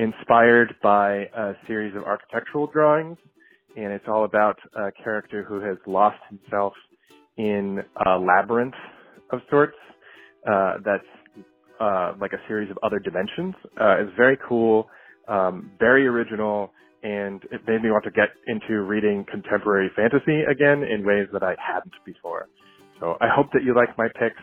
inspired 0.00 0.74
by 0.82 1.26
a 1.36 1.52
series 1.68 1.94
of 1.94 2.02
architectural 2.02 2.66
drawings, 2.66 3.18
and 3.76 3.92
it's 3.92 4.06
all 4.08 4.24
about 4.24 4.56
a 4.74 4.90
character 5.04 5.44
who 5.44 5.60
has 5.60 5.76
lost 5.86 6.16
himself 6.28 6.72
in 7.36 7.78
a 8.04 8.18
labyrinth 8.18 8.74
of 9.30 9.42
sorts. 9.48 9.76
Uh, 10.44 10.78
that's 10.84 11.38
uh, 11.78 12.14
like 12.20 12.32
a 12.32 12.48
series 12.48 12.72
of 12.72 12.78
other 12.82 12.98
dimensions. 12.98 13.54
Uh, 13.80 13.98
it's 14.00 14.16
very 14.16 14.36
cool, 14.48 14.88
um, 15.28 15.70
very 15.78 16.04
original, 16.04 16.72
and 17.04 17.44
it 17.52 17.60
made 17.68 17.80
me 17.80 17.92
want 17.92 18.02
to 18.02 18.10
get 18.10 18.30
into 18.48 18.82
reading 18.82 19.24
contemporary 19.30 19.88
fantasy 19.94 20.42
again 20.50 20.82
in 20.82 21.06
ways 21.06 21.28
that 21.32 21.44
I 21.44 21.54
hadn't 21.64 21.94
before. 22.04 22.48
So 23.00 23.16
I 23.20 23.28
hope 23.28 23.52
that 23.52 23.62
you 23.62 23.74
like 23.74 23.96
my 23.96 24.08
picks, 24.08 24.42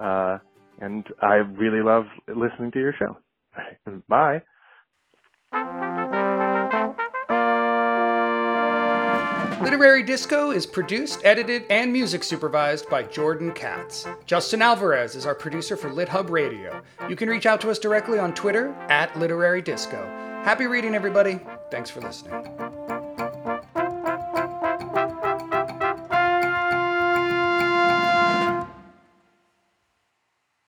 uh, 0.00 0.38
and 0.80 1.06
I 1.20 1.34
really 1.34 1.82
love 1.82 2.04
listening 2.28 2.70
to 2.72 2.80
your 2.80 2.94
show. 2.98 3.16
Bye. 4.08 4.42
Literary 9.62 10.02
Disco 10.02 10.50
is 10.50 10.66
produced, 10.66 11.20
edited, 11.24 11.64
and 11.70 11.92
music 11.92 12.24
supervised 12.24 12.90
by 12.90 13.04
Jordan 13.04 13.52
Katz. 13.52 14.06
Justin 14.26 14.60
Alvarez 14.60 15.14
is 15.14 15.24
our 15.24 15.36
producer 15.36 15.76
for 15.76 15.88
LitHub 15.88 16.30
Radio. 16.30 16.82
You 17.08 17.14
can 17.14 17.28
reach 17.28 17.46
out 17.46 17.60
to 17.60 17.70
us 17.70 17.78
directly 17.78 18.18
on 18.18 18.34
Twitter 18.34 18.72
at 18.88 19.16
Literary 19.16 19.62
Disco. 19.62 20.04
Happy 20.42 20.66
reading, 20.66 20.96
everybody. 20.96 21.38
Thanks 21.70 21.90
for 21.90 22.00
listening. 22.00 22.81